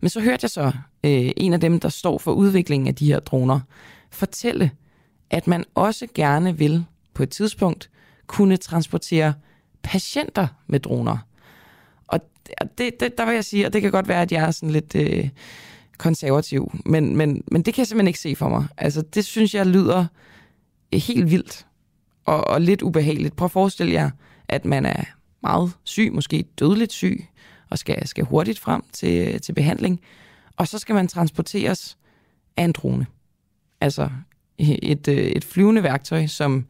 [0.00, 0.72] Men så hørte jeg så
[1.04, 3.60] øh, en af dem, der står for udviklingen af de her droner,
[4.10, 4.70] fortælle,
[5.30, 6.84] at man også gerne vil
[7.14, 7.90] på et tidspunkt
[8.26, 9.34] kunne transportere
[9.82, 11.18] patienter med droner.
[12.06, 12.20] Og
[12.78, 14.70] det, det, der vil jeg sige, og det kan godt være, at jeg er sådan
[14.70, 15.28] lidt øh,
[15.98, 18.66] konservativ, men, men, men det kan jeg simpelthen ikke se for mig.
[18.76, 20.06] Altså, det synes jeg lyder
[20.92, 21.66] helt vildt
[22.24, 23.36] og, og lidt ubehageligt.
[23.36, 24.10] Prøv at forestille jer,
[24.48, 25.04] at man er
[25.42, 27.26] meget syg, måske dødeligt syg,
[27.70, 30.00] og skal, skal hurtigt frem til, til behandling,
[30.56, 31.98] og så skal man transporteres
[32.56, 33.06] af en drone.
[33.80, 34.10] Altså
[34.58, 36.66] et, øh, et flyvende værktøj, som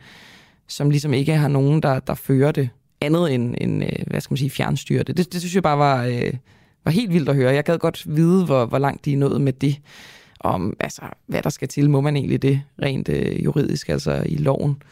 [0.69, 2.69] som ligesom ikke har nogen, der, der fører det
[3.01, 5.17] andet end, end øh, hvad skal man sige, fjernstyre det.
[5.17, 5.33] det.
[5.33, 6.33] Det synes jeg bare var, øh,
[6.85, 7.55] var helt vildt at høre.
[7.55, 9.81] Jeg gad godt vide, hvor, hvor langt de er nået med det.
[10.41, 14.37] Om, altså, hvad der skal til, må man egentlig det rent øh, juridisk, altså i
[14.37, 14.83] loven.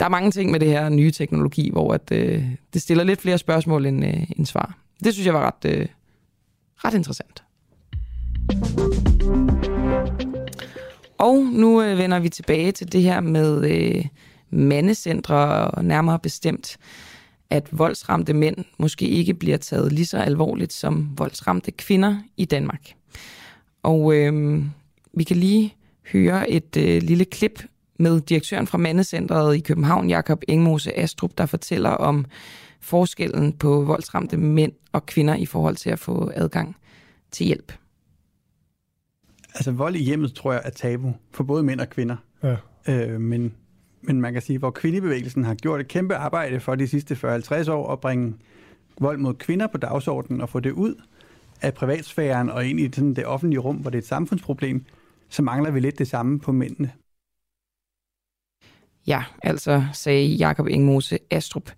[0.00, 3.20] Der er mange ting med det her nye teknologi, hvor at, øh, det stiller lidt
[3.20, 4.78] flere spørgsmål end, øh, end svar.
[5.04, 5.86] Det synes jeg var ret, øh,
[6.84, 7.42] ret interessant.
[11.18, 13.70] Og nu øh, vender vi tilbage til det her med...
[13.70, 14.04] Øh,
[14.52, 16.76] mandecentre, og nærmere bestemt,
[17.50, 22.92] at voldsramte mænd måske ikke bliver taget lige så alvorligt som voldsramte kvinder i Danmark.
[23.82, 24.62] Og øh,
[25.14, 25.74] vi kan lige
[26.12, 27.62] høre et øh, lille klip
[27.98, 32.24] med direktøren fra Mandecentret i København, Jakob Engmose Astrup, der fortæller om
[32.80, 36.76] forskellen på voldsramte mænd og kvinder i forhold til at få adgang
[37.30, 37.72] til hjælp.
[39.54, 42.16] Altså vold i hjemmet, tror jeg, er tabu for både mænd og kvinder.
[42.42, 42.56] Ja.
[42.88, 43.54] Øh, men
[44.02, 47.70] men man kan sige, hvor kvindebevægelsen har gjort et kæmpe arbejde for de sidste 40-50
[47.70, 48.34] år at bringe
[49.00, 50.94] vold mod kvinder på dagsordenen og få det ud
[51.62, 54.84] af privatsfæren og ind i sådan det offentlige rum, hvor det er et samfundsproblem,
[55.28, 56.92] så mangler vi lidt det samme på mændene.
[59.06, 61.70] Ja, altså sagde Jakob Ingmose Astrup.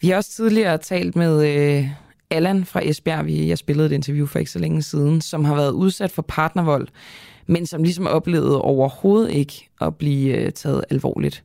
[0.00, 1.88] Vi har også tidligere talt med øh,
[2.30, 3.26] Allan fra Esbjerg.
[3.26, 6.22] Vi, jeg spillede et interview for ikke så længe siden, som har været udsat for
[6.22, 6.88] partnervold
[7.46, 11.44] men som ligesom oplevede overhovedet ikke at blive øh, taget alvorligt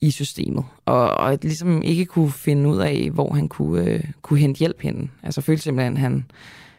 [0.00, 4.38] i systemet, og, og ligesom ikke kunne finde ud af, hvor han kunne, øh, kunne
[4.38, 5.10] hente hjælp hen.
[5.22, 6.30] Altså følte simpelthen, at han,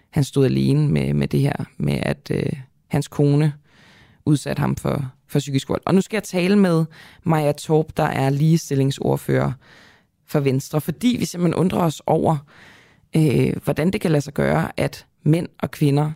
[0.09, 2.53] han stod alene med, med det her, med at øh,
[2.87, 3.53] hans kone
[4.25, 5.81] udsatte ham for, for psykisk vold.
[5.85, 6.85] Og nu skal jeg tale med
[7.23, 9.51] Maja Torp, der er ligestillingsordfører
[10.27, 12.37] for Venstre, fordi vi simpelthen undrer os over,
[13.15, 16.11] øh, hvordan det kan lade sig gøre, at mænd og kvinder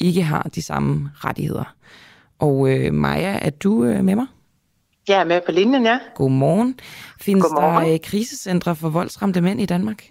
[0.00, 1.74] ikke har de samme rettigheder.
[2.38, 4.26] Og øh, Maja, er du øh, med mig?
[5.08, 5.98] Jeg er med på linjen, ja.
[6.14, 6.80] Godmorgen.
[7.20, 7.84] Findes Godmorgen.
[7.84, 10.04] der øh, krisecentre for voldsramte mænd i Danmark?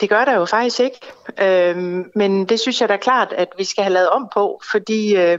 [0.00, 1.00] Det gør der jo faktisk ikke.
[1.40, 5.16] Øhm, men det synes jeg da klart, at vi skal have lavet om på, fordi
[5.16, 5.38] øh,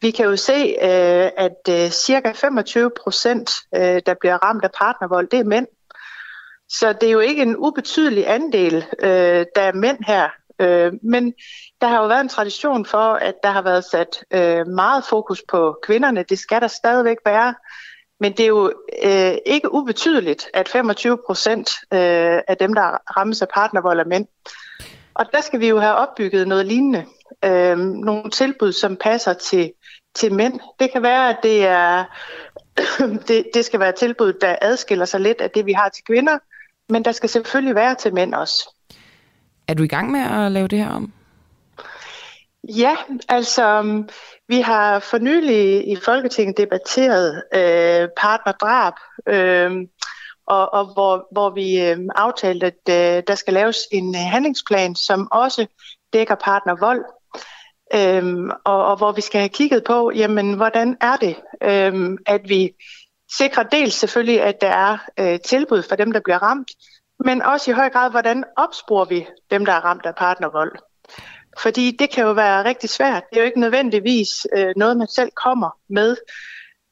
[0.00, 4.70] vi kan jo se, øh, at øh, cirka 25 procent, øh, der bliver ramt af
[4.78, 5.66] partnervold, det er mænd.
[6.68, 10.28] Så det er jo ikke en ubetydelig andel, øh, der er mænd her.
[10.58, 11.34] Øh, men
[11.80, 15.42] der har jo været en tradition for, at der har været sat øh, meget fokus
[15.48, 16.22] på kvinderne.
[16.22, 17.54] Det skal der stadigvæk være.
[18.20, 18.72] Men det er jo
[19.04, 24.26] øh, ikke ubetydeligt, at 25 procent øh, af dem, der rammes af partnervold, er mænd.
[25.14, 27.04] Og der skal vi jo have opbygget noget lignende.
[27.44, 29.72] Øh, nogle tilbud, som passer til,
[30.14, 30.60] til mænd.
[30.80, 32.04] Det kan være, at det er
[33.28, 36.38] det, det skal være tilbud, der adskiller sig lidt af det, vi har til kvinder,
[36.88, 38.77] men der skal selvfølgelig være til mænd også.
[39.68, 41.12] Er du i gang med at lave det her om?
[42.68, 42.96] Ja,
[43.28, 44.08] altså um,
[44.48, 48.94] vi har for nylig i Folketinget debatteret øh, partnerdrab,
[49.28, 49.70] øh,
[50.46, 54.94] og, og hvor, hvor vi øh, aftalte, at øh, der skal laves en øh, handlingsplan,
[54.94, 55.66] som også
[56.12, 57.04] dækker partnervold.
[57.94, 62.48] øh, og, og hvor vi skal have kigget på, jamen, hvordan er det, øh, at
[62.48, 62.70] vi
[63.38, 66.70] sikrer dels selvfølgelig, at der er øh, tilbud for dem, der bliver ramt,
[67.24, 70.72] men også i høj grad, hvordan opsporer vi dem, der er ramt af partnervold.
[71.58, 73.22] Fordi det kan jo være rigtig svært.
[73.30, 76.16] Det er jo ikke nødvendigvis øh, noget, man selv kommer med.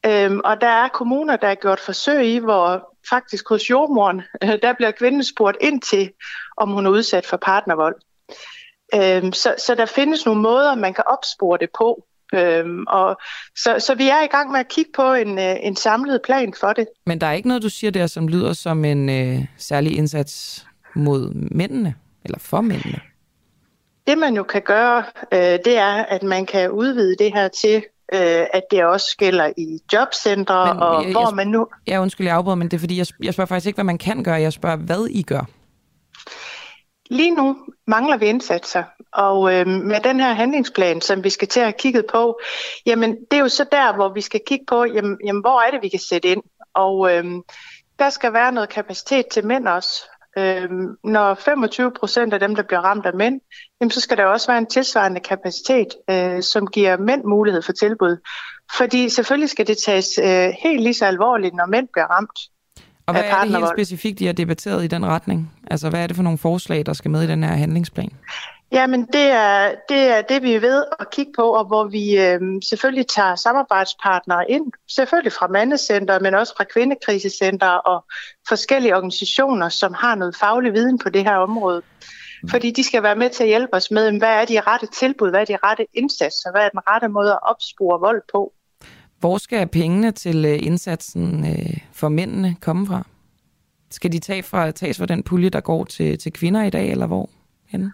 [0.07, 4.59] Øhm, og der er kommuner, der har gjort forsøg i, hvor faktisk hos jordmoren, øh,
[4.63, 6.13] der bliver kvinden spurgt ind til,
[6.57, 7.97] om hun er udsat for partnervold.
[8.95, 12.07] Øhm, så, så der findes nogle måder, man kan opspore det på.
[12.35, 13.17] Øhm, og
[13.57, 16.55] så, så vi er i gang med at kigge på en, øh, en samlet plan
[16.61, 16.87] for det.
[17.07, 20.67] Men der er ikke noget, du siger der, som lyder som en øh, særlig indsats
[20.95, 21.95] mod mændene,
[22.25, 23.01] eller for mændene?
[24.07, 27.77] Det man jo kan gøre, øh, det er, at man kan udvide det her til,
[28.15, 31.69] øh, at det også gælder i jobcentre, men, og jeg, hvor jeg, man nu...
[31.87, 33.99] Ja, undskyld, jeg afbryder, men det er fordi, jeg, jeg spørger faktisk ikke, hvad man
[33.99, 35.45] kan gøre, jeg spørger, hvad I gør.
[37.11, 38.83] Lige nu mangler vi indsatser,
[39.17, 42.41] og øh, med den her handlingsplan, som vi skal til at have kigget på,
[42.87, 45.71] jamen det er jo så der, hvor vi skal kigge på, jamen, jamen hvor er
[45.71, 46.43] det, vi kan sætte ind?
[46.75, 47.25] Og øh,
[47.99, 50.05] der skal være noget kapacitet til mænd også.
[50.39, 50.69] Øh,
[51.05, 53.41] når 25 procent af dem, der bliver ramt af mænd,
[53.81, 57.73] jamen, så skal der også være en tilsvarende kapacitet, øh, som giver mænd mulighed for
[57.73, 58.17] tilbud.
[58.77, 62.39] Fordi selvfølgelig skal det tages øh, helt lige så alvorligt, når mænd bliver ramt.
[63.07, 65.53] Og hvad er det helt specifikt, I har debatteret i den retning?
[65.71, 68.13] Altså, hvad er det for nogle forslag, der skal med i den her handlingsplan?
[68.73, 72.19] Jamen, det er, det er det, vi er ved at kigge på, og hvor vi
[72.19, 78.05] øh, selvfølgelig tager samarbejdspartnere ind, selvfølgelig fra mandecenter, men også fra kvindekrisecenter og
[78.49, 81.83] forskellige organisationer, som har noget faglig viden på det her område.
[82.51, 85.31] Fordi de skal være med til at hjælpe os med, hvad er de rette tilbud,
[85.31, 88.53] hvad er de rette indsatser, hvad er den rette måde at opspore vold på.
[89.21, 93.07] Hvor skal pengene til øh, indsatsen øh, for mændene komme fra?
[93.91, 96.91] Skal de tage fra, tages fra den pulje, der går til, til kvinder i dag,
[96.91, 97.31] eller hvor
[97.69, 97.93] henne?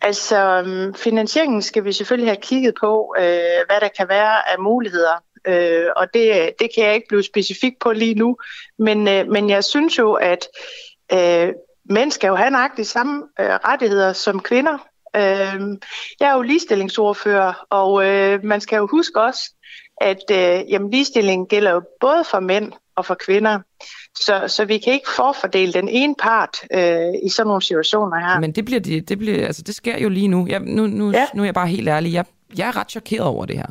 [0.00, 3.24] Altså, øhm, finansieringen skal vi selvfølgelig have kigget på, øh,
[3.66, 5.22] hvad der kan være af muligheder.
[5.46, 8.36] Øh, og det, det kan jeg ikke blive specifik på lige nu.
[8.78, 10.48] Men, øh, men jeg synes jo, at
[11.12, 11.52] øh,
[11.90, 14.78] mænd skal jo have nøjagtigt samme øh, rettigheder som kvinder.
[15.16, 15.78] Øh,
[16.20, 19.52] jeg er jo ligestillingsordfører, og øh, man skal jo huske også,
[20.00, 23.60] at øh, jamen, ligestilling gælder jo både for mænd og for kvinder.
[24.20, 28.40] Så, så vi kan ikke forfordele den ene part øh, i sådan nogle situationer her.
[28.40, 30.46] Men det, bliver det, det, bliver, altså, det sker jo lige nu.
[30.48, 31.26] Jeg, nu, nu, ja.
[31.34, 32.12] nu er jeg bare helt ærlig.
[32.12, 32.24] Jeg,
[32.58, 33.66] jeg er ret chokeret over det her.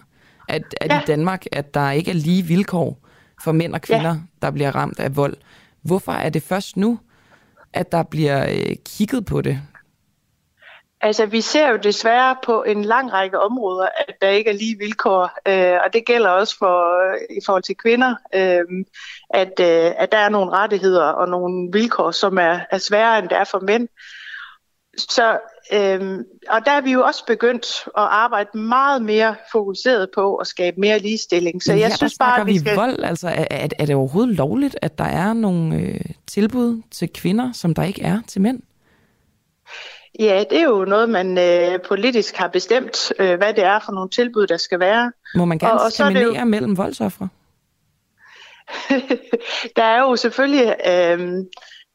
[0.50, 1.00] At, at ja.
[1.00, 2.98] i Danmark, at der ikke er lige vilkår
[3.44, 4.18] for mænd og kvinder, ja.
[4.42, 5.38] der bliver ramt af vold.
[5.82, 7.00] Hvorfor er det først nu,
[7.74, 9.62] at der bliver øh, kigget på det?
[11.02, 14.78] Altså, vi ser jo desværre på en lang række områder, at der ikke er lige
[14.78, 18.86] vilkår, øh, og det gælder også for i forhold til kvinder, øh,
[19.30, 23.30] at, øh, at der er nogle rettigheder og nogle vilkår, som er, er sværere end
[23.30, 23.88] det er for mænd.
[24.98, 25.38] Så,
[25.74, 26.20] øh,
[26.50, 30.80] og der er vi jo også begyndt at arbejde meget mere fokuseret på at skabe
[30.80, 31.64] mere ligestilling.
[31.64, 32.76] Så jeg her, synes bare, at vi skal...
[32.76, 33.04] vold.
[33.04, 37.74] Altså, er, er det overhovedet lovligt, at der er nogle øh, tilbud til kvinder, som
[37.74, 38.62] der ikke er til mænd?
[40.20, 43.92] Ja, det er jo noget, man øh, politisk har bestemt, øh, hvad det er for
[43.92, 45.12] nogle tilbud, der skal være.
[45.36, 46.46] Må man gerne og, diskriminere jo...
[46.46, 47.30] mellem voldsoffre?
[49.76, 51.46] der er jo selvfølgelig, øh,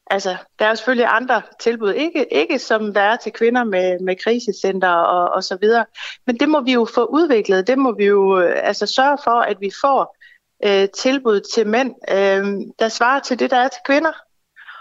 [0.06, 3.98] altså, der er jo selvfølgelig andre tilbud, ikke, ikke som der er til kvinder med,
[4.00, 5.84] med krisecenter og, og så videre.
[6.26, 7.66] Men det må vi jo få udviklet.
[7.66, 10.16] Det må vi jo øh, altså, sørge for, at vi får
[10.64, 14.12] øh, tilbud til mænd, øh, der svarer til det, der er til kvinder.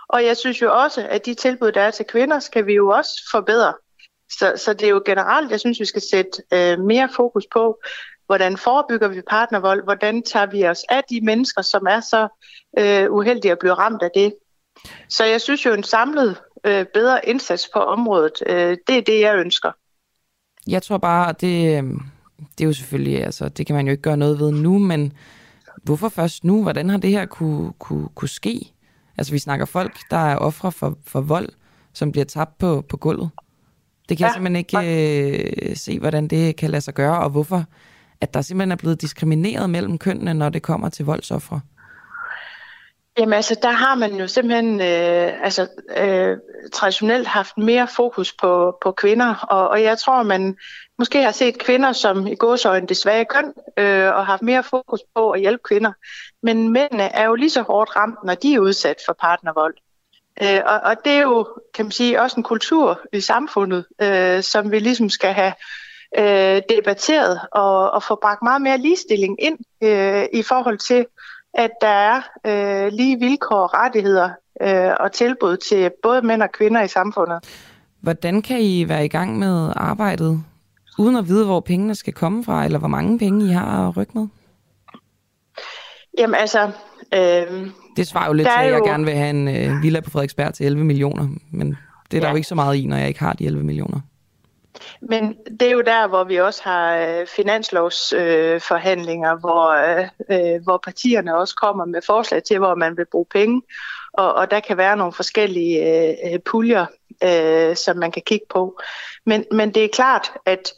[0.10, 2.90] Og jeg synes jo også, at de tilbud, der er til kvinder, skal vi jo
[2.90, 3.74] også forbedre.
[4.32, 7.80] Så, så det er jo generelt, jeg synes, vi skal sætte øh, mere fokus på,
[8.26, 12.28] hvordan forebygger vi partnervold, hvordan tager vi os af de mennesker, som er så
[12.80, 14.34] øh, uheldige at blive ramt af det.
[15.10, 19.20] Så jeg synes jo, en samlet øh, bedre indsats på området, øh, det er det,
[19.20, 19.72] jeg ønsker.
[20.68, 21.84] Jeg tror bare, det, øh,
[22.58, 25.14] det er jo selvfølgelig, altså det kan man jo ikke gøre noget ved nu, men
[25.84, 26.64] hvorfor først nu?
[26.64, 28.74] Hvordan har det her kunne, kunne, kunne ske?
[29.20, 31.50] Altså vi snakker folk, der er ofre for, for vold,
[31.94, 33.30] som bliver tabt på, på gulvet.
[34.10, 34.26] Det kan ja.
[34.26, 37.66] jeg simpelthen ikke øh, se, hvordan det kan lade sig gøre, og hvorfor
[38.22, 41.60] at der simpelthen er blevet diskrimineret mellem kønnene, når det kommer til voldsoffre.
[43.20, 45.68] Jamen altså, der har man jo simpelthen øh, altså,
[45.98, 46.38] øh,
[46.74, 50.58] traditionelt haft mere fokus på, på kvinder, og, og jeg tror, man
[51.00, 55.00] måske har set kvinder som i gåsøjne det svage køn, øh, og haft mere fokus
[55.16, 55.92] på at hjælpe kvinder.
[56.44, 59.76] Men mændene er jo lige så hårdt ramt, når de er udsat for partnervold.
[60.44, 64.44] Øh, og, og det er jo, kan man sige, også en kultur i samfundet, øh,
[64.44, 65.54] som vi ligesom skal have
[66.18, 71.06] øh, debatteret og, og få bragt meget mere ligestilling ind øh, i forhold til,
[71.54, 74.30] at der er øh, lige vilkår, rettigheder
[74.62, 77.40] øh, og tilbud til både mænd og kvinder i samfundet.
[78.02, 80.44] Hvordan kan I være i gang med arbejdet,
[81.00, 83.98] uden at vide, hvor pengene skal komme fra, eller hvor mange penge I har at
[83.98, 84.28] rykke med?
[86.18, 86.72] Jamen altså...
[87.14, 87.68] Øh,
[87.98, 88.86] det svarer jo lidt til, at jeg jo...
[88.86, 91.78] gerne vil have en øh, villa på Frederiksberg til 11 millioner, men
[92.12, 92.20] det er ja.
[92.22, 94.00] der jo ikke så meget i, når jeg ikke har de 11 millioner.
[95.02, 99.72] Men det er jo der, hvor vi også har øh, finanslovsforhandlinger, øh, hvor,
[100.30, 103.62] øh, hvor partierne også kommer med forslag til, hvor man vil bruge penge.
[104.14, 106.86] Og, og der kan være nogle forskellige øh, øh, puljer,
[107.24, 108.80] øh, som man kan kigge på.
[109.26, 110.74] Men, men det er klart, at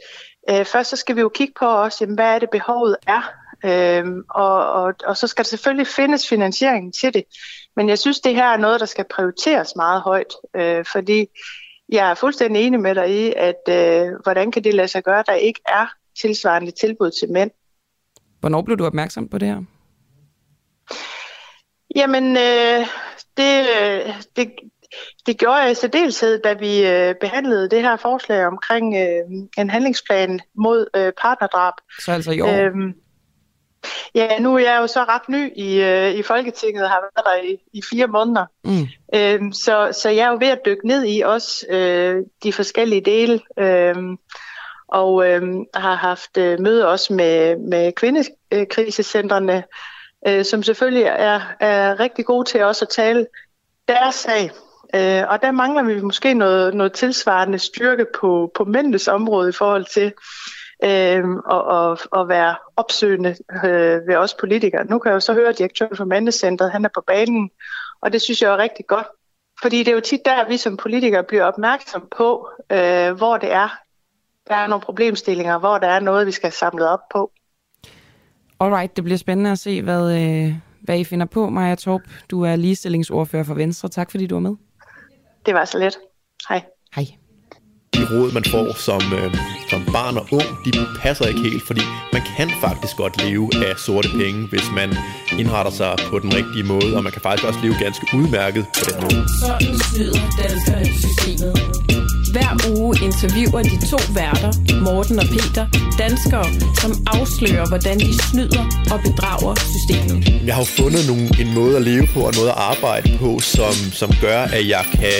[0.49, 3.31] øh, først så skal vi jo kigge på også, jamen, hvad er det behovet er.
[3.65, 7.23] Øhm, og, og, og så skal der selvfølgelig findes finansiering til det.
[7.75, 11.27] Men jeg synes, det her er noget, der skal prioriteres meget højt, øh, fordi
[11.91, 15.19] jeg er fuldstændig enig med dig i, at øh, hvordan kan det lade sig gøre,
[15.19, 15.85] at der ikke er
[16.21, 17.51] tilsvarende tilbud til mænd.
[18.39, 19.61] Hvornår blev du opmærksom på det her?
[21.95, 22.87] Jamen, øh,
[23.37, 23.65] det,
[24.35, 24.51] det,
[25.25, 29.23] det gjorde jeg i særdeleshed, da vi øh, behandlede det her forslag omkring øh,
[29.57, 31.73] en handlingsplan mod øh, partnerdrab.
[31.99, 32.47] Så altså i år?
[32.47, 32.93] Øhm,
[34.15, 37.49] Ja, nu er jeg jo så ret ny i, øh, i Folketinget har været der
[37.49, 38.45] i, i fire måneder.
[38.63, 38.87] Mm.
[39.15, 43.01] Øhm, så, så jeg er jo ved at dykke ned i også øh, de forskellige
[43.01, 43.39] dele.
[43.59, 44.17] Øhm,
[44.91, 45.41] og øh,
[45.73, 49.63] har haft øh, møde også med, med kvindekrisecentrene,
[50.27, 53.27] øh, som selvfølgelig er, er rigtig gode til også at tale
[53.87, 54.51] deres sag.
[54.95, 59.51] Øh, og der mangler vi måske noget, noget tilsvarende styrke på, på mændenes område i
[59.51, 60.13] forhold til,
[60.83, 63.35] øh, og, og, og være opsøgende
[63.65, 64.85] øh, ved os politikere.
[64.85, 67.49] Nu kan jeg jo så høre, at direktøren for Mandecentret, han er på banen,
[68.01, 69.07] og det synes jeg er rigtig godt.
[69.61, 73.53] Fordi det er jo tit der, vi som politikere bliver opmærksom på, øh, hvor det
[73.53, 73.69] er,
[74.47, 77.31] der er nogle problemstillinger, hvor der er noget, vi skal have samlet op på.
[78.59, 81.49] Alright, det bliver spændende at se, hvad, øh, hvad I finder på.
[81.49, 82.01] Maja Torp,
[82.31, 83.89] du er ligestillingsordfører for Venstre.
[83.89, 84.55] Tak fordi du var med.
[85.45, 85.97] Det var så let.
[86.49, 86.63] Hej.
[86.95, 87.05] Hej
[88.01, 90.71] de råd, man får som, øh, som barn og ung, de
[91.01, 91.81] passer ikke helt, fordi
[92.13, 94.89] man kan faktisk godt leve af sorte penge, hvis man
[95.39, 98.81] indretter sig på den rigtige måde, og man kan faktisk også leve ganske udmærket på
[98.89, 99.25] den måde.
[99.45, 101.53] Sådan snyder danskerne systemet.
[102.33, 104.51] Hver uge interviewer de to værter,
[104.87, 105.65] Morten og Peter,
[105.97, 106.47] danskere,
[106.81, 110.17] som afslører, hvordan de snyder og bedrager systemet.
[110.47, 113.39] Jeg har jo fundet nogle, en måde at leve på og noget at arbejde på,
[113.39, 115.11] som, som gør, at jeg kan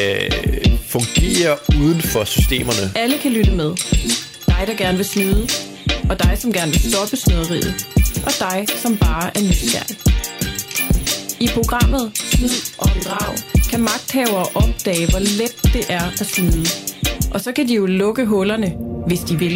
[0.96, 2.86] fungere uden for systemerne.
[2.96, 3.72] Alle kan lytte med.
[4.62, 5.48] Dig, der gerne vil snyde,
[6.10, 7.88] og dig, som gerne vil stoppe snyderiet,
[8.26, 9.98] og dig, som bare er nysgerrig.
[11.40, 13.36] I programmet Snyd og Bedrag
[13.70, 16.66] kan magthavere opdage, hvor let det er at snyde.
[17.34, 18.74] Og så kan de jo lukke hullerne,
[19.08, 19.54] hvis de vil.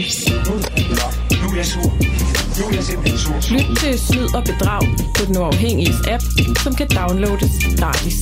[3.51, 4.81] Lyt til Snyd og Bedrag
[5.17, 6.23] på den uafhængige app,
[6.63, 8.15] som kan downloades gratis.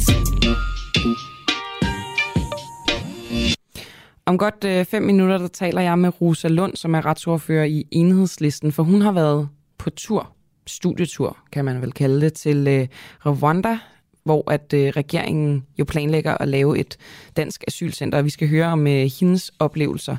[4.26, 7.88] Om godt øh, fem minutter, der taler jeg med Rosa Lund, som er retsordfører i
[7.92, 10.32] Enhedslisten, for hun har været på tur,
[10.68, 12.88] studietur kan man vel kalde det, til øh,
[13.26, 13.78] Rwanda,
[14.24, 16.98] hvor at øh, regeringen jo planlægger at lave et
[17.38, 20.18] dansk asylcenter, og vi skal høre om øh, hendes oplevelser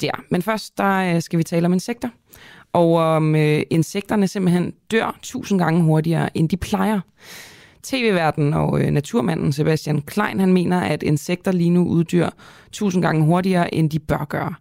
[0.00, 0.24] der.
[0.30, 2.08] Men først der øh, skal vi tale om insekter,
[2.72, 7.00] og om øh, insekterne simpelthen dør tusind gange hurtigere, end de plejer.
[7.84, 12.28] TV-verden og øh, naturmanden Sebastian Klein, han mener, at insekter lige nu uddyr
[12.72, 14.54] tusind gange hurtigere, end de bør gøre.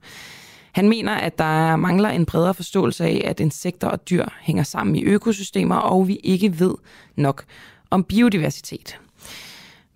[0.72, 4.96] Han mener, at der mangler en bredere forståelse af, at insekter og dyr hænger sammen
[4.96, 6.76] i økosystemer, og vi ikke ved
[7.16, 7.44] nok
[7.92, 9.00] om biodiversitet.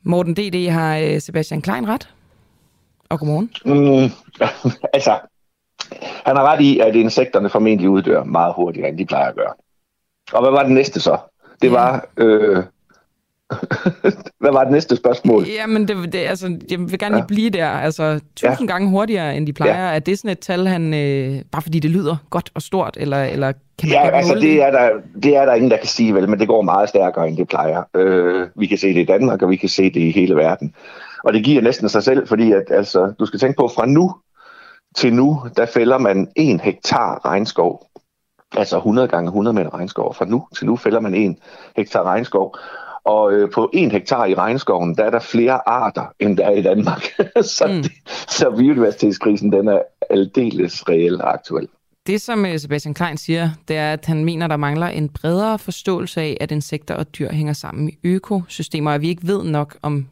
[0.03, 0.69] Morten D.D.
[0.69, 2.09] har øh, Sebastian Klein ret?
[3.09, 3.51] Og godmorgen.
[3.65, 4.11] Mm,
[4.93, 5.19] altså,
[6.25, 9.53] han har ret i, at insekterne formentlig uddør meget hurtigere, end de plejer at gøre.
[10.33, 11.17] Og hvad var det næste så?
[11.61, 12.63] Det var øh,
[14.41, 15.45] Hvad var det næste spørgsmål?
[15.47, 17.27] Jamen, det, det, altså, jeg vil gerne lige ja.
[17.27, 17.67] blive der.
[17.67, 18.73] Altså, tusind ja.
[18.73, 19.87] gange hurtigere, end de plejer.
[19.87, 19.95] Ja.
[19.95, 23.23] Er det sådan et tal, han, øh, bare fordi det lyder godt og stort, eller,
[23.23, 24.89] eller kan man Ja, altså, det er, der,
[25.23, 27.47] det er der ingen, der kan sige, vel, men det går meget stærkere, end det
[27.47, 27.83] plejer.
[27.95, 30.73] Øh, vi kan se det i Danmark, og vi kan se det i hele verden.
[31.23, 34.15] Og det giver næsten sig selv, fordi at, altså, du skal tænke på, fra nu
[34.95, 37.87] til nu, der fælder man en hektar regnskov.
[38.57, 40.13] Altså 100 gange 100 meter regnskov.
[40.13, 41.37] Fra nu til nu fælder man en
[41.77, 42.55] hektar regnskov.
[43.07, 46.51] Og øh, på en hektar i regnskoven, der er der flere arter, end der er
[46.51, 47.01] i Danmark.
[47.57, 47.83] så, mm.
[47.83, 51.67] det, så biodiversitetskrisen, den er aldeles reel og aktuel.
[52.07, 55.59] Det, som øh, Sebastian Klein siger, det er, at han mener, der mangler en bredere
[55.59, 59.43] forståelse af, at insekter og dyr hænger sammen i økosystemer, og at vi ikke ved
[59.43, 60.07] nok om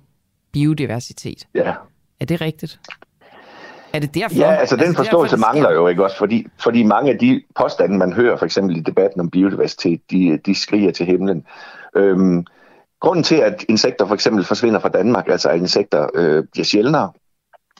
[0.51, 1.47] biodiversitet.
[1.55, 1.73] Ja.
[2.19, 2.79] Er det rigtigt?
[3.93, 4.35] Er det derfor?
[4.35, 7.41] Ja, altså den altså, forståelse derfor, mangler jo ikke også, fordi, fordi mange af de
[7.59, 11.45] påstande, man hører for eksempel i debatten om biodiversitet, de, de skriger til himlen.
[11.95, 12.45] Øhm,
[13.05, 17.11] grunden til, at insekter for eksempel forsvinder fra Danmark, altså at insekter øh, bliver sjældnere,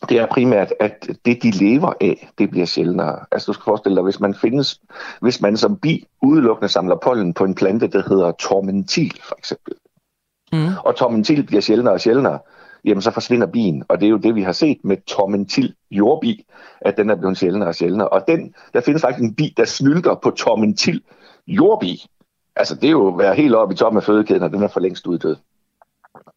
[0.10, 3.20] det er primært, at det, de lever af, det bliver sjældnere.
[3.32, 4.82] Altså du skal forestille dig, hvis man findes,
[5.22, 9.74] hvis man som bi udelukkende samler pollen på en plante, der hedder tormentil, for eksempel.
[10.54, 10.74] Mm.
[10.86, 12.40] Og tormentil bliver sjældnere og sjældnere,
[12.86, 13.84] jamen så forsvinder bien.
[13.88, 16.46] Og det er jo det, vi har set med tormentil jordbi,
[16.82, 18.10] at den er blevet sjældnere og sjældnere.
[18.10, 21.02] Og den, der findes faktisk en bi, der snylter på tormentil
[21.48, 22.06] jordbi.
[22.56, 24.68] Altså det er jo at være helt oppe i toppen af fødekæden, og den er
[24.68, 25.36] for længst uddød.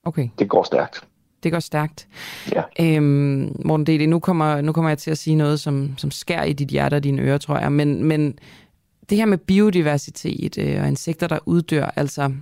[0.05, 0.29] Okay.
[0.39, 1.05] Det går stærkt.
[1.43, 2.09] Det går stærkt.
[2.53, 2.63] Ja.
[2.81, 6.43] Øhm, Morten Dede, nu kommer, nu kommer jeg til at sige noget, som, som skær
[6.43, 7.73] i dit hjerte og dine ører, tror jeg.
[7.73, 8.39] Men, men
[9.11, 12.33] det her med biodiversitet øh, og insekter, der uddør, altså,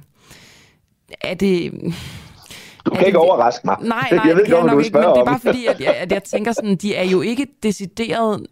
[1.20, 1.72] er det...
[2.86, 3.76] Du kan ikke overraske mig.
[3.80, 5.40] Nej, nej, jeg ved det ikke, jeg nok ikke, men det er bare om.
[5.40, 8.46] fordi, at jeg, at jeg tænker sådan, de er jo ikke decideret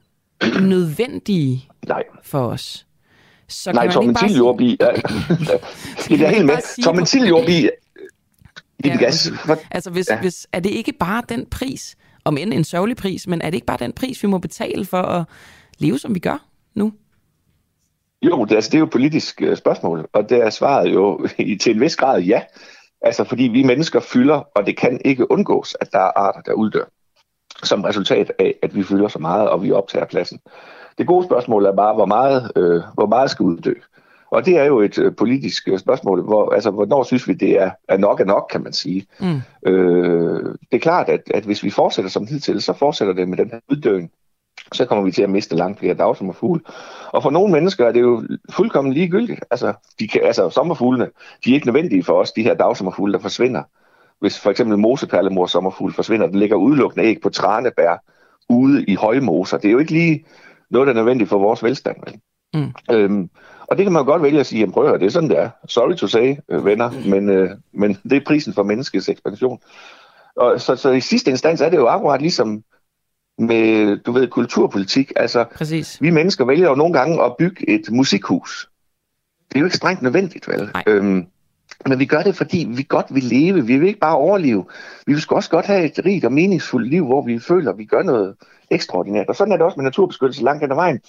[0.62, 2.02] nødvendige nej.
[2.22, 2.86] for os.
[3.49, 4.37] Så nej, ikke bare tormentil
[4.81, 4.87] ja.
[6.16, 6.85] det er helt med.
[6.85, 7.69] Tormentil jordbi,
[8.85, 9.29] det er gas.
[9.71, 10.21] Altså, hvis, Ja.
[10.21, 13.55] hvis, er det ikke bare den pris, om end en sørgelig pris, men er det
[13.55, 15.25] ikke bare den pris, vi må betale for at
[15.79, 16.93] leve, som vi gør nu?
[18.23, 21.27] Jo, det, altså, det er jo et politisk øh, spørgsmål, og det er svaret jo
[21.39, 22.43] i, til en vis grad ja.
[23.03, 26.53] Altså fordi vi mennesker fylder, og det kan ikke undgås, at der er arter, der
[26.53, 26.85] uddør,
[27.62, 30.41] som resultat af, at vi fylder så meget, og vi optager pladsen.
[30.99, 33.75] Det gode spørgsmål er bare, hvor meget, øh, hvor meget skal uddø.
[34.31, 37.61] Og det er jo et øh, politisk øh, spørgsmål, hvor, altså, hvornår synes vi, det
[37.61, 39.07] er, er nok er nok, kan man sige.
[39.21, 39.41] Mm.
[39.66, 43.37] Øh, det er klart, at, at hvis vi fortsætter som hidtil, så fortsætter det med
[43.39, 44.11] den her uddøen.
[44.73, 46.61] Så kommer vi til at miste langt flere dagsommerfugle.
[47.12, 49.41] Og for nogle mennesker er det jo fuldkommen ligegyldigt.
[49.51, 51.09] Altså, de kan, altså sommerfuglene,
[51.45, 53.62] de er ikke nødvendige for os, de her dagsommerfugle, der forsvinder.
[54.21, 58.05] Hvis for eksempel moseperlemors sommerfugl forsvinder, den ligger udelukkende æg på tranebær
[58.49, 59.59] ude i højmoser.
[59.59, 60.25] Det er jo ikke lige
[60.74, 61.96] noget, der er nødvendigt for vores velstand.
[62.06, 62.20] Vel?
[62.55, 62.72] Mm.
[62.90, 63.30] Øhm,
[63.66, 65.10] og det kan man jo godt vælge at sige, jamen prøv at høre, det er
[65.10, 65.51] sådan, det er.
[65.68, 69.60] Sorry to say, øh, venner, men, øh, men det er prisen for menneskets ekspansion.
[70.36, 72.64] Og så, så i sidste instans er det jo akkurat ligesom
[73.38, 75.12] med, du ved, kulturpolitik.
[75.16, 76.02] Altså, Præcis.
[76.02, 78.70] vi mennesker vælger jo nogle gange at bygge et musikhus.
[79.48, 80.70] Det er jo ikke strengt nødvendigt, vel?
[80.86, 81.26] Øhm,
[81.86, 83.66] men vi gør det, fordi vi godt vil leve.
[83.66, 84.64] Vi vil ikke bare overleve.
[85.06, 87.84] Vi vil også godt have et rigt og meningsfuldt liv, hvor vi føler, at vi
[87.84, 88.34] gør noget
[88.70, 89.28] ekstraordinært.
[89.28, 91.01] Og sådan er det også med naturbeskyttelse langt hen ad vejen.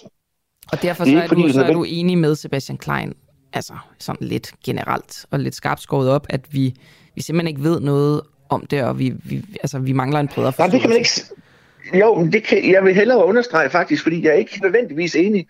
[0.72, 2.78] Og derfor er så er, ikke, fordi du, så er er du enig med Sebastian
[2.78, 3.12] Klein,
[3.52, 6.74] altså sådan lidt generelt og lidt skarpt skåret op, at vi,
[7.14, 10.52] vi simpelthen ikke ved noget om det, og vi, vi, altså, vi mangler en bredere
[10.58, 11.10] Nej, det kan man ikke...
[11.94, 15.46] Jo, det kan, jeg vil hellere understrege faktisk, fordi jeg er ikke nødvendigvis enig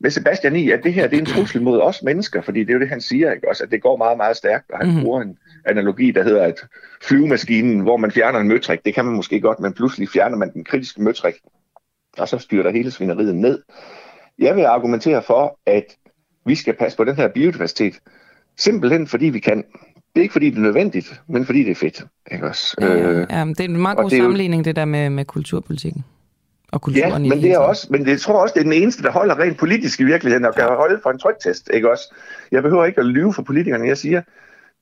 [0.00, 2.70] med Sebastian i, at det her det er en trussel mod os mennesker, fordi det
[2.70, 3.48] er jo det, han siger, ikke?
[3.48, 5.02] Også, at det går meget, meget stærkt, og han mm-hmm.
[5.02, 6.60] bruger en analogi, der hedder, at
[7.02, 10.52] flyvemaskinen, hvor man fjerner en møtrik, det kan man måske godt, men pludselig fjerner man
[10.52, 11.34] den kritiske møtrik,
[12.18, 13.62] og så styrter hele svineriet ned.
[14.38, 15.84] Jeg vil argumentere for, at
[16.46, 17.94] vi skal passe på den her biodiversitet,
[18.56, 19.56] simpelthen fordi vi kan.
[20.14, 22.04] Det er ikke fordi, det er nødvendigt, men fordi det er fedt.
[22.32, 22.76] Ikke også?
[22.80, 25.10] Ja, Øh, ja, det er en meget god det er jo- sammenligning, det der med,
[25.10, 26.04] med kulturpolitikken.
[26.72, 28.72] Og kulturen Ja, men det er også, men det, jeg tror også, det er den
[28.72, 32.14] eneste, der holder rent politisk i virkeligheden, og kan holde for en trygtest, ikke også?
[32.52, 33.88] Jeg behøver ikke at lyve for politikerne.
[33.88, 34.22] Jeg siger,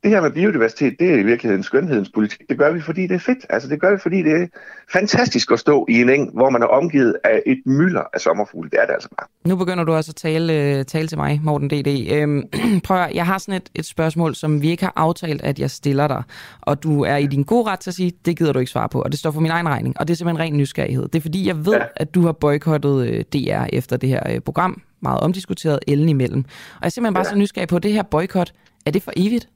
[0.02, 2.40] det her med biodiversitet, det er i virkeligheden skønhedens politik.
[2.48, 3.46] Det gør vi, fordi det er fedt.
[3.50, 4.46] Altså, det gør vi, fordi det er
[4.92, 8.70] fantastisk at stå i en eng, hvor man er omgivet af et mylder af sommerfugle.
[8.70, 9.26] Det er det altså bare.
[9.44, 12.12] Nu begynder du også at tale, øh, tale til mig, Morten D.D.
[12.12, 12.42] Øhm,
[12.86, 15.70] prøv at, jeg har sådan et, et spørgsmål, som vi ikke har aftalt, at jeg
[15.70, 16.22] stiller dig.
[16.60, 18.88] Og du er i din gode ret til at sige, det gider du ikke svare
[18.88, 19.02] på.
[19.02, 20.00] Og det står for min egen regning.
[20.00, 21.08] Og det er simpelthen ren nysgerrighed.
[21.08, 21.84] Det er fordi, jeg ved, ja.
[21.96, 24.82] at du har boykottet øh, DR efter det her øh, program.
[25.02, 26.44] Meget omdiskuteret, ellen imellem.
[26.44, 27.30] Og jeg er simpelthen bare ja.
[27.30, 28.52] så nysgerrig på, det her boykot,
[28.86, 29.48] er det for evigt?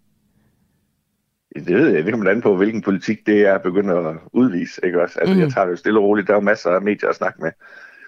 [1.55, 5.03] Det ved jeg, det kommer an på, hvilken politik det er begyndt at udvise, ikke
[5.03, 5.19] også?
[5.21, 5.41] Altså, mm.
[5.41, 6.27] jeg tager det jo stille og roligt.
[6.27, 7.51] Der er jo masser af medier at snakke med.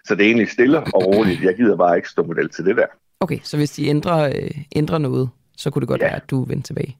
[0.04, 1.42] Så det er egentlig stille og roligt.
[1.42, 2.86] Jeg gider bare ikke stå model til det der.
[3.20, 6.06] Okay, så hvis de ændrer, øh, ændrer noget, så kunne det godt ja.
[6.06, 6.96] være, at du vendte tilbage?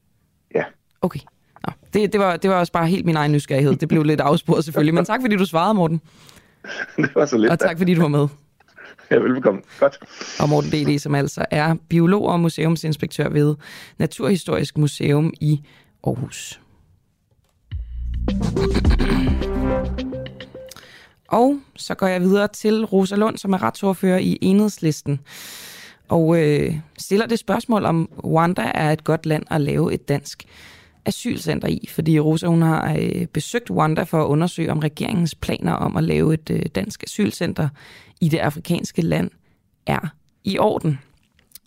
[0.55, 0.63] Ja.
[1.01, 1.19] Okay.
[1.67, 3.75] Nå, det, det, var, det var også bare helt min egen nysgerrighed.
[3.75, 6.01] Det blev lidt afsporet selvfølgelig, men tak fordi du svarede, Morten.
[6.97, 7.51] det var så lidt.
[7.51, 8.27] Og tak fordi du var med.
[9.11, 9.61] Ja, velbekomme.
[9.79, 9.99] Godt.
[10.39, 13.55] Og Morten D.D., som altså er biolog og museumsinspektør ved
[13.97, 15.61] Naturhistorisk Museum i
[16.03, 16.59] Aarhus.
[21.27, 25.19] Og så går jeg videre til Rosa Lund, som er retsordfører i Enhedslisten.
[26.09, 30.43] Og øh, stiller det spørgsmål, om Rwanda er et godt land at lave et dansk
[31.05, 35.73] asylcenter i, fordi Rosa hun har øh, besøgt Rwanda for at undersøge, om regeringens planer
[35.73, 37.69] om at lave et øh, dansk asylcenter
[38.21, 39.31] i det afrikanske land
[39.85, 40.13] er
[40.43, 40.99] i orden.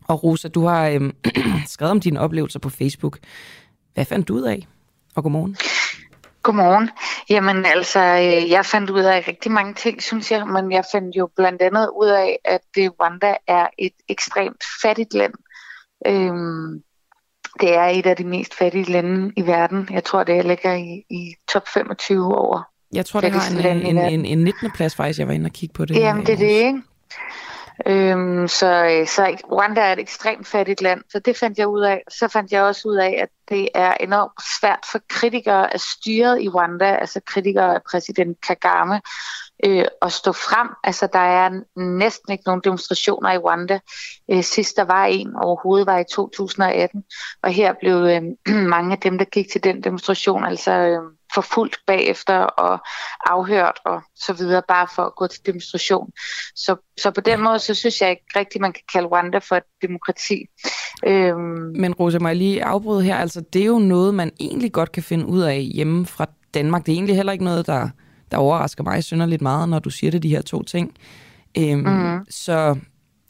[0.08, 1.12] Og Rosa, du har øh,
[1.66, 3.18] skrevet om dine oplevelser på Facebook.
[3.96, 4.66] Hvad fandt du ud af?
[5.14, 5.56] Og godmorgen.
[6.42, 6.90] Godmorgen.
[7.30, 11.16] Jamen altså, øh, jeg fandt ud af rigtig mange ting, synes jeg, men jeg fandt
[11.16, 15.34] jo blandt andet ud af, at Rwanda er et ekstremt fattigt land.
[16.06, 16.82] Øhm,
[17.60, 19.88] det er et af de mest fattige lande i verden.
[19.90, 22.62] Jeg tror, det ligger i, i top 25 over.
[22.92, 24.70] Jeg tror, det har en, en, en, en 19.
[24.70, 25.18] plads faktisk.
[25.18, 25.96] Jeg var inde og kigge på det.
[25.96, 26.82] Jamen, det er det, ikke?
[27.86, 31.82] Øhm, så, øh, så Rwanda er et ekstremt fattigt land, så det fandt jeg ud
[31.82, 32.02] af.
[32.08, 36.42] Så fandt jeg også ud af, at det er enormt svært for kritikere af styret
[36.42, 39.00] i Rwanda, altså kritikere af præsident Kagame,
[39.64, 40.68] øh, at stå frem.
[40.84, 43.78] Altså, der er næsten ikke nogen demonstrationer i Rwanda.
[44.30, 47.04] Øh, sidst der var en overhovedet var i 2018,
[47.42, 48.22] og her blev øh,
[48.74, 52.78] mange af dem, der gik til den demonstration, altså øh, forfulgt bagefter og
[53.26, 56.10] afhørt og så videre, bare for at gå til demonstration.
[56.54, 59.56] Så, så på den måde, så synes jeg ikke rigtigt, man kan kalde Rwanda for
[59.56, 60.46] et demokrati.
[61.06, 61.72] Øhm.
[61.82, 63.16] Men Rosa, må jeg lige afbryde her?
[63.16, 66.86] Altså, det er jo noget, man egentlig godt kan finde ud af hjemme fra Danmark.
[66.86, 67.88] Det er egentlig heller ikke noget, der
[68.30, 70.94] der overrasker mig synderligt meget, når du siger det, de her to ting.
[71.58, 72.26] Øhm, mm.
[72.30, 72.76] Så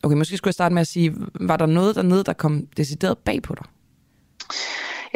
[0.03, 3.19] okay, måske skulle jeg starte med at sige, var der noget dernede, der kom decideret
[3.19, 3.67] bag på dig?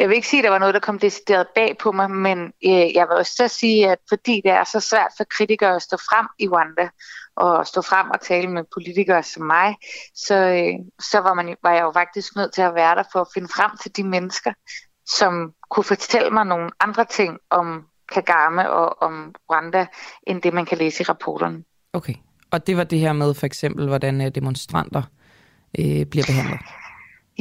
[0.01, 2.39] Jeg vil ikke sige, at der var noget, der kom decideret bag på mig, men
[2.65, 5.81] øh, jeg vil også så sige, at fordi det er så svært for kritikere at
[5.81, 6.89] stå frem i Rwanda,
[7.35, 9.75] og stå frem og tale med politikere som mig,
[10.15, 13.21] så, øh, så var, man, var jeg jo faktisk nødt til at være der for
[13.21, 14.53] at finde frem til de mennesker,
[15.05, 19.85] som kunne fortælle mig nogle andre ting om Kagame og om Rwanda,
[20.27, 21.63] end det, man kan læse i rapporterne.
[21.93, 22.15] Okay,
[22.51, 25.03] og det var det her med for eksempel, hvordan øh, demonstranter
[25.79, 26.59] øh, bliver behandlet?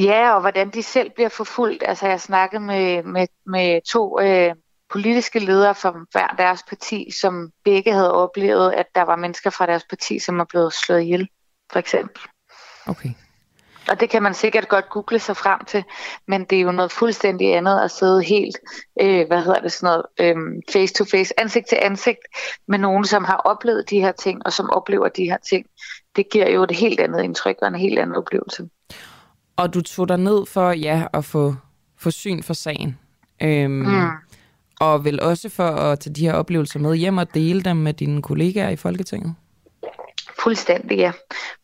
[0.00, 1.82] Ja, og hvordan de selv bliver forfulgt.
[1.86, 4.54] Altså, jeg snakkede med, med, med to øh,
[4.90, 9.66] politiske ledere fra hver deres parti, som begge havde oplevet, at der var mennesker fra
[9.66, 11.28] deres parti, som var blevet slået ihjel,
[11.72, 12.22] for eksempel.
[12.86, 13.10] Okay.
[13.90, 15.84] Og det kan man sikkert godt google sig frem til,
[16.26, 18.58] men det er jo noget fuldstændig andet at sidde helt,
[19.00, 22.20] øh, hvad hedder det sådan noget, øh, face to face, ansigt til ansigt
[22.68, 25.66] med nogen, som har oplevet de her ting, og som oplever de her ting.
[26.16, 28.68] Det giver jo et helt andet indtryk og en helt anden oplevelse.
[29.60, 31.54] Og du tog dig ned for, ja, at få,
[31.98, 32.98] få syn for sagen.
[33.42, 34.10] Øhm, mm.
[34.80, 37.94] Og vel også for at tage de her oplevelser med hjem og dele dem med
[37.94, 39.34] dine kollegaer i Folketinget?
[40.42, 41.12] Fuldstændig, ja.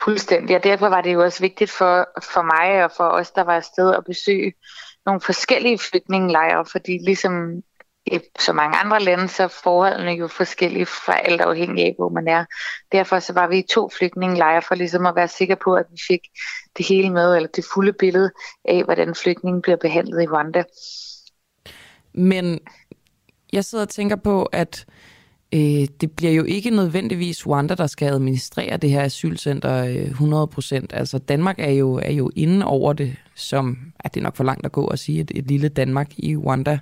[0.05, 0.57] Fuldstændig.
[0.57, 3.57] Og derfor var det jo også vigtigt for, for mig og for os, der var
[3.57, 4.53] afsted at besøge
[5.07, 7.63] nogle forskellige flygtningelejre, fordi ligesom
[8.39, 12.29] så mange andre lande, så er forholdene jo forskellige fra alt afhængig af, hvor man
[12.29, 12.45] er.
[12.93, 15.97] Derfor så var vi i to flygtningelejre for ligesom at være sikre på, at vi
[16.09, 16.21] fik
[16.77, 18.31] det hele med, eller det fulde billede
[18.65, 20.65] af, hvordan flygtningen bliver behandlet i Rwanda.
[22.13, 22.61] Men
[23.53, 24.87] jeg sidder og tænker på, at
[25.55, 30.87] øh, det bliver jo ikke nødvendigvis Rwanda, der skal administrere det her asylcenter øh, 100%.
[30.91, 34.45] Altså Danmark er jo, er jo inde over det, som at det er nok for
[34.45, 36.79] langt at gå at sige, et, et lille Danmark i Rwanda.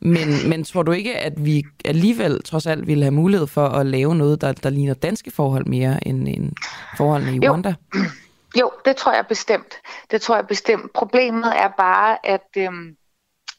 [0.00, 3.86] Men, men tror du ikke, at vi alligevel trods alt ville have mulighed for at
[3.86, 6.52] lave noget, der, der ligner danske forhold mere end, end
[6.96, 7.74] forholdene i Rwanda?
[7.94, 8.00] Jo.
[8.60, 9.74] jo, det tror jeg bestemt.
[10.10, 10.92] Det tror jeg bestemt.
[10.92, 12.46] Problemet er bare, at...
[12.56, 12.96] Øhm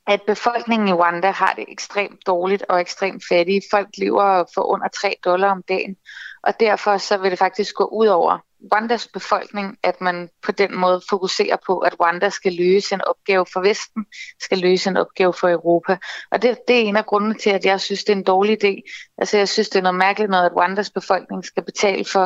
[0.08, 3.62] at befolkningen i Rwanda har det ekstremt dårligt og ekstremt fattige.
[3.72, 5.96] Folk lever for under 3 dollar om dagen,
[6.44, 10.78] og derfor så vil det faktisk gå ud over Rwandas befolkning, at man på den
[10.78, 14.06] måde fokuserer på, at Rwanda skal løse en opgave for Vesten,
[14.42, 15.98] skal løse en opgave for Europa.
[16.32, 18.64] Og det, det er en af grundene til, at jeg synes, det er en dårlig
[18.64, 18.82] idé.
[19.18, 22.26] Altså jeg synes, det er noget mærkeligt noget, at Rwandas befolkning skal betale for,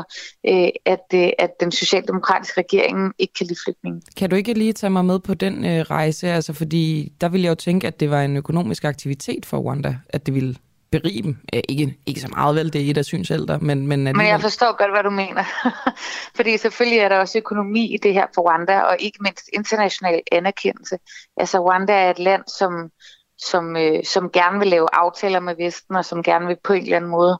[0.50, 4.02] øh, at, øh, at den socialdemokratiske regering ikke kan lide flygtninge.
[4.18, 6.28] Kan du ikke lige tage mig med på den øh, rejse?
[6.28, 9.98] Altså fordi der ville jeg jo tænke, at det var en økonomisk aktivitet for Rwanda,
[10.10, 10.56] at det ville
[10.92, 11.38] berige dem.
[11.54, 13.88] Ikke, ikke så meget vel, det er et af synsælder, men...
[13.88, 15.44] Men, men jeg forstår godt, hvad du mener.
[16.38, 20.22] Fordi selvfølgelig er der også økonomi i det her for Rwanda, og ikke mindst international
[20.32, 20.98] anerkendelse.
[21.38, 22.90] Altså Rwanda er et land, som,
[23.38, 26.84] som, øh, som gerne vil lave aftaler med Vesten, og som gerne vil på en
[26.84, 27.40] eller anden måde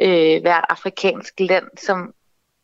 [0.00, 2.12] øh, være et afrikansk land, som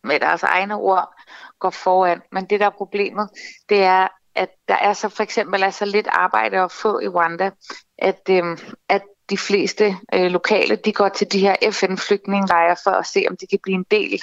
[0.05, 1.15] med deres egne ord
[1.59, 2.23] går foran.
[2.33, 3.29] Men det der er problemet,
[3.69, 7.09] det er, at der er så for eksempel er så lidt arbejde at få i
[7.09, 7.51] Rwanda,
[7.99, 8.59] at, øh,
[8.89, 13.36] at de fleste øh, lokale, de går til de her FN-flygtningelejre for at se, om
[13.36, 14.23] de kan blive en del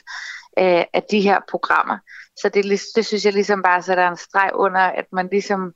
[0.60, 1.98] øh, af de her programmer.
[2.36, 2.66] Så det,
[2.96, 5.74] det synes jeg ligesom bare sætter en streg under, at man ligesom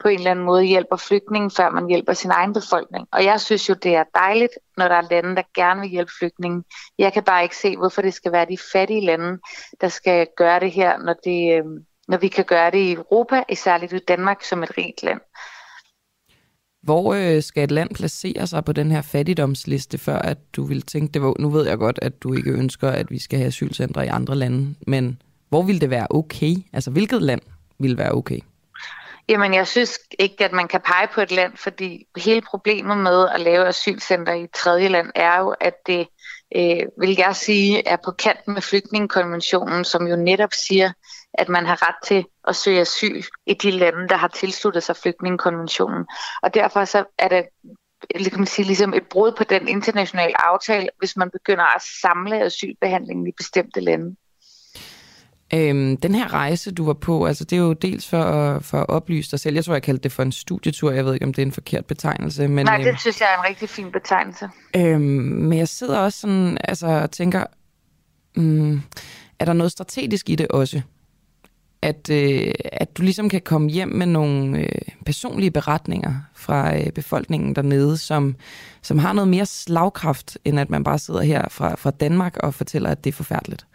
[0.00, 3.06] på en eller anden måde hjælper flygtningen, før man hjælper sin egen befolkning.
[3.12, 6.12] Og jeg synes jo, det er dejligt, når der er lande, der gerne vil hjælpe
[6.18, 6.64] flygtningen.
[6.98, 9.38] Jeg kan bare ikke se, hvorfor det skal være de fattige lande,
[9.80, 11.64] der skal gøre det her, når, det, øh,
[12.08, 15.20] når vi kan gøre det i Europa, særligt i Danmark som et rigt land.
[16.82, 20.82] Hvor øh, skal et land placere sig på den her fattigdomsliste, før at du vil
[20.82, 23.46] tænke, det var, nu ved jeg godt, at du ikke ønsker, at vi skal have
[23.46, 26.54] asylcentre i andre lande, men hvor vil det være okay?
[26.72, 27.40] Altså, hvilket land
[27.78, 28.38] vil være okay?
[29.28, 33.28] Jamen, jeg synes ikke, at man kan pege på et land, fordi hele problemet med
[33.34, 36.06] at lave asylcenter i et tredje land er jo, at det,
[36.56, 40.92] øh, vil jeg sige, er på kant med flygtningekonventionen, som jo netop siger,
[41.34, 44.96] at man har ret til at søge asyl i de lande, der har tilsluttet sig
[44.96, 46.06] flygtningekonventionen.
[46.42, 47.44] Og derfor så er det
[48.30, 52.42] kan man sige, ligesom et brud på den internationale aftale, hvis man begynder at samle
[52.44, 54.16] asylbehandlingen i bestemte lande.
[55.54, 58.78] Øhm, den her rejse, du var på, altså det er jo dels for at, for
[58.78, 59.54] at oplyse dig selv.
[59.54, 60.90] Jeg tror, jeg kaldte det for en studietur.
[60.90, 62.48] Jeg ved ikke, om det er en forkert betegnelse.
[62.48, 64.48] Men, Nej, det øhm, synes jeg er en rigtig fin betegnelse.
[64.76, 67.44] Øhm, men jeg sidder også sådan, altså og tænker,
[68.36, 68.82] mm,
[69.38, 70.82] er der noget strategisk i det også?
[71.82, 76.92] At, øh, at du ligesom kan komme hjem med nogle øh, personlige beretninger fra øh,
[76.92, 78.36] befolkningen dernede, som,
[78.82, 82.54] som har noget mere slagkraft, end at man bare sidder her fra, fra Danmark og
[82.54, 83.66] fortæller, at det er forfærdeligt.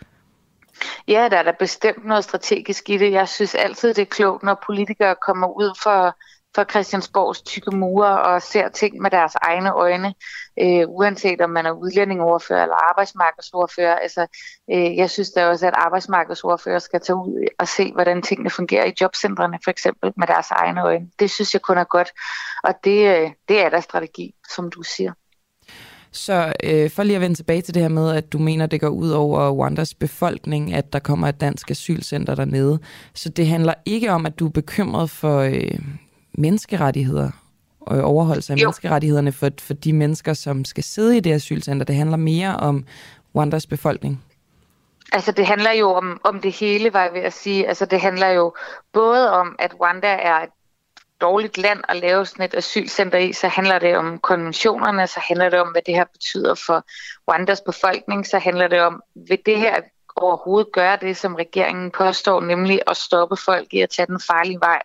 [1.07, 3.11] Ja, der er da bestemt noget strategisk i det.
[3.11, 6.17] Jeg synes altid, det er klogt, når politikere kommer ud for,
[6.55, 10.13] for Christiansborgs tykke mure og ser ting med deres egne øjne,
[10.61, 13.95] øh, uanset om man er udlændingoverfører eller arbejdsmarkedsordfører.
[13.95, 14.27] Altså,
[14.73, 18.85] øh, jeg synes da også, at arbejdsmarkedsordfører skal tage ud og se, hvordan tingene fungerer
[18.85, 21.07] i jobcentrene, for eksempel med deres egne øjne.
[21.19, 22.11] Det synes jeg kun er godt,
[22.63, 25.11] og det, øh, det er der strategi, som du siger.
[26.11, 28.81] Så øh, for lige at vende tilbage til det her med, at du mener, det
[28.81, 32.79] går ud over Rwandas befolkning, at der kommer et dansk asylcenter dernede.
[33.13, 35.79] Så det handler ikke om, at du er bekymret for øh,
[36.37, 37.31] menneskerettigheder
[37.81, 38.65] og overholdelse af jo.
[38.65, 41.85] menneskerettighederne for, for de mennesker, som skal sidde i det asylcenter.
[41.85, 42.85] Det handler mere om
[43.35, 44.23] Rwandas befolkning.
[45.13, 47.67] Altså det handler jo om, om det hele, var jeg ved at sige.
[47.67, 48.53] Altså det handler jo
[48.93, 50.49] både om, at Rwanda er et
[51.21, 55.49] dårligt land at lave sådan et asylcenter i, så handler det om konventionerne, så handler
[55.49, 56.85] det om, hvad det her betyder for
[57.27, 59.81] Rwandas befolkning, så handler det om, vil det her
[60.15, 64.59] overhovedet gøre det, som regeringen påstår, nemlig at stoppe folk i at tage den farlige
[64.59, 64.81] vej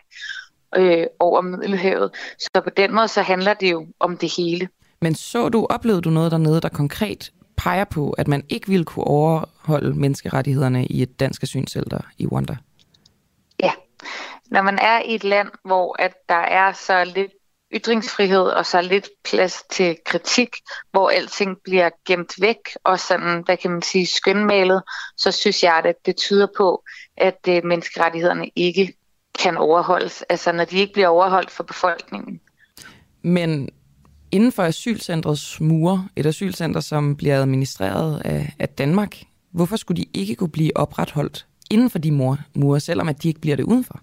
[0.76, 2.10] øh, over Middelhavet.
[2.38, 4.68] Så på den måde, så handler det jo om det hele.
[5.00, 8.84] Men så du, oplevede du noget dernede, der konkret peger på, at man ikke ville
[8.84, 12.56] kunne overholde menneskerettighederne i et dansk asylcenter i Rwanda?
[13.62, 13.72] Ja,
[14.50, 17.32] når man er i et land, hvor at der er så lidt
[17.74, 20.48] ytringsfrihed og så lidt plads til kritik,
[20.90, 24.82] hvor alting bliver gemt væk og sådan, hvad kan man sige, skønmalet,
[25.16, 26.84] så synes jeg, at det tyder på,
[27.16, 28.94] at øh, menneskerettighederne ikke
[29.38, 32.40] kan overholdes, altså når de ikke bliver overholdt for befolkningen.
[33.22, 33.68] Men
[34.30, 39.16] inden for asylcentrets mure, et asylcenter, som bliver administreret af, af Danmark,
[39.50, 42.10] hvorfor skulle de ikke kunne blive opretholdt inden for de
[42.54, 44.00] mure, selvom at de ikke bliver det udenfor?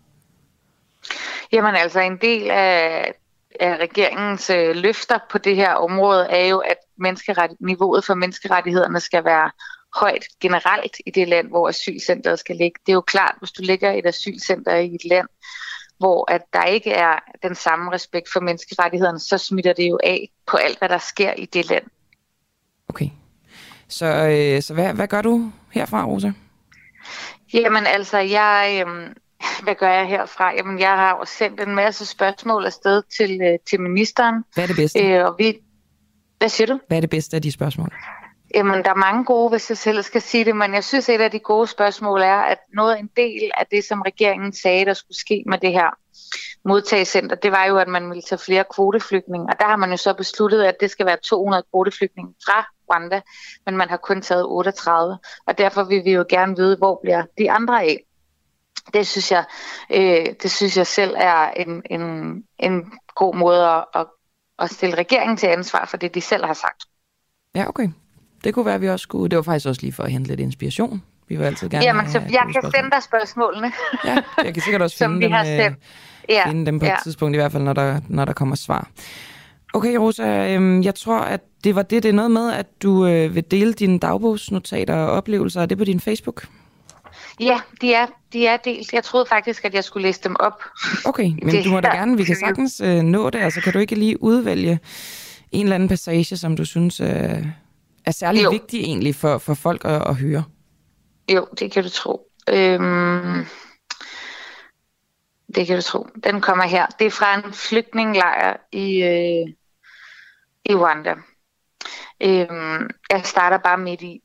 [1.51, 3.13] Jamen altså, en del af,
[3.59, 6.77] af regeringens øh, løfter på det her område er jo, at
[7.59, 9.51] niveauet for menneskerettighederne skal være
[9.95, 12.79] højt generelt i det land, hvor asylcenteret skal ligge.
[12.85, 15.27] Det er jo klart, hvis du ligger et asylcenter i et land,
[15.97, 20.29] hvor at der ikke er den samme respekt for menneskerettighederne, så smitter det jo af
[20.47, 21.83] på alt, hvad der sker i det land.
[22.89, 23.09] Okay.
[23.87, 26.31] Så, øh, så hvad, hvad gør du herfra, Rosa?
[27.53, 29.09] Jamen altså, jeg, øh,
[29.63, 30.53] hvad gør jeg herfra?
[30.55, 34.43] Jamen, jeg har jo sendt en masse spørgsmål afsted til, øh, til ministeren.
[34.53, 34.99] Hvad er det bedste?
[34.99, 35.57] Øh, og vi...
[36.37, 36.79] Hvad siger du?
[36.87, 37.93] Hvad er det bedste af de spørgsmål?
[38.55, 41.21] Jamen, der er mange gode, hvis jeg selv skal sige det, men jeg synes, et
[41.21, 44.93] af de gode spørgsmål er, at noget en del af det, som regeringen sagde, der
[44.93, 45.89] skulle ske med det her
[46.65, 49.97] modtagelsescenter, det var jo, at man ville tage flere kvoteflygtninge, og der har man jo
[49.97, 53.21] så besluttet, at det skal være 200 kvoteflygtninge fra Rwanda,
[53.65, 57.23] men man har kun taget 38, og derfor vil vi jo gerne vide, hvor bliver
[57.37, 58.03] de andre af.
[58.93, 59.45] Det synes jeg,
[59.91, 62.03] øh, det synes jeg selv er en, en,
[62.59, 64.07] en god måde at, at,
[64.59, 66.85] at stille regeringen til ansvar for det, de selv har sagt.
[67.55, 67.89] Ja, okay.
[68.43, 69.29] Det kunne være, at vi også skulle...
[69.29, 71.03] Det var faktisk også lige for at hente lidt inspiration.
[71.27, 73.71] Vi vil altid gerne Jamen, så jeg kan sende dig spørgsmålene.
[74.05, 75.71] ja, jeg kan sikkert også finde, dem, har øh,
[76.29, 76.93] ja, finde dem på ja.
[76.93, 78.89] et tidspunkt, i hvert fald, når der, når der kommer svar.
[79.73, 82.03] Okay, Rosa, øh, jeg tror, at det var det.
[82.03, 85.61] Det er noget med, at du øh, vil dele dine dagbogsnotater og oplevelser.
[85.61, 86.47] Er det på din Facebook?
[87.39, 88.93] Ja, de er, de er delt.
[88.93, 90.63] Jeg troede faktisk, at jeg skulle læse dem op.
[91.05, 93.39] Okay, men det, du må da gerne, vi kan sagtens øh, nå det.
[93.39, 94.79] Altså, kan du ikke lige udvælge
[95.51, 97.45] en eller anden passage, som du synes øh,
[98.07, 98.49] er særlig jo.
[98.49, 100.43] vigtig egentlig for, for folk at, at høre?
[101.33, 102.31] Jo, det kan du tro.
[102.49, 103.45] Øhm,
[105.55, 106.07] det kan du tro.
[106.23, 106.85] Den kommer her.
[106.99, 109.53] Det er fra en flygtningelejr i, øh,
[110.65, 111.15] i Rwanda.
[112.23, 114.21] Øhm, jeg starter bare midt i.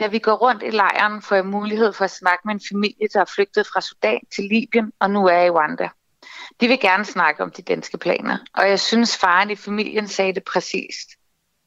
[0.00, 3.08] Da vi går rundt i lejren, får jeg mulighed for at snakke med en familie,
[3.12, 5.88] der er flygtet fra Sudan til Libyen og nu er i Rwanda.
[6.60, 10.34] De vil gerne snakke om de danske planer, og jeg synes, faren i familien sagde
[10.34, 11.08] det præcist.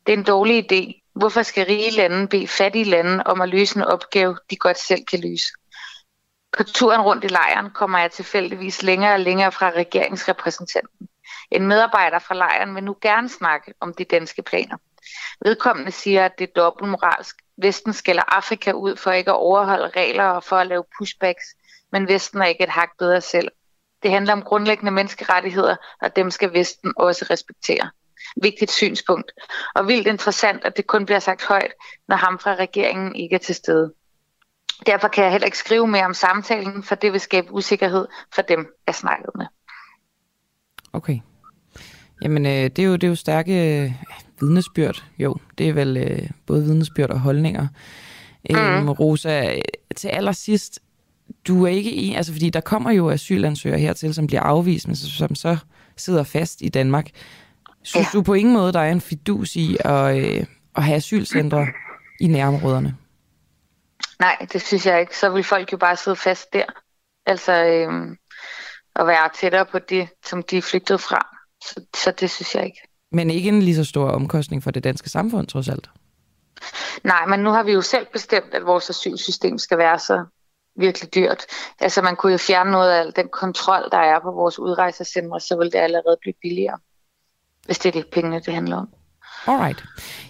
[0.05, 1.00] Det er en dårlig idé.
[1.15, 5.05] Hvorfor skal rige lande bede fattige lande om at løse en opgave, de godt selv
[5.05, 5.47] kan løse?
[6.57, 11.07] På turen rundt i lejren kommer jeg tilfældigvis længere og længere fra regeringsrepræsentanten.
[11.51, 14.77] En medarbejder fra lejren vil nu gerne snakke om de danske planer.
[15.45, 17.35] Vedkommende siger, at det er dobbeltmoralsk.
[17.57, 21.45] Vesten skælder Afrika ud for ikke at overholde regler og for at lave pushbacks,
[21.91, 23.47] men Vesten er ikke et hak bedre selv.
[24.03, 27.89] Det handler om grundlæggende menneskerettigheder, og dem skal Vesten også respektere.
[28.41, 29.31] Vigtigt synspunkt.
[29.75, 31.73] Og vildt interessant, at det kun bliver sagt højt,
[32.07, 33.93] når ham fra regeringen ikke er til stede.
[34.85, 38.41] Derfor kan jeg heller ikke skrive mere om samtalen, for det vil skabe usikkerhed for
[38.41, 39.45] dem, jeg snakkede med.
[40.93, 41.19] Okay.
[42.21, 43.91] Jamen, øh, det, er jo, det er jo stærke øh,
[44.39, 45.03] vidnesbyrd.
[45.19, 47.67] Jo, det er vel øh, både vidnesbyrd og holdninger.
[48.49, 48.55] Mm.
[48.55, 49.55] Øhm, Rosa,
[49.95, 50.79] til allersidst,
[51.47, 54.95] du er ikke en, altså fordi der kommer jo asylansøgere hertil, som bliver afvist, men
[54.95, 55.57] som så
[55.97, 57.09] sidder fast i Danmark.
[57.83, 58.17] Synes ja.
[58.17, 60.45] du på ingen måde, der er en fidus i at, øh,
[60.75, 61.67] at have asylcentre
[62.19, 62.97] i nærområderne?
[64.19, 65.17] Nej, det synes jeg ikke.
[65.17, 66.65] Så vil folk jo bare sidde fast der.
[67.25, 68.17] Altså, øh,
[68.95, 71.37] at være tættere på det, som de er flygtet fra.
[71.63, 72.81] Så, så det synes jeg ikke.
[73.11, 75.89] Men ikke en lige så stor omkostning for det danske samfund, trods alt?
[77.03, 80.25] Nej, men nu har vi jo selv bestemt, at vores asylsystem skal være så
[80.75, 81.45] virkelig dyrt.
[81.79, 85.39] Altså man kunne jo fjerne noget af al den kontrol, der er på vores udrejsecentre,
[85.39, 86.77] så vil det allerede blive billigere,
[87.65, 88.87] hvis det er det pengene, det handler om.
[89.47, 89.83] Alright.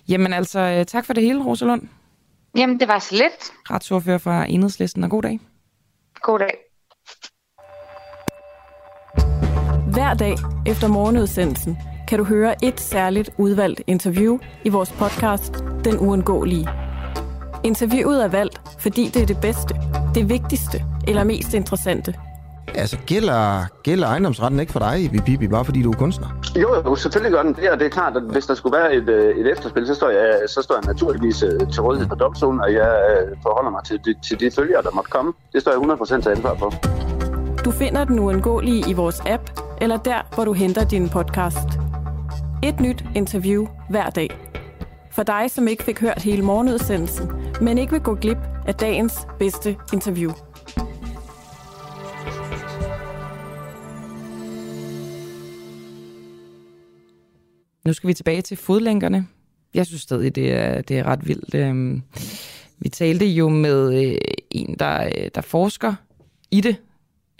[0.08, 1.82] Jamen altså, øh, tak for det hele, Rosalund.
[2.58, 3.52] Jamen, det var så lidt.
[3.72, 5.40] Retsordfører fra Enhedslisten, og god dag.
[6.22, 6.58] God dag.
[9.94, 10.36] Hver dag
[10.68, 11.78] efter morgenudsendelsen
[12.08, 15.54] kan du høre et særligt udvalgt interview i vores podcast
[15.86, 16.70] Den Uundgåelige.
[17.64, 19.76] Interviewet er valgt, fordi det er det bedste,
[20.16, 22.14] det vigtigste eller mest interessante.
[22.76, 26.28] Altså, gælder, gælder ejendomsretten ikke for dig, Bibi, bare fordi du er kunstner?
[26.56, 28.96] Jo, jo, selvfølgelig gør den det, og det er klart, at hvis der skulle være
[28.96, 32.16] et, øh, et efterspil, så står, jeg, så står jeg naturligvis øh, til rådighed for
[32.16, 35.34] domstolen, og jeg øh, forholder mig til, de, til de følger, der måtte komme.
[35.54, 35.80] Det står jeg
[36.18, 36.74] 100% til ansvar for.
[37.66, 39.44] Du finder den uundgåelige i vores app,
[39.82, 41.70] eller der, hvor du henter din podcast.
[42.64, 44.30] Et nyt interview hver dag.
[45.12, 47.32] For dig, som ikke fik hørt hele morgenudsendelsen,
[47.62, 50.32] men ikke vil gå glip af dagens bedste interview.
[57.86, 59.28] Nu skal vi tilbage til fodlænkerne.
[59.74, 61.56] Jeg synes stadig, det er, det er ret vildt.
[61.56, 62.02] Øhm,
[62.80, 64.18] vi talte jo med øh,
[64.52, 65.94] en, der, øh, der forsker
[66.52, 66.76] i det,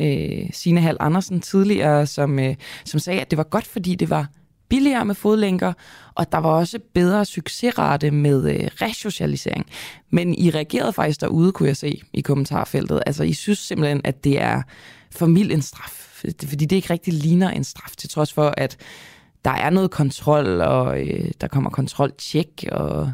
[0.02, 2.56] øh, Signe Hal Andersen tidligere, som, øh,
[2.86, 4.28] som sagde, at det var godt, fordi det var
[4.70, 5.74] billigere med fodlænker,
[6.16, 9.66] og der var også bedre succesrate med øh, resocialisering.
[10.10, 13.04] Men I reagerede faktisk derude, kunne jeg se i kommentarfeltet.
[13.06, 14.62] Altså, I synes simpelthen, at det er
[15.12, 18.78] familiens straf, fordi det ikke rigtig ligner en straf, til trods for, at
[19.46, 23.14] der er noget kontrol, og øh, der kommer kontroltjek og,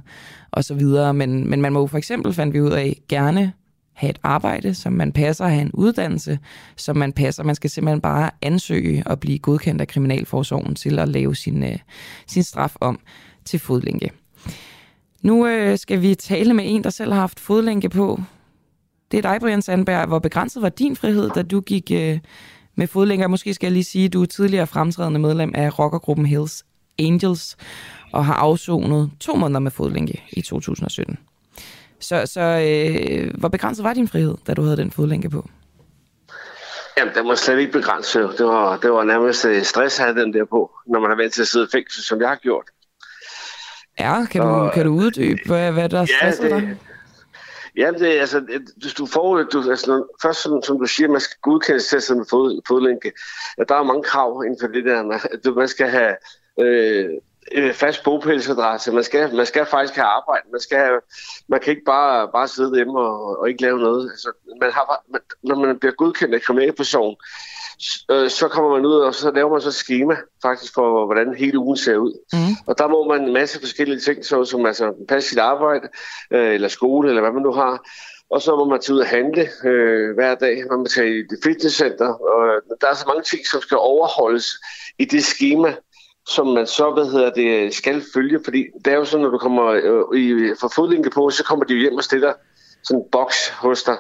[0.51, 1.13] og så videre.
[1.13, 3.53] Men, men man må jo for eksempel, fandt vi ud af, gerne
[3.93, 6.39] have et arbejde, som man passer, have en uddannelse,
[6.75, 7.43] som man passer.
[7.43, 11.77] Man skal simpelthen bare ansøge og blive godkendt af Kriminalforsorgen til at lave sin, øh,
[12.27, 12.99] sin straf om
[13.45, 14.11] til fodlænke.
[15.21, 18.21] Nu øh, skal vi tale med en, der selv har haft fodlænke på.
[19.11, 20.07] Det er dig, Brian Sandberg.
[20.07, 22.19] Hvor begrænset var din frihed, da du gik øh,
[22.77, 23.27] med fodlænker?
[23.27, 26.65] Måske skal jeg lige sige, at du er tidligere fremtrædende medlem af rockergruppen Hills
[26.99, 27.57] Angels
[28.11, 31.17] og har afsonet to måneder med fodlænke i 2017.
[31.99, 35.49] Så, så øh, hvor begrænset var din frihed, da du havde den fodlænke på?
[36.97, 38.35] Jamen, den var slet ikke begrænset.
[38.37, 41.17] Det var, det var nærmest øh, stress at have den der på, når man har
[41.17, 42.65] vendt til at sidde i fængsel, som jeg har gjort.
[43.99, 46.77] Ja, kan du, og, kan du uddybe, hvad, hvad der stresser ja, det, dig?
[47.77, 51.09] Ja, det, altså, øh, hvis du får, øh, du, altså, først som, som du siger,
[51.09, 53.11] man skal godkendes til sådan en fod, fodlænke.
[53.57, 55.03] Ja, der er mange krav inden for det der.
[55.03, 55.19] Man,
[55.55, 56.15] man skal have
[56.59, 57.09] øh,
[57.51, 58.91] øh, fast bogpælsadresse.
[58.91, 60.43] Man skal, man skal faktisk have arbejde.
[60.51, 61.01] Man, skal have,
[61.47, 64.11] man kan ikke bare, bare sidde hjemme og, og ikke lave noget.
[64.11, 64.31] Altså,
[64.61, 67.15] man har, man, når man bliver godkendt af kriminalperson,
[68.11, 71.35] øh, så kommer man ud, og så laver man så et schema faktisk for, hvordan
[71.35, 72.13] hele ugen ser ud.
[72.33, 72.55] Mm.
[72.67, 75.87] Og der må man en masse forskellige ting, så, som altså passe sit arbejde,
[76.31, 77.87] øh, eller skole, eller hvad man nu har.
[78.29, 80.63] Og så må man tage ud og handle øh, hver dag.
[80.69, 82.07] Man må tage i det fitnesscenter.
[82.07, 84.47] Og der er så mange ting, som skal overholdes
[84.99, 85.75] i det schema,
[86.27, 88.39] som man så hvad hedder det, skal følge.
[88.43, 91.65] Fordi det er jo sådan, når du kommer øh, i, for fodlænke på, så kommer
[91.65, 92.33] de jo hjem og stiller
[92.83, 93.97] sådan en boks hos dig.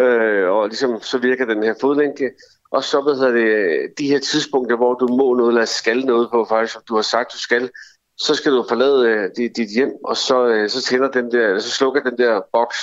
[0.00, 2.30] Øh, og ligesom så virker den her fodlænke.
[2.74, 6.28] Og så hvad hedder det, de her tidspunkter, hvor du må noget eller skal noget
[6.32, 7.70] på, faktisk, som du har sagt, du skal,
[8.18, 11.58] så skal du forlade øh, dit, dit hjem, og så, øh, så tænder den der,
[11.58, 12.78] så slukker den der boks,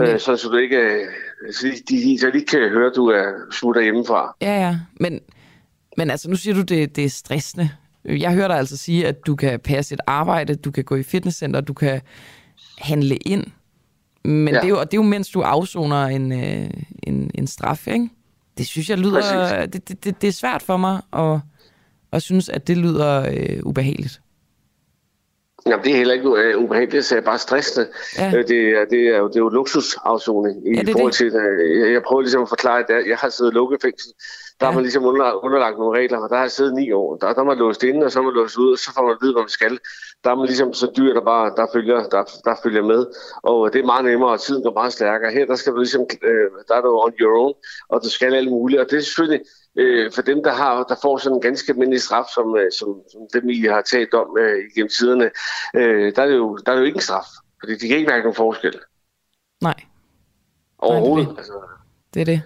[0.00, 1.06] øh, så, så du ikke,
[1.52, 4.36] så de, de, så de kan høre, at du er smutter hjemmefra.
[4.40, 5.20] Ja, ja, men
[5.96, 7.70] Men altså, nu siger du, det, det er stressende.
[8.04, 11.02] Jeg hører dig altså sige, at du kan passe et arbejde, du kan gå i
[11.02, 12.00] fitnesscenter, du kan
[12.78, 13.46] handle ind.
[14.24, 14.60] Men ja.
[14.60, 18.08] det, er jo, det er jo, mens du afsoner en, en, en straf, ikke?
[18.60, 19.66] Det synes jeg lyder...
[19.66, 21.40] Det, det, det, det er svært for mig at,
[22.12, 24.20] at synes, at det lyder øh, ubehageligt.
[25.66, 27.88] Jamen, det er heller ikke uh, ubehageligt, det er bare stressende.
[28.18, 28.26] Ja.
[28.26, 31.26] Uh, det, er, det, er jo, det er jo luksusafsoning i ja, det forhold til,
[31.26, 34.12] uh, jeg prøver ligesom at forklare, at jeg har siddet lukket fængsel.
[34.60, 34.70] Der ja.
[34.70, 35.04] har man ligesom
[35.46, 37.16] underlagt nogle regler, og der har jeg siddet ni år.
[37.16, 39.02] Der, der er man låst inde, og så er man låst ud, og så får
[39.02, 39.78] man at vide, hvad man skal.
[40.24, 43.06] Der er man ligesom så dyr, der bare der følger, der, der følger med.
[43.42, 45.32] Og det er meget nemmere, og tiden går meget stærkere.
[45.32, 47.54] Her der skal du ligesom, øh, der er du on your own,
[47.88, 48.80] og du skal alt muligt.
[48.80, 49.40] Og det er selvfølgelig,
[49.76, 52.88] øh, for dem, der, har, der får sådan en ganske almindelig straf, som, øh, som,
[53.12, 55.30] som dem, I har talt om øh, igennem tiderne,
[55.74, 57.26] øh, der, er det jo, der er det jo ikke en straf,
[57.60, 58.80] fordi de kan ikke mærke nogen forskel.
[59.62, 59.80] Nej.
[60.78, 61.28] Overhovedet.
[61.28, 61.52] Nej, det, er det.
[61.52, 61.54] Altså,
[62.14, 62.42] det er det.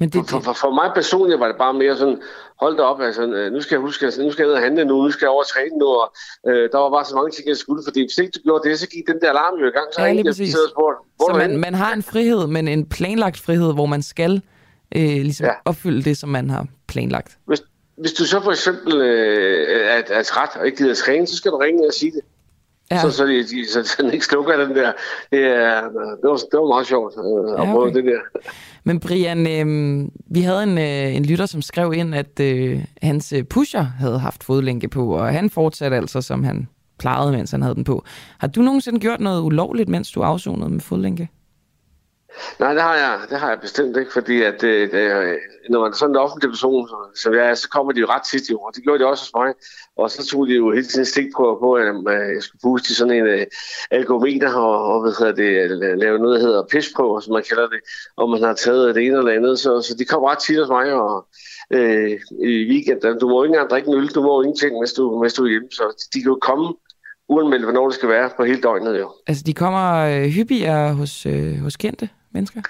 [0.00, 2.18] Men det, for, for, for mig personligt var det bare mere sådan,
[2.60, 4.62] hold da op, altså, øh, nu skal jeg huske, altså, nu skal jeg ned og
[4.62, 6.12] handle nu, nu skal jeg over træne nu, og
[6.48, 8.78] øh, der var bare så mange ting, jeg skulle, fordi hvis ikke du gjorde det,
[8.78, 11.56] så gik den der alarm jo i gang, så ja, jeg spurgt, hvor så man,
[11.56, 14.42] man har en frihed, men en planlagt frihed, hvor man skal
[14.96, 15.52] øh, ligesom ja.
[15.64, 17.38] opfylde det, som man har planlagt.
[17.46, 17.62] Hvis,
[17.96, 21.36] hvis du så for eksempel øh, er, er træt og ikke gider at træne, så
[21.36, 22.20] skal du ringe og sige det.
[22.90, 23.00] Ja.
[23.00, 24.92] Så, så, de, de, så den ikke slukker den der.
[25.30, 25.80] Det, er,
[26.22, 28.20] det, var, det var meget sjovt øh, at ja, prøve det der.
[28.84, 33.32] Men Brian, øh, vi havde en, øh, en lytter, som skrev ind, at øh, hans
[33.32, 37.62] øh, pusher havde haft fodlænke på, og han fortsatte altså, som han plejede, mens han
[37.62, 38.04] havde den på.
[38.38, 41.28] Har du nogensinde gjort noget ulovligt, mens du afsonede med fodlænke?
[42.58, 45.38] Nej, det har jeg, det har jeg bestemt ikke, fordi at, øh, det, det,
[45.70, 48.22] når man er sådan en offentlig person, som jeg er, så kommer de jo ret
[48.30, 48.70] tit i år.
[48.70, 49.54] det gjorde de også hos mig.
[49.96, 52.90] Og så tog de jo hele tiden stik på, på at øh, jeg skulle puste
[52.90, 53.46] i sådan en uh,
[53.90, 57.80] algometer og, og hvad hedder det, lave noget, der hedder pisprøver, som man kalder det,
[58.16, 59.58] og man har taget det ene eller andet.
[59.58, 61.26] Så, så de kom ret tit hos mig, og
[61.72, 62.10] øh,
[62.52, 65.34] i weekenden, du må ikke engang drikke en øl, du må ingenting, hvis du, hvis
[65.34, 65.68] du er hjemme.
[65.70, 66.74] Så de kan jo komme
[67.28, 69.12] uanmeldt, hvornår det skal være på hele døgnet jo.
[69.26, 69.84] Altså, de kommer
[70.28, 72.62] hyppigere hos, øh, hos kendte mennesker?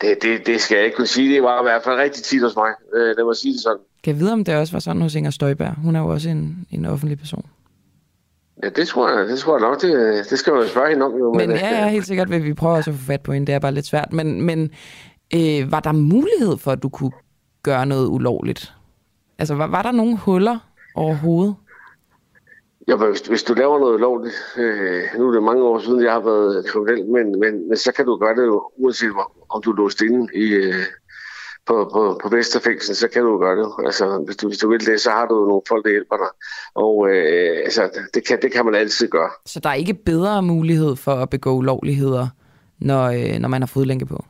[0.00, 1.34] Det, det, det skal jeg ikke kunne sige.
[1.34, 2.70] Det var i hvert fald rigtig tit hos mig.
[2.94, 3.78] Øh, det må sige det sådan.
[4.04, 5.74] Kan jeg vide, om det også var sådan hos Inger Støjberg?
[5.74, 7.46] Hun er jo også en, en offentlig person.
[8.62, 9.82] Ja, det tror jeg, det tror jeg nok.
[9.82, 11.18] Det, det skal man jo spørge hende om.
[11.18, 13.32] Jo, men, men ja, ja, helt sikkert vil vi prøve også at få fat på
[13.32, 13.46] hende.
[13.46, 14.12] Det er bare lidt svært.
[14.12, 14.70] Men, men
[15.34, 17.12] øh, var der mulighed for, at du kunne
[17.62, 18.72] gøre noget ulovligt?
[19.38, 20.58] Altså, var, var der nogle huller
[20.94, 21.54] overhovedet?
[22.88, 26.12] Ja, hvis, hvis du laver noget lovligt, øh, nu er det mange år siden, jeg
[26.12, 29.10] har været kriminel, men, men, men så kan du gøre det jo, uanset
[29.50, 30.74] om du er låst inde i, øh,
[31.66, 33.68] på, på, på Vesterfængsel, så kan du gøre det.
[33.86, 36.30] Altså, hvis du, hvis du vil det, så har du nogle folk, der hjælper dig.
[36.74, 39.30] Og øh, altså, det, kan, det kan man altid gøre.
[39.46, 42.28] Så der er ikke bedre mulighed for at begå ulovligheder,
[42.78, 44.24] når, øh, når man har fodlænke på?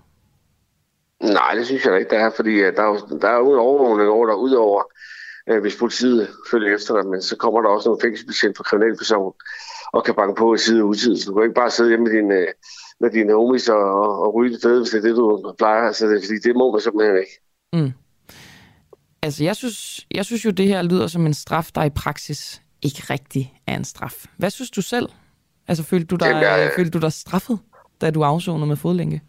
[1.20, 3.52] Nej, det synes jeg ikke, der er, fordi øh, der er jo, der er jo
[3.52, 4.82] en overvågning over der, udover
[5.48, 9.32] øh, hvis politiet følger efter dig, men så kommer der også nogle fængselsbetjent for kriminalperson
[9.92, 11.16] og kan banke på i side utid.
[11.16, 12.48] Så du kan ikke bare sidde hjemme med dine, øh,
[13.00, 15.86] med dine homies og, og, og ryge det fede, hvis det er det, du plejer.
[15.86, 17.34] Altså, det, fordi det må man simpelthen ikke.
[17.72, 17.92] Mm.
[19.22, 22.62] Altså, jeg synes, jeg synes jo, det her lyder som en straf, der i praksis
[22.82, 24.26] ikke rigtig er en straf.
[24.36, 25.08] Hvad synes du selv?
[25.68, 26.72] Altså, følte du dig, Jamen, jeg...
[26.76, 27.58] følte du dig straffet,
[28.00, 29.20] da du afsonede med fodlænke?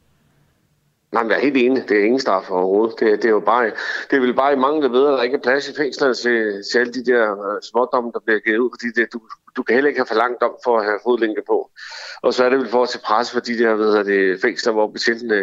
[1.11, 1.89] Nej, men jeg er helt enig.
[1.89, 2.99] Det er ingen straf overhovedet.
[2.99, 3.71] Det, det er jo bare,
[4.11, 6.63] det vil bare i mange, der ved, at der ikke er plads i fængslerne til,
[6.71, 9.19] til alle de der øh, smådomme, der bliver givet ud, fordi det, du,
[9.55, 11.71] du kan heller ikke have for langt om for at have fodlænke på.
[12.21, 14.73] Og så er det vel for at tage pres for de der ved det, fængsler,
[14.73, 15.35] hvor betjentene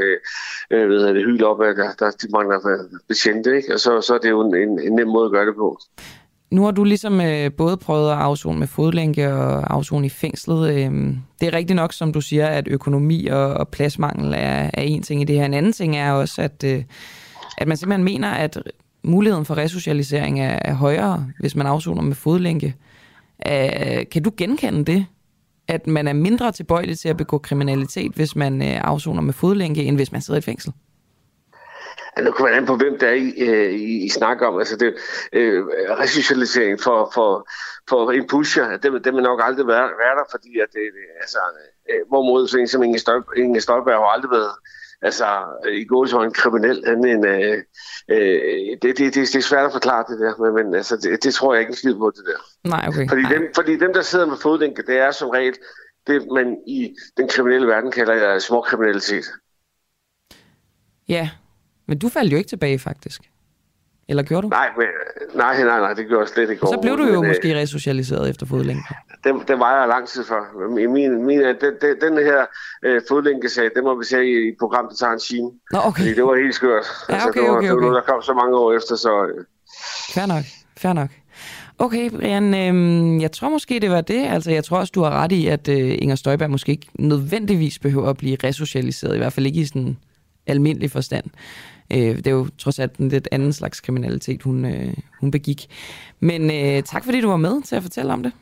[0.70, 3.56] øh, ved det, hylder op, at der, der, de mangler øh, betjente.
[3.56, 3.74] Ikke?
[3.74, 5.78] Og så, så er det jo en, en nem måde at gøre det på.
[6.50, 10.74] Nu har du ligesom øh, både prøvet at afzone med fodlænke og afzone i fængslet.
[10.74, 14.82] Øh, det er rigtigt nok, som du siger, at økonomi og, og pladsmangel er, er
[14.82, 15.44] en ting i det her.
[15.44, 16.84] En anden ting er også, at, øh,
[17.58, 18.62] at man simpelthen mener, at
[19.02, 22.74] muligheden for resocialisering er, er højere, hvis man afzoner med fodlænke.
[23.48, 25.06] Øh, kan du genkende det?
[25.68, 29.84] At man er mindre tilbøjelig til at begå kriminalitet, hvis man øh, afzoner med fodlænke,
[29.84, 30.72] end hvis man sidder i et fængsel?
[32.24, 34.58] Nu kommer man an på, hvem der er i, øh, I, I snakker om.
[34.58, 34.94] Altså det,
[35.32, 35.66] øh,
[36.02, 37.48] resocialisering for, for,
[37.88, 40.80] for en pusher, det, det vil nok aldrig være, være der, fordi at det,
[41.20, 41.38] altså,
[41.90, 44.52] øh, hvorimod så en som Inge, Støj, Inge Støjberg har aldrig været
[45.02, 45.26] altså,
[45.72, 47.62] i går så en kriminel, en, øh,
[48.08, 51.24] øh, det, det, det, det er svært at forklare det der, men, men altså, det,
[51.24, 52.68] det tror jeg ikke en skid på det der.
[52.68, 53.08] Nej, okay.
[53.08, 53.32] Fordi, Nej.
[53.32, 55.54] dem, fordi dem, der sidder med fodlænke, det er som regel
[56.06, 59.24] det, man i den kriminelle verden kalder småkriminalitet.
[61.08, 61.30] Ja,
[61.88, 63.20] men du faldt jo ikke tilbage, faktisk.
[64.08, 64.48] Eller gjorde du?
[64.48, 64.86] Nej, men,
[65.34, 66.60] nej, nej, nej, det gjorde jeg slet ikke.
[66.60, 68.84] Så blev du jo men, måske resocialiseret efter fodlænken.
[69.24, 70.68] Det, det var jeg lang tid for.
[70.74, 70.92] Min,
[71.26, 72.46] min, den, den, den her
[72.82, 75.50] øh, fodlænkesag, det må vi sige i et program, der tager en time.
[75.72, 76.02] Nå, okay.
[76.02, 76.86] Fordi det var helt skørt.
[77.08, 77.68] Ja, okay, altså, det var, okay, okay.
[77.68, 79.26] det var noget, der kom så mange år efter, så...
[79.26, 79.44] Øh,
[80.14, 80.44] Fair nok,
[80.76, 81.10] fair nok.
[81.78, 84.26] Okay, Brian, øh, jeg tror måske, det var det.
[84.26, 87.78] Altså, jeg tror også, du har ret i, at øh, Inger Støjberg måske ikke nødvendigvis
[87.78, 89.96] behøver at blive resocialiseret, i hvert fald ikke i sådan
[90.46, 91.24] almindelig forstand.
[91.92, 95.66] Øh, det er jo trods alt en lidt anden slags kriminalitet, hun, øh, hun begik.
[96.20, 98.32] Men øh, tak, fordi du var med til at fortælle om det.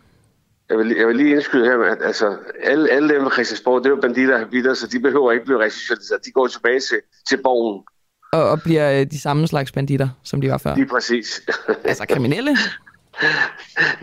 [0.71, 3.87] Jeg vil, jeg vil lige indskyde her, at altså, alle, alle dem med Christiansborg, det
[3.87, 6.25] er jo banditter og så de behøver ikke blive resocialiseret.
[6.25, 7.85] De går tilbage til, til borgen.
[8.33, 10.75] Og, og bliver øh, de samme slags banditter, som de var før.
[10.75, 11.43] Lige præcis.
[11.91, 12.57] altså kriminelle?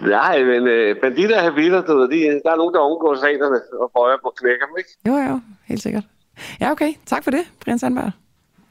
[0.02, 3.60] Nej, men øh, banditter og habitter, du ved, de, der er nogen, der omgår reglerne
[3.82, 4.90] og bøjer på knækker dem, ikke?
[5.08, 6.04] Jo, jo, helt sikkert.
[6.62, 6.94] Ja, okay.
[7.06, 8.12] Tak for det, Brian Sandberg.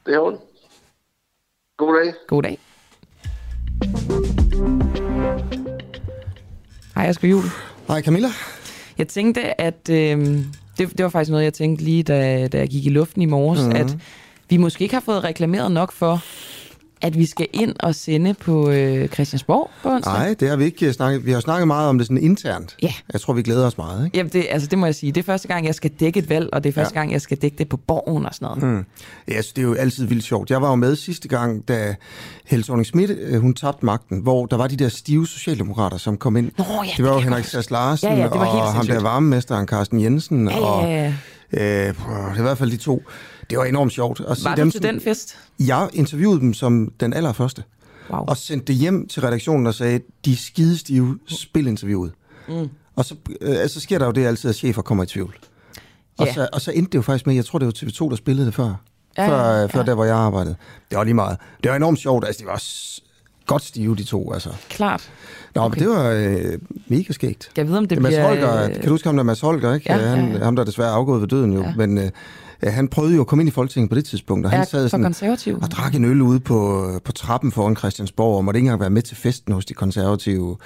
[0.05, 0.41] Det er ondt.
[1.85, 2.13] God dag.
[2.27, 2.57] God dag.
[6.95, 7.43] Hej, Asger Jul.
[7.87, 8.27] Hej, Camilla.
[8.97, 10.17] Jeg tænkte, at øh,
[10.77, 13.25] det, det var faktisk noget, jeg tænkte lige, da, da jeg gik i luften i
[13.25, 13.69] morges, Mhm.
[13.69, 13.75] mm.
[13.75, 13.97] at
[14.49, 16.21] vi måske ikke har fået reklameret nok for,
[17.03, 20.13] at vi skal ind og sende på øh, Christiansborg på onsdag.
[20.13, 21.25] Nej, det har vi ikke snakket.
[21.25, 22.75] Vi har snakket meget om det sådan internt.
[22.81, 22.93] Ja.
[23.13, 24.17] Jeg tror, vi glæder os meget, ikke?
[24.17, 25.11] Jamen, det, altså, det må jeg sige.
[25.11, 26.99] Det er første gang, jeg skal dække et valg, og det er første Ja.
[26.99, 28.63] gang, jeg skal dække det på borgen og sådan noget.
[28.77, 28.85] Mm.
[29.27, 30.49] Ja, så det er jo altid vildt sjovt.
[30.49, 31.95] Jeg var jo med sidste gang, da
[32.45, 36.17] Helle thorning Schmidt, øh, hun tabte magten, hvor der var de der stive socialdemokrater, som
[36.17, 36.51] kom ind.
[36.57, 38.87] Nå, ja, det var jo kan jeg Henrik Sass Larsen Ja, ja, det og ham
[38.87, 40.49] der varmemesteren Carsten Jensen.
[40.49, 41.13] Ja, ja, og, ja,
[41.57, 43.03] Øh, det var i hvert fald de to.
[43.53, 44.19] Det var enormt sjovt.
[44.27, 45.37] At Var dem du til som- den fest?
[45.59, 47.63] Jeg interviewede dem som den allerførste.
[48.09, 48.19] Wow.
[48.19, 52.11] Og sendte det hjem til redaktionen og sagde, de er skidestive spilinterviewet.
[52.47, 52.69] Mm.
[52.95, 55.35] Og så, øh, så sker der jo det altid, at chefer kommer i tvivl.
[56.17, 56.33] Og, Ja.
[56.33, 58.45] så, og så endte det jo faktisk med, jeg tror det var TV2, der spillede
[58.45, 58.75] det før.
[59.17, 59.65] Ja, før, ja, ja.
[59.65, 60.55] før der, hvor jeg arbejdede.
[60.89, 61.37] Det var lige meget.
[61.63, 62.25] Det var enormt sjovt.
[62.25, 62.63] Altså, det var
[63.45, 64.33] godt stive, de to.
[64.33, 64.49] Altså.
[64.69, 65.11] Klart.
[65.55, 65.79] Nå, okay.
[65.81, 67.51] men det var øh, mega skægt.
[67.57, 68.27] Jeg ved, om det Mads bliver...
[68.27, 69.91] Holger, kan du huske ham der, Mads Holger, ikke?
[69.93, 70.43] Ja, han, ja, ja.
[70.43, 71.61] Ham, der er desværre afgået ved døden jo.
[71.61, 71.73] Ja.
[71.77, 72.09] Men øh,
[72.71, 74.89] han prøvede jo at komme ind i Folketinget på det tidspunkt, og han Ja, sad
[74.89, 75.59] sådan konservativ.
[75.61, 78.89] og drak en øl ude på, på trappen foran Christiansborg, og måtte ikke engang være
[78.89, 80.57] med til festen hos de konservative.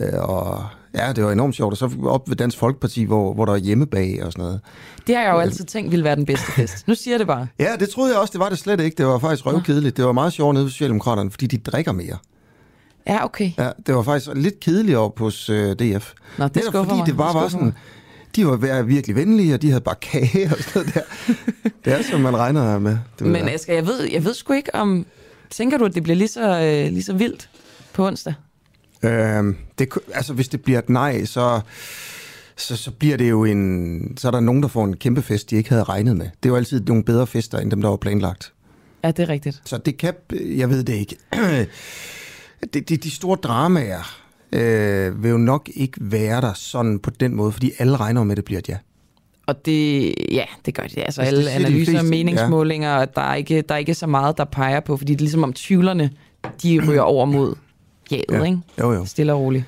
[0.00, 0.64] Øh, og
[0.94, 1.72] ja, det var enormt sjovt.
[1.72, 4.60] Og så op ved Dansk Folkeparti, hvor, hvor der er hjemmebag og sådan noget.
[5.06, 6.88] Det har jeg jo altid tænkt ville være den bedste fest.
[6.88, 7.46] Nu siger jeg det bare.
[7.58, 8.94] Ja, det troede jeg også, det var det slet ikke.
[8.98, 9.96] Det var faktisk røvkedeligt.
[9.96, 12.16] Det var meget sjovt nede hos Socialdemokraterne, fordi de drikker mere.
[13.06, 13.50] Ja, okay.
[13.58, 16.12] Ja, det var faktisk lidt kedeligt op hos øh, DF.
[16.38, 17.06] Nå, det Netop fordi mig.
[17.06, 17.64] det bare Det var sådan...
[17.64, 17.74] mig.
[18.36, 21.02] De var virkelig venlige, og de havde bare kage og sådan noget der.
[21.84, 22.98] det er, som man regner med.
[23.18, 25.06] Det Men Asger, jeg ved, jeg ved sgu ikke om...
[25.50, 27.50] Tænker du, at det bliver lige så, øh, lige så vildt
[27.92, 28.34] på onsdag?
[29.02, 31.60] Øhm, det, altså, hvis det bliver et nej, så,
[32.56, 34.16] så, så bliver det jo en...
[34.16, 36.26] Så er der nogen, der får en kæmpe fest, de ikke havde regnet med.
[36.26, 38.52] Det er jo altid nogle bedre fester, end dem, der var planlagt.
[39.04, 39.62] Ja, det er rigtigt.
[39.64, 40.14] Så det kan...
[40.32, 41.16] Jeg ved det ikke.
[42.72, 44.23] det, det, de store dramaer
[44.54, 48.32] øh, vil jo nok ikke være der sådan på den måde, fordi alle regner med,
[48.32, 48.76] at det bliver et ja.
[49.46, 50.98] Og det, ja, det gør det.
[50.98, 53.00] Altså Altså, det alle analyser og meningsmålinger, ja.
[53.00, 55.22] og der er, ikke, der er ikke så meget, der peger på, fordi det er
[55.22, 56.10] ligesom om tvivlerne,
[56.62, 57.54] de ryger over mod
[58.10, 58.42] jaget, Ja.
[58.42, 58.58] ikke?
[58.80, 59.04] Jo, jo.
[59.04, 59.64] Stille og roligt.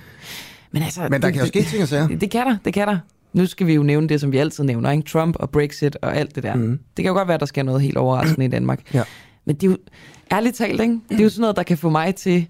[0.72, 2.08] Men, altså, Men der kan jo ske ting og sager.
[2.08, 2.98] Det, det kan der, det kan der.
[3.32, 5.08] Nu skal vi jo nævne det, som vi altid nævner, ikke?
[5.08, 6.54] Trump og Brexit og alt det der.
[6.54, 6.78] Mm.
[6.96, 8.80] Det kan jo godt være, der sker noget helt overraskende i Danmark.
[8.94, 9.02] Ja.
[9.44, 9.76] Men det er jo,
[10.32, 11.00] ærligt talt, ikke?
[11.08, 12.46] det er jo sådan noget, der kan få mig til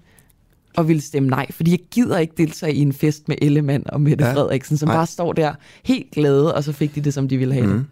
[0.77, 4.01] at ville stemme nej, fordi jeg gider ikke deltage i en fest med Ellemann og
[4.01, 4.33] Mette Ja.
[4.33, 4.95] Frederiksen, som Nej.
[4.95, 7.71] bare står der helt glade, og så fik de det, som de ville have mm.
[7.71, 7.79] Mhm.
[7.79, 7.87] det.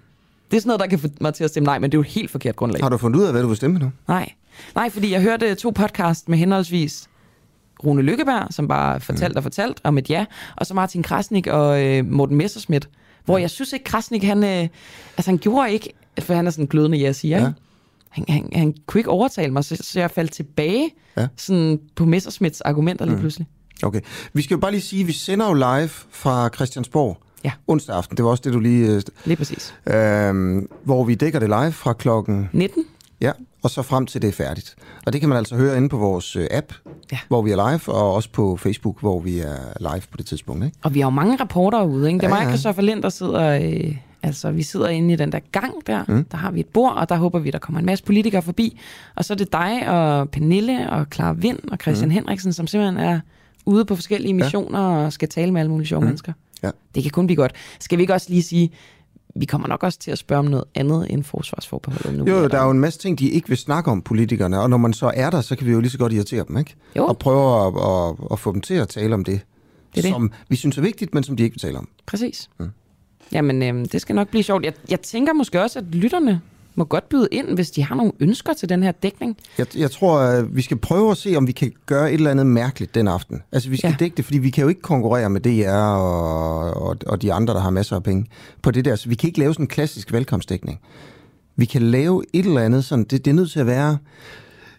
[0.51, 1.97] Det er sådan noget, der kan få mig til at stemme nej, men det er
[1.97, 2.81] jo et helt forkert grundlag.
[2.83, 3.91] Har du fundet ud af, hvad du vil stemme nu?
[4.07, 4.31] Nej.
[4.75, 7.07] Nej, fordi jeg hørte to podcast med henholdsvis
[7.85, 10.25] Rune Lykkeberg, som bare fortalt og fortalt om et ja,
[10.55, 12.89] og så Martin Krasnik og øh, Morten Messerschmidt,
[13.25, 14.67] hvor jeg synes ikke, Krasnik, han, øh,
[15.17, 15.89] altså han gjorde ikke,
[16.19, 17.51] for han er sådan en glødende ja siger, Ja.
[18.15, 21.27] Han, han, han kunne ikke overtale mig, så, så jeg faldt tilbage Ja.
[21.37, 23.19] sådan på Messerschmidts argumenter lige Mm.
[23.21, 23.47] pludselig.
[23.83, 24.01] Okay.
[24.33, 27.51] Vi skal jo bare lige sige, at vi sender jo live fra Christiansborg Ja.
[27.67, 28.17] onsdag aften.
[28.17, 28.87] Det var også det, du lige...
[28.91, 29.73] øh, Lige præcis.
[29.87, 32.49] Øhm, hvor vi dækker det live fra klokken...
[32.53, 32.83] 19?
[33.21, 33.31] Ja,
[33.63, 34.75] og så frem til det er færdigt.
[35.05, 36.73] Og det kan man altså høre inde på vores øh, app,
[37.11, 37.17] Ja.
[37.27, 40.65] hvor vi er live, og også på Facebook, hvor vi er live på det tidspunkt.
[40.65, 40.77] Ikke?
[40.83, 42.19] Og vi har jo mange rapporter ude, ikke?
[42.19, 42.49] Det er Ja, mig og ja.
[42.49, 43.49] Christoffer Lind, der sidder...
[43.49, 46.03] Øh, altså, vi sidder inde i den der gang der.
[46.07, 46.23] Mm.
[46.31, 48.79] Der har vi et bord, og der håber vi, der kommer en masse politikere forbi.
[49.15, 52.13] Og så er det dig og Pernille og Clara Vind og Christian Mm.
[52.13, 53.19] Henriksen, som simpelthen er
[53.65, 56.05] ude på forskellige missioner og skal tale med alle mulige sjove Mm.
[56.05, 56.33] mennesker.
[56.63, 56.69] Ja.
[56.95, 57.51] Det kan kun blive godt.
[57.79, 58.71] Skal vi ikke også lige sige,
[59.35, 62.25] vi kommer nok også til at spørge om noget andet end forsvarsforbeholdet nu.
[62.27, 64.69] Jo, jo, der er jo en masse ting, de ikke vil snakke om, politikerne, og
[64.69, 66.75] når man så er der, så kan vi jo lige så godt irritere dem, ikke?
[66.95, 67.05] Jo.
[67.05, 69.39] Og prøve at, at, at få dem til at tale om det,
[69.95, 70.11] Det er det.
[70.11, 71.87] som vi synes er vigtigt, men som de ikke vil tale om.
[72.05, 72.49] Præcis.
[72.59, 72.69] Mm.
[73.31, 74.65] Jamen, øh, det skal nok blive sjovt.
[74.65, 76.41] Jeg, jeg tænker måske også, at lytterne
[76.75, 79.37] må godt byde ind, hvis de har nogle ønsker til den her dækning.
[79.57, 82.31] Jeg, jeg tror, at vi skal prøve at se, om vi kan gøre et eller
[82.31, 83.43] andet mærkeligt den aften.
[83.51, 83.89] Altså, vi skal.
[83.89, 83.95] Ja.
[83.99, 87.53] dække det, fordi vi kan jo ikke konkurrere med DR og, og, og de andre,
[87.53, 88.25] der har masser af penge
[88.61, 88.95] på det der.
[88.95, 90.79] Så vi kan ikke lave sådan en klassisk velkomstdækning.
[91.55, 93.97] Vi kan lave et eller andet sådan, det, det er nødt til at være...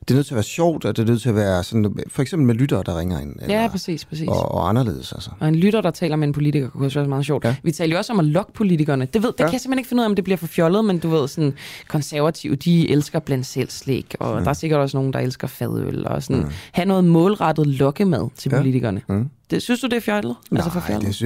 [0.08, 1.96] det er nødt til at være sjovt, og det er nødt til at være sådan,
[2.08, 3.36] for eksempel med lyttere, der ringer ind.
[3.42, 4.28] Eller, Ja, præcis, præcis.
[4.28, 5.30] Og, og anderledes, altså.
[5.40, 7.44] Og en lytter, der taler med en politiker, kunne også være meget sjovt.
[7.44, 7.56] Ja.
[7.62, 9.04] Vi taler jo også om at lokke politikerne.
[9.12, 9.44] Det, ved, det ja.
[9.44, 11.28] kan jeg simpelthen ikke finde ud af, om det bliver for fjollet, men du ved,
[11.28, 11.52] sådan
[11.88, 14.42] konservative, de elsker blandt selv slik, og mm.
[14.44, 16.50] der er sikkert også nogen, der elsker fadøl, og sådan mm.
[16.72, 18.56] have noget målrettet lokkemad til Ja.
[18.58, 19.02] politikerne.
[19.08, 19.28] Mm.
[19.50, 20.36] Det, synes du, det er fjollet?
[20.50, 21.02] Nej, altså for fjollet?
[21.02, 21.22] det, er, sy-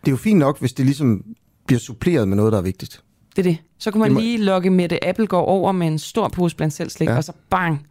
[0.00, 1.22] det er jo fint nok, hvis det ligesom
[1.66, 3.00] bliver suppleret med noget, der er vigtigt.
[3.36, 3.58] Det er det.
[3.78, 6.74] Så kunne man Det må- lige lokke Mette Appelgaard over med en stor pose blandt
[6.74, 7.12] selv slik, Ja.
[7.12, 7.16] ja.
[7.18, 7.86] og så bang.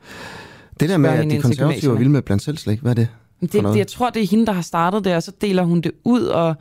[0.80, 3.07] Det der med, at de konservative er vilde med blandt selv slik, hvad er det?
[3.41, 5.82] Det, det, jeg tror, det er hende, der har startet det, og så deler hun
[5.82, 6.56] det ud, og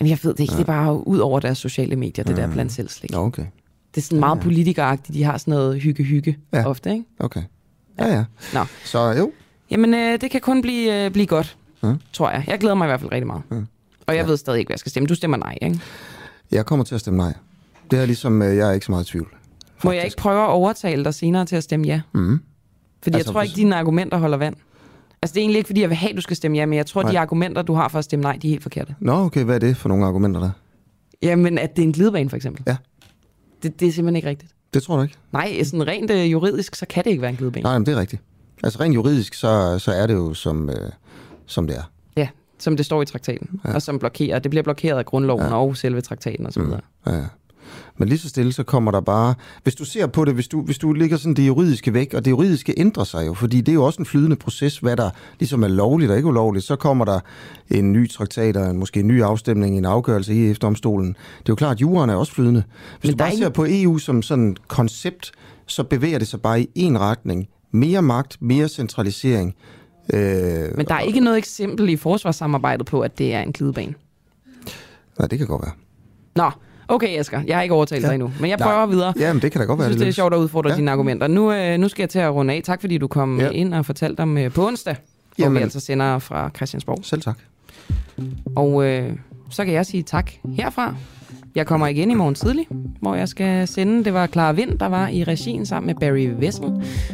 [0.00, 0.56] jamen, jeg ved det ikke, ja.
[0.58, 3.10] det er bare ud over deres sociale medier, det der blandt selv slik.
[3.10, 3.44] Nå, okay.
[3.94, 6.66] Det er sådan meget politikeragtigt, de har sådan noget hygge-hygge ja.
[6.68, 7.04] ofte, ikke?
[7.18, 7.42] Okay.
[7.98, 8.24] Ja, ja.
[8.54, 8.60] Nå.
[8.84, 9.32] Så jo.
[9.70, 11.92] Jamen, øh, det kan kun blive, øh, blive godt, Ja.
[12.12, 12.44] tror jeg.
[12.46, 13.42] Jeg glæder mig i hvert fald rigtig meget.
[13.50, 13.56] Ja.
[14.06, 15.06] Og jeg ved stadig ikke, hvad jeg skal stemme.
[15.06, 15.80] Du stemmer nej, ikke?
[16.52, 17.34] Jeg kommer til at stemme nej.
[17.90, 19.28] Det er ligesom, øh, jeg er ikke så meget i tvivl.
[19.84, 22.00] Må jeg ikke prøve at overtale dig senere til at stemme ja?
[22.14, 22.40] Mm.
[23.02, 24.56] Fordi altså, jeg tror ikke, dine argumenter holder vand.
[25.22, 26.76] Altså, det er egentlig ikke, fordi jeg vil have, at du skal stemme ja, men
[26.76, 27.12] jeg tror, Nej.
[27.12, 28.94] de argumenter, du har for at stemme nej, de er helt forkerte.
[29.00, 30.50] Nå, okay, hvad er det for nogle argumenter der?
[31.22, 32.62] Jamen, at det er en glidebane, for eksempel.
[32.66, 32.76] Ja.
[33.62, 34.52] Det, det er simpelthen ikke rigtigt.
[34.74, 35.14] Det tror du ikke?
[35.32, 37.62] Nej, sådan rent øh, juridisk, så kan det ikke være en glidebane.
[37.62, 38.22] Nej, men det er rigtigt.
[38.64, 40.90] Altså rent juridisk, så, så er det jo som, øh,
[41.46, 41.82] som det er.
[42.16, 43.74] Ja, som det står i traktaten, ja.
[43.74, 44.38] og som blokerer.
[44.38, 45.54] Det bliver blokeret af grundloven ja.
[45.54, 46.62] og selve traktaten osv.
[46.62, 46.70] Mm.
[47.06, 47.24] Ja, ja.
[47.98, 49.34] Men lige så stille, så kommer der bare...
[49.62, 52.24] Hvis du ser på det, hvis du, hvis du ligger sådan det juridiske væk, og
[52.24, 55.10] det juridiske ændrer sig jo, fordi det er jo også en flydende proces, hvad der
[55.38, 57.20] ligesom er lovligt og ikke ulovligt, så kommer der
[57.70, 61.08] en ny traktat og en, måske en ny afstemning, en afgørelse i efteromstolen.
[61.08, 62.62] Det er jo klart, at juraen er også flydende.
[63.00, 65.32] Hvis Men du bare ikke- ser på EU som sådan et koncept,
[65.66, 67.48] så bevæger det sig bare i en retning.
[67.70, 69.54] Mere magt, mere centralisering.
[70.14, 70.20] Øh,
[70.76, 73.94] Men der er ikke noget eksempel i forsvarssamarbejdet på, at det er en glidebane.
[75.18, 75.72] Nej, det kan godt være.
[76.34, 76.50] Nå,
[76.88, 78.08] okay Asger, jeg har ikke overtalt ja.
[78.08, 78.68] dig endnu, men jeg Nej.
[78.68, 79.12] prøver videre.
[79.18, 80.74] Jamen, det kan da godt være, Jeg synes, det er sjovt at udfordre Ja.
[80.74, 80.78] ja.
[80.78, 81.26] dine argumenter.
[81.26, 82.60] Nu, øh, nu skal jeg til at runde af.
[82.64, 83.44] Tak fordi du kom Ja.
[83.44, 83.50] ja.
[83.50, 84.96] ind og fortalte om øh, på onsdag,
[85.36, 85.56] hvor Jamen.
[85.58, 86.98] vi altså sender fra Christiansborg.
[87.02, 87.38] Selv tak.
[88.56, 89.12] Og øh,
[89.50, 90.94] så kan jeg sige tak herfra.
[91.54, 92.66] Jeg kommer igen i morgen tidlig,
[93.00, 94.04] hvor jeg skal sende.
[94.04, 96.64] Det var Clara Vind, der var i regien sammen med Barry Vessel.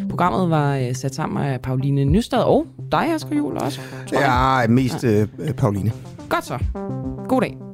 [0.08, 3.80] Programmet var øh, sat sammen af Pauline Nystad og dig, Asger Juhl, også.
[4.12, 5.92] Ja, mest øh, Pauline.
[6.28, 6.58] Godt så.
[7.28, 7.71] God dag.